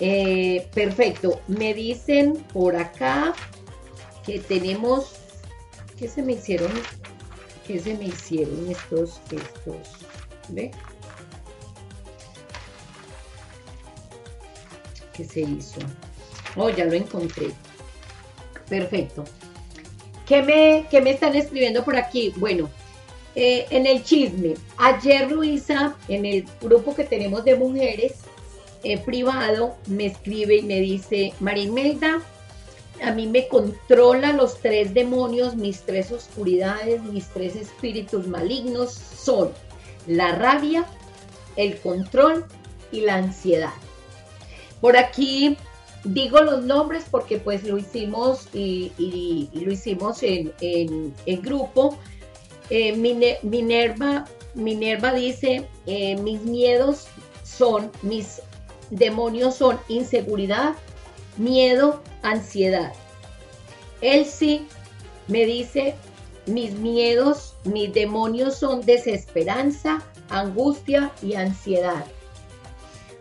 Eh, 0.00 0.68
perfecto. 0.74 1.40
Me 1.48 1.74
dicen 1.74 2.34
por 2.52 2.76
acá 2.76 3.34
que 4.24 4.38
tenemos, 4.38 5.16
¿qué 5.98 6.08
se 6.08 6.22
me 6.22 6.34
hicieron? 6.34 6.70
¿Qué 7.66 7.80
se 7.80 7.94
me 7.94 8.04
hicieron 8.04 8.70
estos, 8.70 9.20
estos? 9.30 9.88
¿Ve? 10.50 10.70
¿Qué 15.12 15.24
se 15.24 15.40
hizo? 15.40 15.80
Oh, 16.54 16.70
ya 16.70 16.84
lo 16.84 16.92
encontré. 16.92 17.50
Perfecto. 18.68 19.24
¿Qué 20.28 20.42
me, 20.42 21.00
me 21.00 21.10
están 21.10 21.34
escribiendo 21.34 21.82
por 21.82 21.96
aquí? 21.96 22.34
Bueno, 22.36 22.68
eh, 23.34 23.66
en 23.70 23.86
el 23.86 24.04
chisme, 24.04 24.54
ayer 24.76 25.32
Luisa, 25.32 25.96
en 26.06 26.26
el 26.26 26.44
grupo 26.60 26.94
que 26.94 27.04
tenemos 27.04 27.44
de 27.46 27.54
mujeres 27.54 28.12
eh, 28.84 28.98
privado, 28.98 29.76
me 29.86 30.04
escribe 30.04 30.56
y 30.56 30.62
me 30.62 30.80
dice, 30.80 31.32
Marimelda, 31.40 32.20
a 33.02 33.10
mí 33.12 33.26
me 33.26 33.48
controla 33.48 34.34
los 34.34 34.60
tres 34.60 34.92
demonios, 34.92 35.56
mis 35.56 35.80
tres 35.80 36.12
oscuridades, 36.12 37.02
mis 37.04 37.26
tres 37.28 37.56
espíritus 37.56 38.26
malignos 38.26 38.92
son 38.92 39.50
la 40.06 40.34
rabia, 40.34 40.84
el 41.56 41.78
control 41.78 42.44
y 42.92 43.00
la 43.00 43.14
ansiedad. 43.14 43.72
Por 44.82 44.98
aquí 44.98 45.56
digo 46.04 46.40
los 46.40 46.64
nombres 46.64 47.04
porque 47.10 47.38
pues 47.38 47.64
lo 47.64 47.78
hicimos 47.78 48.48
y, 48.52 49.50
lo 49.52 49.72
hicimos 49.72 50.22
en, 50.22 51.14
grupo. 51.42 51.98
Eh, 52.70 52.94
Minerva, 53.42 54.26
Minerva 54.54 55.12
dice, 55.14 55.66
eh, 55.86 56.16
mis 56.16 56.42
miedos 56.42 57.06
son, 57.44 57.90
mis 58.02 58.42
demonios 58.90 59.56
son 59.56 59.78
inseguridad, 59.88 60.74
miedo, 61.36 62.02
ansiedad. 62.22 62.92
Sí 64.26 64.66
me 65.28 65.44
dice, 65.44 65.94
mis 66.46 66.72
miedos, 66.72 67.54
mis 67.64 67.92
demonios 67.92 68.56
son 68.56 68.80
desesperanza, 68.80 70.02
angustia 70.30 71.12
y 71.22 71.34
ansiedad. 71.34 72.04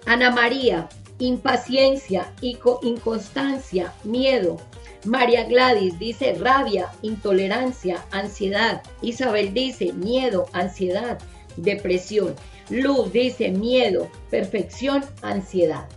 Ana 0.05 0.31
María, 0.31 0.87
impaciencia, 1.19 2.33
inconstancia, 2.41 3.93
miedo. 4.03 4.57
María 5.05 5.45
Gladys 5.45 5.97
dice 5.99 6.33
rabia, 6.33 6.91
intolerancia, 7.01 8.05
ansiedad. 8.11 8.81
Isabel 9.01 9.53
dice 9.53 9.93
miedo, 9.93 10.47
ansiedad, 10.53 11.19
depresión. 11.55 12.35
Luz 12.69 13.11
dice 13.13 13.49
miedo, 13.49 14.09
perfección, 14.29 15.03
ansiedad. 15.21 15.87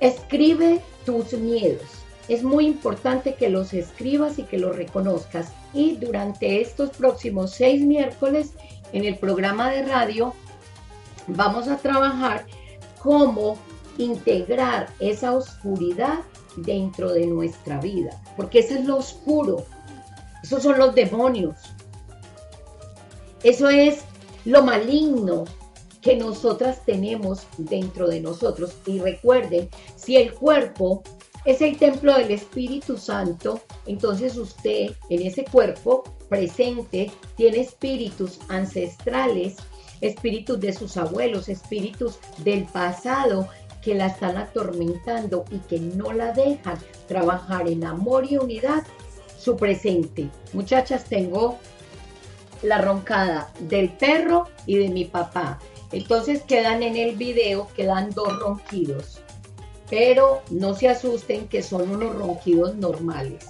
Escribe 0.00 0.80
tus 1.04 1.32
miedos. 1.34 1.82
Es 2.28 2.42
muy 2.42 2.66
importante 2.66 3.34
que 3.34 3.50
los 3.50 3.72
escribas 3.72 4.38
y 4.38 4.42
que 4.42 4.58
los 4.58 4.74
reconozcas. 4.74 5.52
Y 5.72 5.96
durante 5.96 6.60
estos 6.60 6.90
próximos 6.90 7.52
seis 7.52 7.82
miércoles 7.82 8.52
en 8.92 9.04
el 9.04 9.16
programa 9.16 9.70
de 9.70 9.84
radio 9.84 10.34
vamos 11.28 11.68
a 11.68 11.76
trabajar 11.76 12.46
cómo 13.00 13.58
integrar 13.98 14.88
esa 15.00 15.34
oscuridad 15.34 16.20
dentro 16.56 17.12
de 17.12 17.26
nuestra 17.26 17.80
vida. 17.80 18.20
Porque 18.36 18.60
eso 18.60 18.74
es 18.74 18.84
lo 18.84 18.96
oscuro. 18.96 19.64
Esos 20.42 20.62
son 20.62 20.78
los 20.78 20.94
demonios. 20.94 21.56
Eso 23.42 23.68
es 23.68 24.00
lo 24.44 24.62
maligno 24.62 25.44
que 26.00 26.16
nosotras 26.16 26.84
tenemos 26.84 27.46
dentro 27.58 28.08
de 28.08 28.20
nosotros. 28.20 28.76
Y 28.86 29.00
recuerden, 29.00 29.68
si 29.96 30.16
el 30.16 30.32
cuerpo 30.32 31.02
es 31.44 31.60
el 31.60 31.76
templo 31.78 32.16
del 32.16 32.30
Espíritu 32.30 32.96
Santo, 32.96 33.60
entonces 33.86 34.36
usted 34.36 34.90
en 35.10 35.22
ese 35.22 35.44
cuerpo 35.44 36.04
presente 36.28 37.10
tiene 37.36 37.60
espíritus 37.60 38.40
ancestrales, 38.48 39.56
espíritus 40.00 40.60
de 40.60 40.72
sus 40.72 40.96
abuelos, 40.96 41.48
espíritus 41.48 42.18
del 42.38 42.64
pasado 42.64 43.48
que 43.86 43.94
la 43.94 44.08
están 44.08 44.36
atormentando 44.36 45.44
y 45.48 45.58
que 45.58 45.78
no 45.78 46.12
la 46.12 46.32
dejan 46.32 46.76
trabajar 47.06 47.68
en 47.68 47.84
amor 47.84 48.26
y 48.28 48.36
unidad 48.36 48.82
su 49.38 49.56
presente. 49.56 50.28
Muchachas, 50.52 51.04
tengo 51.04 51.58
la 52.62 52.78
roncada 52.78 53.52
del 53.60 53.90
perro 53.90 54.48
y 54.66 54.78
de 54.78 54.88
mi 54.88 55.04
papá. 55.04 55.60
Entonces 55.92 56.42
quedan 56.42 56.82
en 56.82 56.96
el 56.96 57.14
video, 57.14 57.68
quedan 57.76 58.10
dos 58.10 58.36
ronquidos. 58.40 59.20
Pero 59.88 60.42
no 60.50 60.74
se 60.74 60.88
asusten 60.88 61.46
que 61.46 61.62
son 61.62 61.88
unos 61.88 62.12
ronquidos 62.16 62.74
normales. 62.74 63.44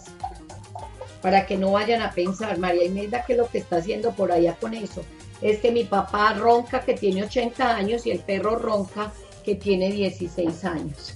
Para 1.22 1.46
que 1.46 1.56
no 1.56 1.72
vayan 1.72 2.02
a 2.02 2.10
pensar, 2.10 2.58
María 2.58 2.84
Imelda, 2.84 3.24
que 3.24 3.36
lo 3.36 3.48
que 3.48 3.56
está 3.56 3.76
haciendo 3.76 4.12
por 4.12 4.32
allá 4.32 4.54
con 4.60 4.74
eso 4.74 5.00
es 5.40 5.60
que 5.60 5.70
mi 5.70 5.84
papá 5.84 6.34
ronca 6.34 6.80
que 6.80 6.94
tiene 6.94 7.24
80 7.24 7.76
años 7.76 8.06
y 8.06 8.10
el 8.10 8.20
perro 8.20 8.56
ronca 8.56 9.12
que 9.46 9.54
tiene 9.54 9.90
16 9.92 10.64
años. 10.64 11.14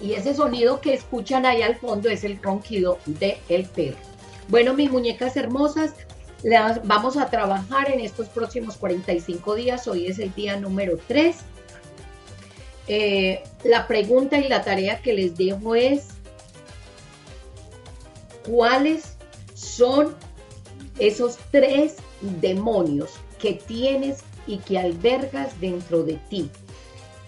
y 0.00 0.14
ese 0.14 0.34
sonido 0.34 0.80
que 0.80 0.94
escuchan 0.94 1.46
ahí 1.46 1.62
al 1.62 1.76
fondo 1.76 2.10
es 2.10 2.24
el 2.24 2.42
ronquido 2.42 2.98
del 3.06 3.36
el 3.48 3.66
perro. 3.66 3.98
Bueno, 4.48 4.74
mis 4.74 4.90
muñecas 4.90 5.36
hermosas, 5.36 5.94
las 6.42 6.84
vamos 6.84 7.16
a 7.16 7.30
trabajar 7.30 7.88
en 7.92 8.00
estos 8.00 8.28
próximos 8.28 8.76
45 8.78 9.54
días. 9.54 9.86
Hoy 9.86 10.08
es 10.08 10.18
el 10.18 10.34
día 10.34 10.56
número 10.56 10.98
3. 11.06 11.36
Eh, 12.88 13.44
la 13.62 13.86
pregunta 13.86 14.38
y 14.38 14.48
la 14.48 14.62
tarea 14.62 15.00
que 15.00 15.12
les 15.12 15.36
dejo 15.36 15.76
es, 15.76 16.08
¿cuáles 18.44 19.16
son 19.54 20.16
esos 20.98 21.38
tres 21.50 21.96
demonios 22.40 23.12
que 23.38 23.54
tienes 23.54 24.20
y 24.46 24.58
que 24.58 24.78
albergas 24.78 25.60
dentro 25.60 26.02
de 26.02 26.14
ti? 26.28 26.50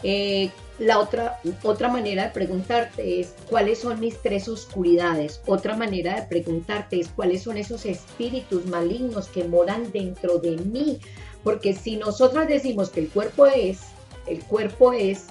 Eh, 0.02 0.50
la 0.78 0.98
otra, 0.98 1.40
otra 1.62 1.88
manera 1.88 2.24
de 2.24 2.30
preguntarte 2.30 3.20
es 3.20 3.34
cuáles 3.48 3.78
son 3.78 4.00
mis 4.00 4.20
tres 4.20 4.48
oscuridades. 4.48 5.40
Otra 5.46 5.76
manera 5.76 6.20
de 6.20 6.26
preguntarte 6.26 7.00
es 7.00 7.08
cuáles 7.08 7.42
son 7.42 7.56
esos 7.56 7.86
espíritus 7.86 8.66
malignos 8.66 9.28
que 9.28 9.44
moran 9.44 9.92
dentro 9.92 10.38
de 10.38 10.56
mí. 10.56 10.98
Porque 11.44 11.74
si 11.74 11.96
nosotras 11.96 12.48
decimos 12.48 12.90
que 12.90 13.00
el 13.00 13.08
cuerpo 13.08 13.46
es, 13.46 13.80
el 14.26 14.42
cuerpo 14.44 14.92
es 14.92 15.26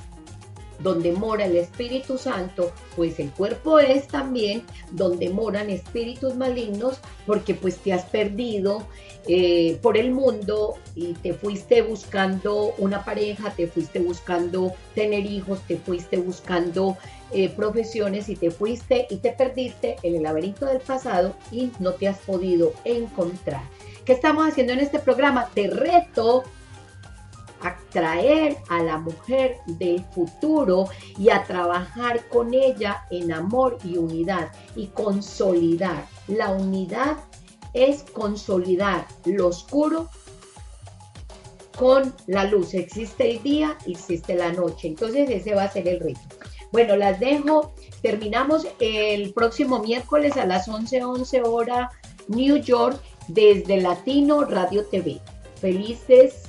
donde 0.84 1.14
mora 1.14 1.46
el 1.46 1.56
Espíritu 1.56 2.18
Santo, 2.18 2.72
pues 2.96 3.20
el 3.20 3.32
cuerpo 3.32 3.80
es 3.80 4.08
también 4.08 4.64
donde 4.92 5.30
moran 5.30 5.70
espíritus 5.70 6.36
malignos, 6.36 7.00
porque 7.26 7.56
pues 7.56 7.78
te 7.78 7.94
has 7.94 8.04
perdido 8.06 8.86
eh, 9.28 9.80
por 9.82 9.98
el 9.98 10.12
mundo 10.12 10.76
y 10.96 11.14
te 11.14 11.34
fuiste 11.34 11.82
buscando 11.82 12.74
una 12.78 13.06
pareja, 13.06 13.52
te 13.52 13.68
fuiste 13.68 14.00
buscando 14.00 14.74
tener 14.94 15.26
hijos, 15.26 15.62
te 15.66 15.78
fuiste 15.78 16.18
buscando 16.18 16.98
eh, 17.32 17.50
profesiones 17.50 18.28
y 18.28 18.36
te 18.36 18.52
fuiste 18.52 19.08
y 19.10 19.18
te 19.18 19.32
perdiste 19.32 19.96
en 20.04 20.16
el 20.16 20.24
laberinto 20.24 20.66
del 20.66 20.82
pasado 20.82 21.36
y 21.52 21.72
no 21.80 21.94
te 21.94 22.10
has 22.10 22.20
podido 22.20 22.74
encontrar. 22.84 23.64
¿Qué 24.06 24.12
estamos 24.12 24.46
haciendo 24.48 24.74
en 24.74 24.82
este 24.82 25.00
programa? 25.00 25.50
Te 25.54 25.70
reto 25.70 26.44
a 27.64 27.78
traer 27.91 28.57
a 28.70 28.84
la 28.84 28.97
mujer 28.97 29.57
del 29.66 30.03
futuro 30.14 30.88
y 31.18 31.30
a 31.30 31.43
trabajar 31.43 32.28
con 32.30 32.53
ella 32.53 33.05
en 33.09 33.32
amor 33.32 33.78
y 33.84 33.97
unidad 33.97 34.51
y 34.76 34.88
consolidar. 34.88 36.05
La 36.28 36.51
unidad 36.51 37.18
es 37.74 38.03
consolidar 38.03 39.07
lo 39.26 39.47
oscuro 39.47 40.09
con 41.78 42.14
la 42.28 42.45
luz. 42.45 42.74
Existe 42.74 43.32
el 43.32 43.43
día, 43.43 43.78
existe 43.86 44.36
la 44.36 44.51
noche. 44.51 44.89
Entonces 44.89 45.30
ese 45.30 45.55
va 45.55 45.64
a 45.64 45.72
ser 45.72 45.88
el 45.88 45.99
reto. 45.99 46.22
Bueno, 46.72 46.95
las 46.95 47.20
dejo. 47.20 47.74
Terminamos 48.01 48.68
el 48.80 49.34
próximo 49.34 49.80
miércoles 49.80 50.38
a 50.38 50.45
las 50.45 50.68
11:11 50.68 51.03
11 51.03 51.41
hora 51.43 51.91
New 52.28 52.57
York 52.57 52.99
desde 53.28 53.80
Latino 53.80 54.43
Radio 54.45 54.86
TV. 54.86 55.22
Felices, 55.61 56.43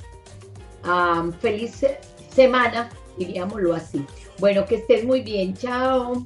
feliz 1.39 1.85
semana, 2.29 2.89
diríamoslo 3.17 3.73
así. 3.73 4.05
Bueno, 4.39 4.65
que 4.65 4.75
estés 4.75 5.03
muy 5.03 5.21
bien. 5.21 5.55
Chao. 5.55 6.25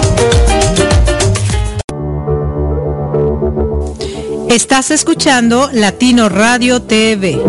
Estás 4.51 4.91
escuchando 4.91 5.69
Latino 5.71 6.27
Radio 6.27 6.81
TV, 6.81 7.41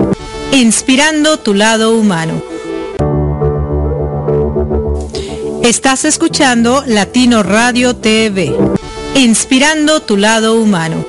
inspirando 0.52 1.36
tu 1.36 1.52
lado 1.52 1.96
humano. 1.96 2.40
Estás 5.64 6.04
escuchando 6.04 6.84
Latino 6.86 7.42
Radio 7.42 7.96
TV, 7.96 8.56
inspirando 9.16 10.00
tu 10.02 10.16
lado 10.16 10.54
humano. 10.54 11.04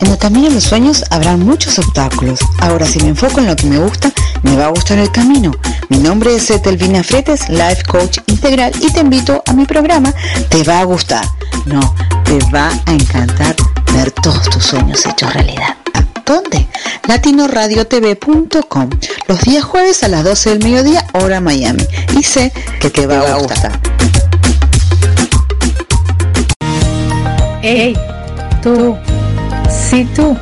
En 0.00 0.06
el 0.10 0.16
camino 0.16 0.48
de 0.48 0.54
los 0.54 0.64
sueños 0.64 1.04
habrá 1.10 1.36
muchos 1.36 1.78
obstáculos. 1.78 2.40
Ahora 2.60 2.86
si 2.86 2.98
me 3.00 3.10
enfoco 3.10 3.40
en 3.40 3.46
lo 3.46 3.56
que 3.56 3.66
me 3.66 3.76
gusta, 3.76 4.10
me 4.42 4.56
va 4.56 4.64
a 4.64 4.70
gustar 4.70 4.98
el 4.98 5.12
camino. 5.12 5.52
Mi 5.90 5.98
nombre 5.98 6.36
es 6.36 6.48
Etelvina 6.50 7.02
Fretes, 7.02 7.48
Life 7.48 7.82
Coach 7.88 8.18
Integral 8.28 8.72
y 8.80 8.92
te 8.92 9.00
invito 9.00 9.42
a 9.44 9.52
mi 9.52 9.66
programa 9.66 10.14
Te 10.48 10.62
va 10.62 10.78
a 10.78 10.84
gustar. 10.84 11.24
No, 11.66 11.80
te 12.24 12.38
va 12.54 12.70
a 12.86 12.92
encantar 12.92 13.56
ver 13.92 14.12
todos 14.12 14.48
tus 14.48 14.64
sueños 14.64 15.04
hechos 15.04 15.32
realidad. 15.34 15.76
¿Dónde? 16.24 16.68
latinoradiotv.com 17.08 18.90
los 19.26 19.40
días 19.40 19.64
jueves 19.64 20.04
a 20.04 20.08
las 20.08 20.22
12 20.22 20.50
del 20.50 20.58
mediodía, 20.62 21.04
hora 21.12 21.40
Miami. 21.40 21.84
Y 22.16 22.22
sé 22.22 22.52
que 22.80 22.88
te 22.88 23.08
va 23.08 23.18
a 23.18 23.34
gustar. 23.34 23.80
¡Ey! 27.62 27.98
Tú, 28.62 28.96
sí 29.68 30.08
tú, 30.14 30.36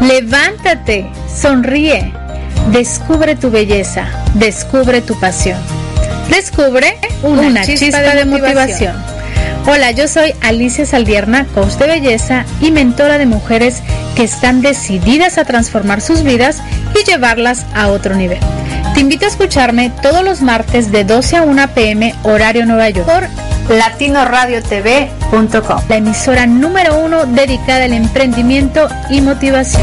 levántate, 0.00 1.10
sonríe, 1.28 2.12
descubre 2.72 3.36
tu 3.36 3.50
belleza, 3.50 4.06
descubre 4.34 5.02
tu 5.02 5.18
pasión, 5.18 5.58
descubre 6.30 6.98
una, 7.22 7.64
chispa, 7.64 8.00
de, 8.00 8.24
motivación. 8.24 8.94
Hola, 9.66 9.90
yo 9.90 10.06
soy 10.06 10.32
Alicia 10.42 10.86
Saldierna, 10.86 11.44
coach 11.54 11.74
de 11.74 11.86
belleza 11.86 12.44
y 12.60 12.70
mentora 12.70 13.18
de 13.18 13.26
mujeres 13.26 13.82
que 14.14 14.22
están 14.22 14.62
decididas 14.62 15.38
a 15.38 15.44
transformar 15.44 16.00
sus 16.00 16.22
vidas 16.22 16.62
y 16.94 17.04
llevarlas 17.04 17.66
a 17.74 17.88
otro 17.88 18.14
nivel. 18.14 18.38
Te 18.94 19.00
invito 19.00 19.26
a 19.26 19.28
escucharme 19.28 19.90
todos 20.02 20.24
los 20.24 20.40
martes 20.40 20.92
de 20.92 21.04
12 21.04 21.36
a 21.36 21.42
1 21.42 21.68
pm 21.74 22.14
horario 22.22 22.64
Nueva 22.64 22.88
York 22.90 23.06
por 23.06 23.28
latinoradiotv.com, 23.76 25.80
la 25.88 25.96
emisora 25.96 26.46
número 26.46 26.98
uno 26.98 27.26
dedicada 27.26 27.84
al 27.84 27.92
emprendimiento 27.92 28.88
y 29.10 29.20
motivación. 29.20 29.82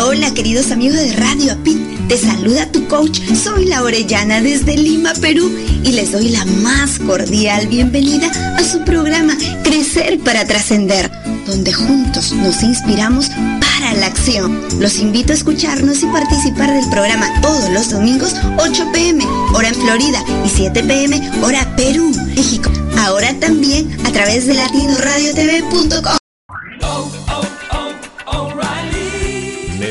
Hola 0.00 0.32
queridos 0.32 0.70
amigos 0.70 0.96
de 0.96 1.12
Radio 1.12 1.52
Apit, 1.52 1.78
te 2.08 2.16
saluda 2.16 2.70
tu 2.72 2.88
coach, 2.88 3.20
soy 3.34 3.66
la 3.66 3.82
Orellana 3.82 4.40
desde 4.40 4.74
Lima, 4.76 5.12
Perú 5.20 5.52
y 5.84 5.92
les 5.92 6.12
doy 6.12 6.30
la 6.30 6.46
más 6.46 6.98
cordial 6.98 7.66
bienvenida 7.66 8.28
a 8.56 8.64
su 8.64 8.82
programa 8.84 9.36
Crecer 9.62 10.18
para 10.20 10.46
Trascender, 10.46 11.10
donde 11.46 11.74
juntos 11.74 12.32
nos 12.32 12.62
inspiramos 12.62 13.28
para 13.28 13.92
la 13.94 14.06
acción. 14.06 14.58
Los 14.80 14.98
invito 14.98 15.32
a 15.32 15.36
escucharnos 15.36 16.02
y 16.02 16.06
participar 16.06 16.72
del 16.72 16.88
programa 16.88 17.28
todos 17.42 17.68
los 17.70 17.90
domingos 17.90 18.34
8 18.58 18.92
pm, 18.94 19.26
hora 19.54 19.68
en 19.68 19.74
Florida 19.74 20.24
y 20.44 20.48
7 20.48 20.84
pm, 20.84 21.20
hora 21.42 21.76
Perú, 21.76 22.12
México. 22.34 22.70
Ahora 22.96 23.34
también 23.38 23.94
a 24.06 24.10
través 24.10 24.46
de 24.46 24.54
latinoradiotv.com. 24.54 26.21